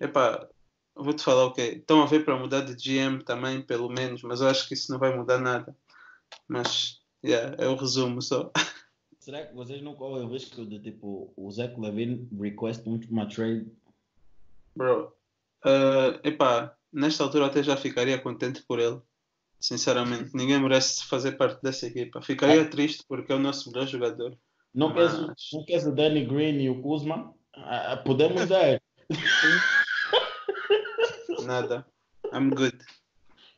Epá, 0.00 0.48
vou-te 0.94 1.22
falar 1.22 1.44
o 1.44 1.48
okay. 1.48 1.74
Estão 1.74 2.02
a 2.02 2.06
ver 2.06 2.24
para 2.24 2.38
mudar 2.38 2.60
de 2.62 2.74
GM 2.74 3.22
também, 3.24 3.62
pelo 3.62 3.88
menos, 3.88 4.22
mas 4.22 4.40
eu 4.40 4.48
acho 4.48 4.68
que 4.68 4.74
isso 4.74 4.92
não 4.92 4.98
vai 4.98 5.16
mudar 5.16 5.38
nada. 5.38 5.76
Mas, 6.48 7.00
yeah, 7.24 7.56
é 7.62 7.68
o 7.68 7.76
resumo 7.76 8.20
só. 8.22 8.50
Será 9.18 9.46
que 9.46 9.54
vocês 9.54 9.80
não 9.82 9.94
correm 9.94 10.24
o 10.24 10.28
risco 10.28 10.66
de 10.66 10.80
tipo 10.80 11.32
o 11.36 11.50
Zé 11.50 11.68
Clavino 11.68 12.28
request 12.40 12.82
uma 13.08 13.26
trade? 13.26 13.70
Bro, 14.74 15.12
uh, 15.64 16.18
epá, 16.24 16.76
nesta 16.92 17.22
altura 17.22 17.46
até 17.46 17.62
já 17.62 17.76
ficaria 17.76 18.18
contente 18.18 18.62
por 18.62 18.80
ele. 18.80 19.00
Sinceramente, 19.62 20.30
ninguém 20.34 20.60
merece 20.60 21.04
fazer 21.04 21.32
parte 21.32 21.62
dessa 21.62 21.86
equipa. 21.86 22.20
Ficaria 22.20 22.68
triste 22.68 23.04
porque 23.08 23.32
é 23.32 23.36
o 23.36 23.38
nosso 23.38 23.70
melhor 23.70 23.86
jogador. 23.86 24.36
Não, 24.74 24.92
mas... 24.92 25.12
queres, 25.12 25.48
não 25.52 25.64
queres 25.64 25.86
o 25.86 25.92
Danny 25.92 26.24
Green 26.24 26.60
e 26.60 26.68
o 26.68 26.82
Kuzma? 26.82 27.32
Ah, 27.54 28.02
podemos 28.04 28.48
dar. 28.50 28.82
Nada. 31.44 31.86
I'm 32.32 32.50
good. 32.50 32.76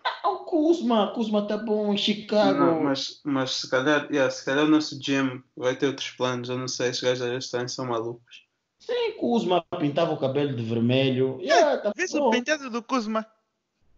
Ah, 0.05 0.29
o 0.29 0.45
Kuzma, 0.45 1.11
Kuzma 1.15 1.47
tá 1.47 1.57
bom 1.57 1.95
em 1.95 1.97
Chicago. 1.97 2.59
Não, 2.59 2.83
mas, 2.83 3.23
mas 3.25 3.53
se 3.53 3.71
calhar, 3.71 4.07
yeah, 4.11 4.31
se 4.31 4.45
calhar 4.45 4.67
o 4.67 4.69
nosso 4.69 4.99
GM 4.99 5.43
vai 5.57 5.75
ter 5.75 5.87
outros 5.87 6.11
planos. 6.11 6.51
Eu 6.51 6.59
não 6.59 6.69
sei, 6.69 6.91
esses 6.91 7.03
gajos 7.03 7.27
já 7.27 7.39
estão, 7.39 7.67
são 7.67 7.87
malucos. 7.87 8.45
Sim, 8.79 9.13
Kuzma 9.19 9.65
pintava 9.79 10.13
o 10.13 10.19
cabelo 10.19 10.55
de 10.55 10.63
vermelho. 10.63 11.41
Yeah, 11.41 11.81
tá 11.81 11.93
Vê 11.97 12.05
o 12.19 12.29
penteado 12.29 12.69
do 12.69 12.83
Kuzma. 12.83 13.25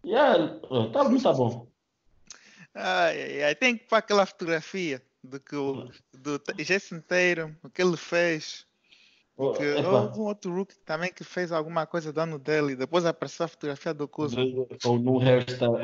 Yeah, 0.05 0.59
tá, 0.93 1.03
tá 1.21 1.33
bom. 1.33 1.66
Ai, 2.77 3.21
ai, 3.21 3.43
ai. 3.43 3.55
Tem 3.55 3.77
que 3.77 3.85
para 3.85 3.97
aquela 3.97 4.25
fotografia 4.25 5.01
do 5.23 5.39
que 5.39 5.55
o 5.55 5.89
do 6.13 6.41
Jason 6.63 7.01
Tatum, 7.01 7.53
o 7.63 7.69
que 7.69 7.81
ele 7.81 7.97
fez. 7.97 8.65
Oh, 9.39 9.51
que 9.51 9.63
houve 9.63 10.19
um 10.19 10.23
outro 10.23 10.51
rookie 10.51 10.75
também 10.79 11.13
que 11.13 11.23
fez 11.23 11.51
alguma 11.51 11.85
coisa 11.85 12.11
do 12.11 12.19
ano 12.19 12.39
dele 12.39 12.73
e 12.73 12.75
depois 12.75 13.05
apareceu 13.05 13.45
a 13.45 13.47
fotografia 13.47 13.93
do 13.93 14.07
Kuzma. 14.07 14.41
Ou 14.83 14.97
no 14.97 15.19
hairstyle. 15.19 15.77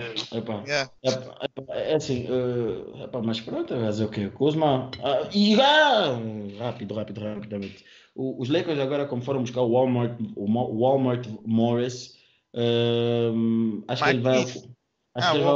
Yeah. 0.65 0.91
epa, 1.03 1.37
epa, 1.43 1.73
é 1.73 1.93
assim, 1.93 2.25
uh, 2.31 3.03
epa, 3.03 3.21
mas 3.21 3.39
pronto, 3.41 3.75
vai 3.75 3.85
fazer 3.85 4.05
o 4.05 4.09
quê? 4.09 4.27
Kuzma. 4.31 4.89
Uh, 4.97 5.29
e 5.31 5.61
ah, 5.61 6.17
rápido, 6.57 6.95
rápido, 6.95 7.21
rapidamente. 7.21 7.85
O, 8.15 8.41
os 8.41 8.49
Lakers 8.49 8.79
agora, 8.79 9.05
como 9.05 9.21
foram 9.21 9.41
buscar 9.41 9.61
o 9.61 9.71
Walmart, 9.71 10.19
o 10.35 10.81
Walmart 10.81 11.27
Morris, 11.45 12.17
uh, 12.55 13.83
acho 13.87 14.03
que 14.03 14.09
ele 14.09 14.21
vai. 14.21 14.41
Acho 14.41 14.73
ah, 15.15 15.31
que 15.31 15.37
ele 15.37 15.43
vai 15.43 15.53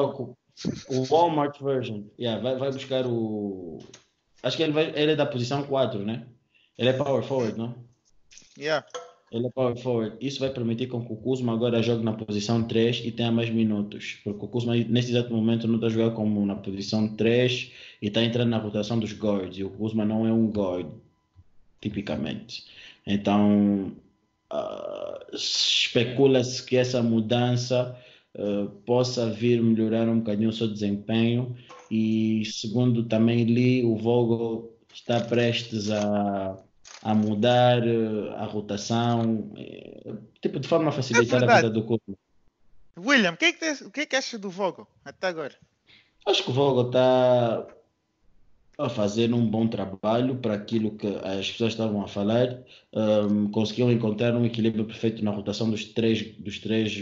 o 0.89 1.03
Walmart 1.03 1.59
version. 1.61 2.03
Yeah, 2.19 2.41
vai, 2.41 2.57
vai 2.57 2.71
buscar 2.71 3.05
o. 3.05 3.79
Acho 4.41 4.57
que 4.57 4.63
ele, 4.63 4.71
vai, 4.71 4.91
ele 4.95 5.11
é 5.11 5.15
da 5.15 5.25
posição 5.25 5.63
4, 5.63 6.03
né? 6.03 6.25
Ele 6.77 6.89
é 6.89 6.93
power 6.93 7.23
forward, 7.23 7.57
não? 7.57 7.75
Yeah. 8.57 8.85
Ele 9.31 9.47
é 9.47 9.49
power 9.49 9.75
forward. 9.77 10.15
Isso 10.21 10.39
vai 10.39 10.49
permitir 10.49 10.87
com 10.87 11.05
que 11.05 11.11
o 11.11 11.17
Kuzma 11.17 11.53
agora 11.53 11.81
jogue 11.83 12.03
na 12.03 12.13
posição 12.13 12.63
3 12.63 13.01
e 13.03 13.11
tenha 13.11 13.31
mais 13.31 13.49
minutos. 13.49 14.19
Porque 14.23 14.45
o 14.45 14.47
Kuzma, 14.47 14.75
neste 14.75 15.11
exato 15.11 15.33
momento, 15.33 15.67
não 15.67 15.75
está 15.75 15.89
jogando 15.89 16.15
como 16.15 16.45
na 16.45 16.55
posição 16.55 17.15
3 17.15 17.71
e 18.01 18.07
está 18.07 18.23
entrando 18.23 18.49
na 18.49 18.57
rotação 18.57 18.97
dos 18.97 19.11
guards. 19.13 19.57
E 19.57 19.63
o 19.63 19.69
Kuzma 19.69 20.05
não 20.05 20.25
é 20.25 20.31
um 20.31 20.49
guard, 20.49 20.87
tipicamente. 21.81 22.65
Então, 23.05 23.91
uh, 24.53 25.35
especula-se 25.35 26.63
que 26.63 26.77
essa 26.77 27.03
mudança 27.03 27.99
uh, 28.37 28.69
possa 28.85 29.29
vir 29.29 29.61
melhorar 29.61 30.07
um 30.07 30.19
bocadinho 30.19 30.49
o 30.49 30.53
seu 30.53 30.67
desempenho 30.67 31.55
e 31.89 32.43
segundo 32.45 33.03
também 33.03 33.43
li, 33.43 33.83
o 33.83 33.95
Vogel 33.95 34.71
está 34.93 35.19
prestes 35.19 35.89
a, 35.89 36.57
a 37.01 37.15
mudar 37.15 37.81
uh, 37.83 38.31
a 38.35 38.45
rotação, 38.45 39.51
uh, 39.51 40.17
tipo 40.41 40.59
de 40.59 40.67
forma 40.67 40.89
a 40.89 40.91
facilitar 40.91 41.43
é 41.43 41.51
a 41.51 41.55
vida 41.55 41.69
do 41.69 41.83
clube. 41.83 42.17
William, 42.97 43.33
o 43.33 43.37
que, 43.37 43.45
é 43.45 43.53
que, 43.53 43.83
o 43.83 43.91
que, 43.91 44.01
é 44.01 44.05
que 44.05 44.15
achas 44.15 44.39
do 44.39 44.49
Vogel 44.49 44.87
até 45.03 45.27
agora? 45.27 45.53
Acho 46.25 46.43
que 46.43 46.49
o 46.49 46.53
Vogel 46.53 46.87
está 46.87 47.67
a 48.79 48.89
fazer 48.89 49.33
um 49.33 49.43
bom 49.43 49.67
trabalho 49.67 50.35
para 50.35 50.53
aquilo 50.53 50.91
que 50.91 51.07
as 51.07 51.49
pessoas 51.51 51.73
estavam 51.73 52.03
a 52.03 52.07
falar. 52.07 52.59
Um, 52.93 53.49
conseguiu 53.49 53.91
encontrar 53.91 54.35
um 54.35 54.45
equilíbrio 54.45 54.85
perfeito 54.85 55.23
na 55.23 55.31
rotação 55.31 55.69
dos 55.69 55.85
três, 55.85 56.21
dos 56.37 56.59
três 56.59 56.95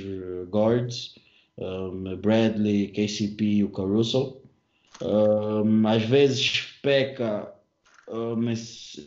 guards 0.49 1.15
um, 1.57 2.15
Bradley, 2.17 2.87
KCP 2.89 3.43
e 3.45 3.63
o 3.63 3.69
Caruso. 3.69 4.41
Um, 5.01 5.87
às 5.87 6.03
vezes 6.03 6.77
peca 6.81 7.53
um, 8.09 8.35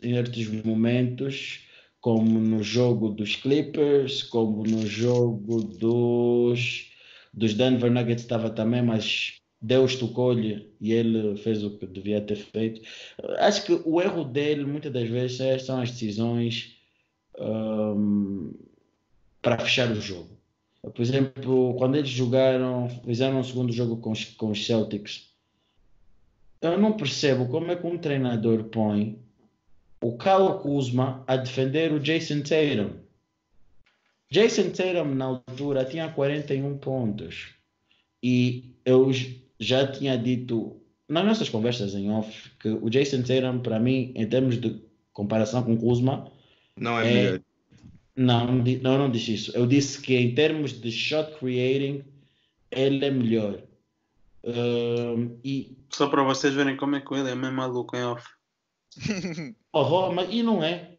em 0.03 0.19
outros 0.19 0.49
momentos, 0.65 1.61
como 2.01 2.39
no 2.39 2.63
jogo 2.63 3.11
dos 3.11 3.37
Clippers, 3.37 4.23
como 4.23 4.63
no 4.65 4.87
jogo 4.87 5.63
dos, 5.63 6.93
dos 7.33 7.55
Denver 7.55 7.91
Nuggets 7.91 8.23
estava 8.23 8.51
também, 8.51 8.83
mas 8.83 9.39
Deus 9.61 9.97
tocou-lhe 9.97 10.73
e 10.81 10.93
ele 10.93 11.37
fez 11.39 11.65
o 11.65 11.77
que 11.77 11.87
devia 11.87 12.21
ter 12.21 12.37
feito. 12.37 12.81
Acho 13.39 13.65
que 13.65 13.81
o 13.85 14.01
erro 14.01 14.25
dele, 14.25 14.65
muitas 14.65 14.93
das 14.93 15.09
vezes, 15.09 15.65
são 15.65 15.81
as 15.81 15.91
decisões 15.91 16.77
um, 17.39 18.53
para 19.43 19.59
fechar 19.59 19.91
o 19.91 20.01
jogo. 20.01 20.38
Por 20.91 21.03
exemplo, 21.03 21.75
quando 21.75 21.97
eles 21.97 22.11
jogaram, 22.11 22.89
fizeram 23.05 23.41
um 23.41 23.45
segundo 23.45 23.73
jogo 23.73 23.97
com 23.99 24.13
os, 24.13 24.25
com 24.25 24.51
os 24.51 24.65
Celtics, 24.65 25.29
eu 26.61 26.79
não 26.79 26.93
percebo 26.93 27.47
como 27.49 27.71
é 27.71 27.77
que 27.77 27.87
um 27.87 27.99
treinador 27.99 28.65
põe 28.65 29.19
o 30.03 30.17
Kyle 30.17 30.61
Kuzma 30.61 31.25
a 31.27 31.37
defender 31.37 31.93
o 31.93 32.01
Jason 32.01 32.41
Tatum. 32.41 32.91
Jason 34.31 34.71
Tatum, 34.71 35.15
na 35.15 35.25
altura, 35.25 35.85
tinha 35.85 36.09
41 36.11 36.79
pontos. 36.79 37.55
E 38.23 38.75
eu 38.85 39.11
já 39.59 39.87
tinha 39.87 40.17
dito 40.17 40.81
nas 41.09 41.25
nossas 41.25 41.49
conversas 41.49 41.95
em 41.95 42.11
off 42.11 42.51
que 42.59 42.69
o 42.69 42.91
Jason 42.91 43.23
Tatum, 43.23 43.61
para 43.61 43.81
mim, 43.81 44.13
em 44.15 44.27
termos 44.27 44.61
de 44.61 44.83
comparação 45.13 45.63
com 45.63 45.77
Kuzma, 45.77 46.31
não 46.77 46.99
é, 46.99 47.11
é 47.11 47.15
melhor. 47.15 47.41
Não, 48.19 48.47
não, 48.83 48.99
não 48.99 49.11
disse 49.11 49.35
isso. 49.35 49.57
Eu 49.57 49.65
disse 49.65 50.03
que 50.03 50.17
em 50.17 50.35
termos 50.35 50.73
de 50.73 50.91
shot 50.91 51.39
creating, 51.39 52.05
ele 52.69 53.05
é 53.05 53.11
melhor. 53.13 53.63
Uh, 54.43 55.39
e... 55.45 55.79
Só 55.91 56.09
para 56.09 56.25
vocês 56.25 56.53
verem 56.53 56.77
como 56.77 56.97
é 56.97 57.01
que 57.01 57.15
ele 57.15 57.31
é 57.31 57.35
mesmo 57.37 57.57
maluco 57.57 57.97
em 57.97 58.03
off. 58.03 58.27
oh, 59.73 60.11
mas 60.13 60.29
e 60.33 60.43
não 60.43 60.63
é? 60.63 60.97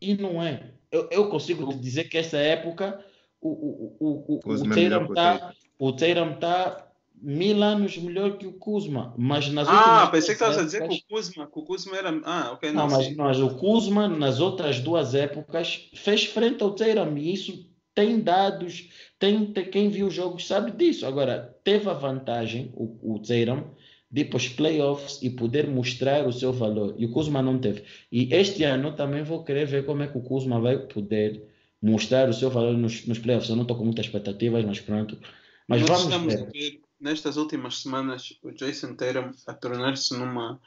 E 0.00 0.14
não 0.14 0.40
é? 0.40 0.70
Eu, 0.92 1.08
eu 1.10 1.28
consigo 1.28 1.74
dizer 1.74 2.04
que 2.04 2.18
essa 2.18 2.38
época 2.38 3.04
o, 3.40 3.48
o, 3.48 3.96
o, 3.98 4.40
o, 4.46 5.88
o 5.88 5.92
Tatum 5.92 6.32
está 6.32 6.85
mil 7.20 7.62
anos 7.62 7.96
melhor 7.98 8.36
que 8.36 8.46
o 8.46 8.52
Kuzma, 8.52 9.14
mas 9.16 9.48
nas 9.48 9.66
Ah, 9.68 10.06
pensei 10.06 10.28
que 10.28 10.32
estavas 10.42 10.58
a 10.58 10.64
dizer 10.64 10.86
que 10.86 10.94
o 10.94 11.00
Kuzma, 11.08 11.46
que 11.46 11.58
o 11.58 11.62
Kuzma 11.62 11.96
era... 11.96 12.20
Ah, 12.24 12.52
ok, 12.52 12.72
não, 12.72 12.86
não 12.86 12.96
mas, 12.96 13.16
mas, 13.16 13.40
o 13.40 13.56
Kuzma 13.56 14.06
nas 14.06 14.40
outras 14.40 14.80
duas 14.80 15.14
épocas 15.14 15.90
fez 15.94 16.24
frente 16.24 16.62
ao 16.62 16.72
Tatum 16.72 17.16
e 17.16 17.32
isso 17.32 17.68
tem 17.94 18.20
dados, 18.20 18.90
tem, 19.18 19.46
tem, 19.46 19.64
quem 19.70 19.88
viu 19.88 20.08
os 20.08 20.14
jogos 20.14 20.46
sabe 20.46 20.72
disso. 20.72 21.06
Agora, 21.06 21.56
teve 21.64 21.88
a 21.88 21.94
vantagem, 21.94 22.70
o, 22.74 23.14
o 23.14 23.18
Tatum, 23.18 23.64
de 24.10 24.20
ir 24.20 24.24
para 24.26 24.36
os 24.36 24.48
playoffs 24.48 25.18
e 25.22 25.30
poder 25.30 25.66
mostrar 25.66 26.26
o 26.26 26.32
seu 26.32 26.52
valor. 26.52 26.94
E 26.98 27.06
o 27.06 27.10
Kuzma 27.10 27.42
não 27.42 27.58
teve. 27.58 27.82
E 28.12 28.32
este 28.34 28.62
ano 28.62 28.92
também 28.92 29.22
vou 29.22 29.42
querer 29.42 29.66
ver 29.66 29.84
como 29.84 30.02
é 30.02 30.06
que 30.06 30.18
o 30.18 30.22
Kuzma 30.22 30.60
vai 30.60 30.78
poder 30.78 31.42
mostrar 31.82 32.28
o 32.28 32.34
seu 32.34 32.50
valor 32.50 32.76
nos, 32.76 33.06
nos 33.06 33.18
playoffs. 33.18 33.48
Eu 33.48 33.56
não 33.56 33.62
estou 33.62 33.76
com 33.76 33.84
muitas 33.84 34.06
expectativas, 34.06 34.64
mas 34.64 34.80
pronto. 34.80 35.18
Mas 35.66 35.80
Nós 35.80 36.04
vamos 36.04 36.34
ver 36.34 36.80
nestas 37.00 37.36
últimas 37.36 37.82
semanas 37.82 38.38
o 38.42 38.50
Jason 38.50 38.94
Tatum 38.94 39.30
a 39.46 39.54
tornar-se 39.54 40.16
numa, 40.16 40.60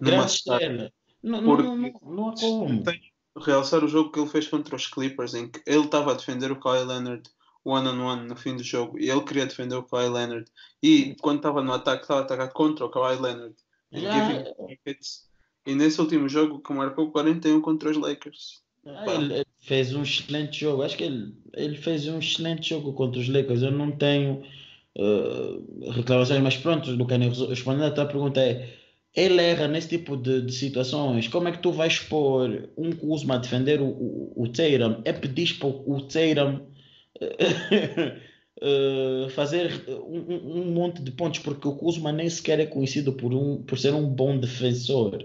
numa 0.00 0.26
estrela. 0.26 0.92
Não, 1.22 1.40
não, 1.40 1.56
não, 1.56 1.76
não, 2.02 2.28
há 2.28 2.34
como. 2.34 2.82
realçar 3.44 3.82
o 3.82 3.88
jogo 3.88 4.12
que 4.12 4.20
ele 4.20 4.28
fez 4.28 4.46
contra 4.46 4.76
os 4.76 4.86
Clippers, 4.86 5.34
em 5.34 5.48
que 5.48 5.60
ele 5.66 5.84
estava 5.84 6.12
a 6.12 6.14
defender 6.14 6.52
o 6.52 6.60
Kyle 6.60 6.84
Leonard 6.84 7.28
one 7.66 7.88
on 7.88 8.00
one 8.00 8.28
no 8.28 8.36
fim 8.36 8.56
do 8.56 8.62
jogo 8.62 8.96
e 8.98 9.10
ele 9.10 9.22
queria 9.22 9.44
defender 9.44 9.74
o 9.74 9.82
Kyle 9.82 10.08
Leonard. 10.08 10.46
E 10.82 11.16
quando 11.20 11.38
estava 11.38 11.62
no 11.62 11.72
ataque 11.72 12.02
estava 12.02 12.20
a 12.20 12.22
atacar 12.22 12.52
contra 12.52 12.84
o 12.86 12.90
Kyle 12.90 13.20
Leonard. 13.20 13.54
Já... 13.92 14.44
e 15.66 15.74
nesse 15.74 16.00
último 16.00 16.28
jogo 16.28 16.60
que 16.60 16.72
marcou 16.72 17.10
41 17.10 17.60
contra 17.60 17.90
os 17.90 17.96
Lakers. 17.96 18.62
Ah, 18.84 19.14
ele 19.14 19.44
fez 19.58 19.92
um 19.94 20.02
excelente 20.02 20.60
jogo. 20.60 20.82
Acho 20.82 20.96
que 20.96 21.04
ele, 21.04 21.34
ele 21.54 21.76
fez 21.76 22.06
um 22.06 22.20
excelente 22.20 22.68
jogo 22.68 22.92
contra 22.92 23.20
os 23.20 23.28
Lakers. 23.28 23.62
Eu 23.62 23.72
não 23.72 23.90
tenho 23.90 24.44
uh, 24.96 25.90
reclamações, 25.90 26.42
mas 26.42 26.56
pronto, 26.56 26.90
Lucani, 26.90 27.28
respondendo 27.48 27.84
a 27.84 27.90
tua 27.90 28.06
pergunta 28.06 28.40
é 28.40 28.68
ele 29.16 29.40
erra 29.40 29.66
nesse 29.66 29.88
tipo 29.88 30.14
de, 30.16 30.42
de, 30.42 30.52
situações. 30.52 31.26
Como 31.26 31.48
é 31.48 31.52
que 31.52 31.62
tu 31.62 31.72
vais 31.72 31.98
pôr 31.98 32.68
um 32.76 32.92
Kuzma 32.92 33.36
a 33.36 33.38
defender 33.38 33.80
o, 33.80 33.86
o, 33.86 34.32
o? 34.36 34.46
É 35.06 35.12
pedir 35.12 35.58
para 35.58 35.68
o 35.68 36.02
Teiram 36.02 36.66
uh, 38.62 39.30
fazer 39.34 39.72
um, 39.88 40.60
um, 40.60 40.70
monte 40.70 41.00
de 41.00 41.10
pontos, 41.12 41.40
porque 41.40 41.66
o 41.66 41.76
Kuzma 41.76 42.12
nem 42.12 42.28
sequer 42.28 42.60
é 42.60 42.66
conhecido 42.66 43.14
por, 43.14 43.32
um, 43.32 43.62
por 43.62 43.78
ser 43.78 43.94
um 43.94 44.06
bom 44.06 44.36
defensor. 44.38 45.24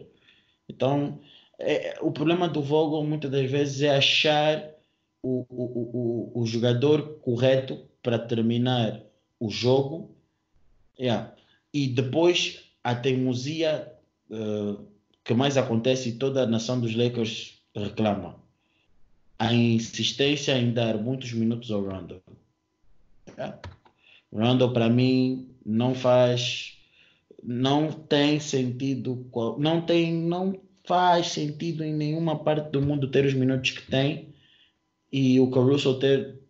Então, 0.69 1.19
é, 1.59 1.97
o 2.01 2.11
problema 2.11 2.47
do 2.47 2.61
Vogel 2.61 3.03
muitas 3.03 3.29
das 3.29 3.51
vezes 3.51 3.81
é 3.81 3.97
achar 3.97 4.71
o, 5.21 5.45
o, 5.49 6.31
o, 6.33 6.41
o 6.41 6.45
jogador 6.45 7.19
correto 7.19 7.77
para 8.01 8.17
terminar 8.17 9.03
o 9.41 9.49
jogo 9.49 10.15
yeah. 10.99 11.33
e 11.73 11.87
depois 11.87 12.63
a 12.83 12.93
teimosia 12.93 13.91
uh, 14.29 14.85
que 15.23 15.33
mais 15.33 15.57
acontece 15.57 16.09
e 16.09 16.11
toda 16.13 16.43
a 16.43 16.47
nação 16.47 16.79
dos 16.79 16.95
Lakers 16.95 17.59
reclama 17.75 18.39
a 19.39 19.51
insistência 19.51 20.55
em 20.55 20.71
dar 20.71 20.95
muitos 20.99 21.33
minutos 21.33 21.71
ao 21.71 21.81
Rondo. 21.81 22.21
Yeah. 23.35 23.59
Rondo 24.31 24.71
para 24.71 24.87
mim 24.87 25.49
não 25.65 25.95
faz 25.95 26.77
não 27.43 27.91
tem 27.91 28.39
sentido 28.39 29.27
não 29.57 29.81
tem 29.81 30.13
não 30.13 30.61
faz 30.85 31.29
sentido 31.29 31.83
em 31.83 31.95
nenhuma 31.95 32.37
parte 32.43 32.69
do 32.69 32.81
mundo 32.81 33.09
ter 33.09 33.25
os 33.25 33.33
minutos 33.33 33.71
que 33.71 33.89
tem 33.89 34.35
e 35.11 35.39
o 35.39 35.49
Caruso 35.49 35.97
ter 35.97 36.40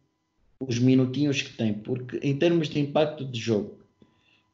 os 0.67 0.79
minutinhos 0.79 1.41
que 1.41 1.53
tem, 1.53 1.73
porque 1.73 2.19
em 2.21 2.37
termos 2.37 2.69
de 2.69 2.79
impacto 2.79 3.25
de 3.25 3.39
jogo, 3.39 3.79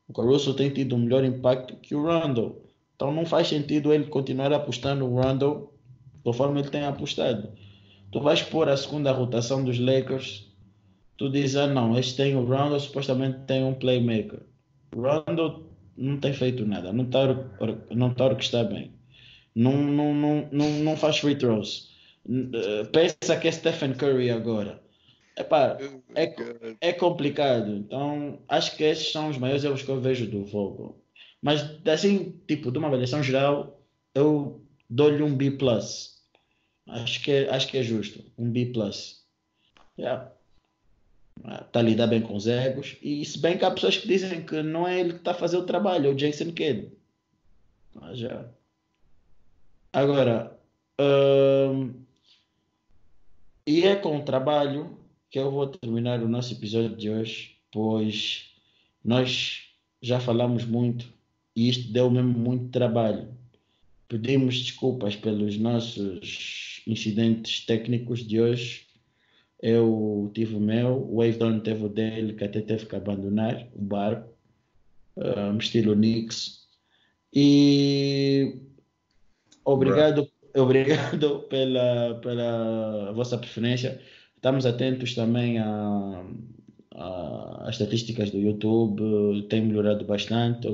o 0.08 0.14
Caruso 0.14 0.54
tem 0.54 0.70
tido 0.70 0.96
um 0.96 1.00
melhor 1.00 1.24
impacto 1.24 1.76
que 1.76 1.94
o 1.94 2.06
Randall. 2.06 2.62
Então 2.96 3.12
não 3.12 3.26
faz 3.26 3.48
sentido 3.48 3.94
ele 3.94 4.06
continuar 4.06 4.52
apostando 4.54 5.08
no 5.08 5.20
Randall 5.20 5.74
conforme 6.24 6.62
ele 6.62 6.70
tem 6.70 6.84
apostado. 6.84 7.50
Tu 8.12 8.20
vais 8.20 8.42
pôr 8.42 8.70
a 8.70 8.78
segunda 8.78 9.12
rotação 9.12 9.64
dos 9.64 9.78
Lakers, 9.78 10.48
tu 11.18 11.30
dizes, 11.30 11.56
ah 11.58 11.68
não, 11.68 11.98
este 11.98 12.16
tem 12.16 12.36
o 12.36 12.46
Randall, 12.46 12.80
supostamente 12.80 13.40
tem 13.46 13.64
um 13.64 13.74
playmaker. 13.74 14.40
O 14.96 15.02
Randall 15.02 15.68
não 15.98 16.18
tem 16.18 16.34
feito 16.34 16.66
nada, 16.66 16.94
não 16.94 17.04
está 17.04 17.28
não 17.92 18.14
tá 18.14 18.34
que 18.34 18.44
está 18.44 18.64
bem. 18.64 18.92
Não, 19.54 19.76
não, 19.76 20.14
não, 20.14 20.48
não, 20.52 20.70
não 20.80 20.96
faz 20.96 21.18
free 21.18 21.36
throws 21.36 21.98
eh, 22.30 22.84
pensa 22.92 23.38
que 23.38 23.48
é 23.48 23.52
Stephen 23.52 23.94
Curry 23.94 24.30
agora. 24.30 24.82
Epá, 25.38 25.78
é, 26.16 26.34
é 26.82 26.94
complicado. 26.94 27.72
Então, 27.72 28.40
acho 28.48 28.76
que 28.76 28.84
esses 28.84 29.12
são 29.12 29.30
os 29.30 29.38
maiores 29.38 29.64
erros 29.64 29.84
que 29.84 29.90
eu 29.90 30.02
vejo 30.02 30.26
do 30.26 30.44
Vogel. 30.44 31.00
Mas, 31.40 31.62
assim, 31.86 32.42
tipo, 32.48 32.72
de 32.72 32.80
uma 32.80 32.88
avaliação 32.88 33.22
geral, 33.22 33.80
eu 34.16 34.66
dou-lhe 34.90 35.22
um 35.22 35.36
B+. 35.36 35.56
Acho 36.88 37.24
que, 37.24 37.32
é, 37.32 37.50
acho 37.52 37.68
que 37.68 37.78
é 37.78 37.84
justo. 37.84 38.24
Um 38.36 38.50
B+. 38.50 38.72
Yeah. 40.00 40.32
Está 41.62 41.80
a 41.80 41.84
lidar 41.84 42.08
bem 42.08 42.22
com 42.22 42.36
os 42.36 42.48
egos. 42.48 42.98
E 43.04 43.24
se 43.24 43.38
bem 43.38 43.60
que 43.60 43.66
há 43.66 43.70
pessoas 43.70 43.98
que 43.98 44.08
dizem 44.08 44.44
que 44.44 44.64
não 44.64 44.88
é 44.88 45.00
ele 45.00 45.14
que 45.14 45.20
está 45.20 45.32
a 45.32 45.36
fazer 45.36 45.58
o 45.58 45.66
trabalho, 45.66 46.08
é 46.08 46.10
o 46.10 46.16
Jason 46.16 46.52
Kidd. 46.52 46.92
Mas 47.94 48.18
já. 48.18 48.50
Agora, 49.94 50.58
hum, 51.00 51.94
e 53.68 53.84
é 53.84 53.96
com 53.96 54.18
o 54.18 54.24
trabalho 54.24 54.97
que 55.30 55.40
eu 55.40 55.52
vou 55.52 55.68
terminar 55.68 56.22
o 56.22 56.28
nosso 56.28 56.54
episódio 56.54 56.96
de 56.96 57.10
hoje, 57.10 57.58
pois 57.72 58.52
nós 59.04 59.64
já 60.02 60.20
falamos 60.20 60.66
muito 60.66 61.12
e 61.56 61.70
isto 61.70 61.92
deu 61.92 62.10
mesmo 62.10 62.38
muito 62.38 62.70
trabalho. 62.70 63.28
Pedimos 64.08 64.60
desculpas 64.62 65.16
pelos 65.16 65.58
nossos 65.58 66.82
incidentes 66.88 67.66
técnicos 67.66 68.26
de 68.26 68.40
hoje. 68.40 68.86
Eu 69.62 70.32
tive 70.34 70.56
o 70.56 70.60
meu, 70.60 71.10
o 71.10 71.18
Wavedon 71.18 71.60
teve 71.60 71.86
o 71.86 71.90
dele, 71.90 72.34
que 72.34 72.44
até 72.44 72.62
teve 72.62 72.86
que 72.86 72.96
abandonar 72.96 73.68
o 73.74 73.82
barco, 73.82 74.30
um, 75.18 75.58
estilo 75.58 75.96
Nix. 75.96 76.68
E 77.34 78.60
obrigado 79.66 80.30
Obrigado 80.58 81.42
pela, 81.50 82.16
pela 82.16 83.12
vossa 83.14 83.38
preferência. 83.38 84.02
Estamos 84.38 84.66
atentos 84.66 85.16
também 85.16 85.58
a, 85.58 86.24
a, 86.96 87.64
as 87.68 87.76
estatísticas 87.76 88.32
do 88.32 88.38
YouTube, 88.38 89.48
tem 89.50 89.66
melhorado 89.66 90.06
bastante, 90.06 90.68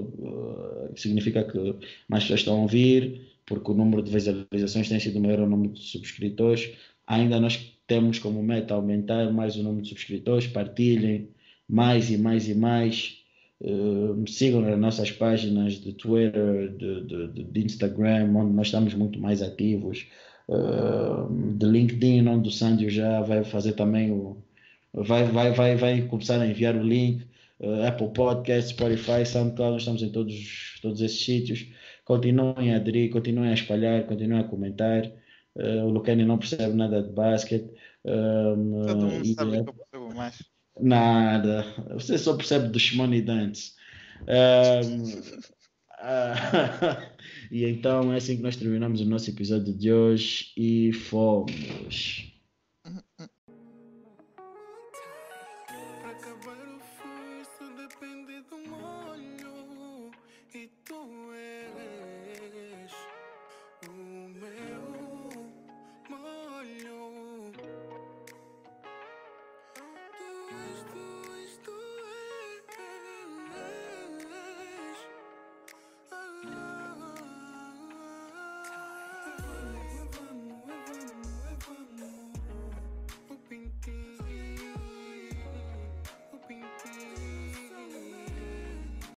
significa 0.95 1.43
que 1.43 1.75
mais 2.07 2.23
pessoas 2.23 2.41
estão 2.41 2.59
a 2.59 2.61
ouvir, 2.61 3.21
porque 3.45 3.71
o 3.71 3.73
número 3.73 4.03
de 4.03 4.11
visualizações 4.11 4.89
tem 4.89 4.99
sido 4.99 5.19
maior 5.19 5.39
o 5.39 5.49
número 5.49 5.73
de 5.73 5.81
subscritores. 5.81 6.73
Ainda 7.07 7.39
nós 7.39 7.73
temos 7.87 8.19
como 8.19 8.43
meta 8.43 8.73
aumentar 8.73 9.31
mais 9.31 9.55
o 9.55 9.63
número 9.63 9.81
de 9.81 9.89
subscritores, 9.89 10.47
partilhem 10.47 11.29
mais 11.67 12.11
e 12.11 12.17
mais 12.17 12.47
e 12.49 12.55
mais. 12.55 13.19
Uh, 13.61 14.27
sigam 14.27 14.59
nas 14.59 14.77
nossas 14.77 15.09
páginas 15.11 15.75
de 15.75 15.93
Twitter, 15.93 16.75
de, 16.75 17.05
de, 17.05 17.43
de, 17.45 17.65
Instagram, 17.65 18.25
onde 18.35 18.53
nós 18.53 18.67
estamos 18.67 18.93
muito 18.93 19.19
mais 19.19 19.41
ativos, 19.41 20.05
uh, 20.47 21.27
de 21.57 21.65
LinkedIn, 21.65 22.27
onde 22.27 22.49
o 22.49 22.51
Sandio 22.51 22.89
já 22.89 23.21
vai 23.21 23.43
fazer 23.43 23.73
também 23.73 24.11
o. 24.11 24.37
Vai, 24.93 25.23
vai, 25.25 25.51
vai, 25.53 25.75
vai 25.75 26.01
começar 26.03 26.39
a 26.39 26.47
enviar 26.47 26.75
o 26.75 26.83
link. 26.83 27.25
Uh, 27.59 27.83
Apple 27.87 28.09
Podcast, 28.13 28.71
Spotify, 28.71 29.25
SoundCloud, 29.25 29.73
nós 29.73 29.81
estamos 29.81 30.03
em 30.03 30.09
todos, 30.09 30.79
todos 30.81 31.01
esses 31.01 31.23
sítios. 31.23 31.67
Continuem 32.05 32.73
a 32.73 32.77
aderir, 32.77 33.09
continuem 33.09 33.49
a 33.49 33.53
espalhar, 33.53 34.03
continuem 34.05 34.41
a 34.41 34.43
comentar. 34.43 35.09
o 35.55 35.89
Lucani 35.89 36.25
não 36.25 36.37
percebe 36.37 36.73
nada 36.73 37.01
de 37.01 37.09
basquete. 37.09 37.69
Todo 38.03 38.57
mundo 38.57 39.25
sabe 39.35 39.51
que 39.51 39.69
eu 39.69 39.73
percebo 39.73 40.15
mais. 40.15 40.43
Nada. 40.79 41.65
Você 41.93 42.17
só 42.17 42.35
percebe 42.35 42.67
dos 42.67 42.93
money 42.93 43.21
dance. 43.21 43.73
Um, 44.23 45.03
uh, 46.03 47.13
e 47.51 47.65
então 47.65 48.13
é 48.13 48.17
assim 48.17 48.37
que 48.37 48.43
nós 48.43 48.55
terminamos 48.55 49.01
o 49.01 49.05
nosso 49.05 49.29
episódio 49.29 49.73
de 49.73 49.91
hoje 49.91 50.51
e 50.57 50.91
fomos. 50.93 52.32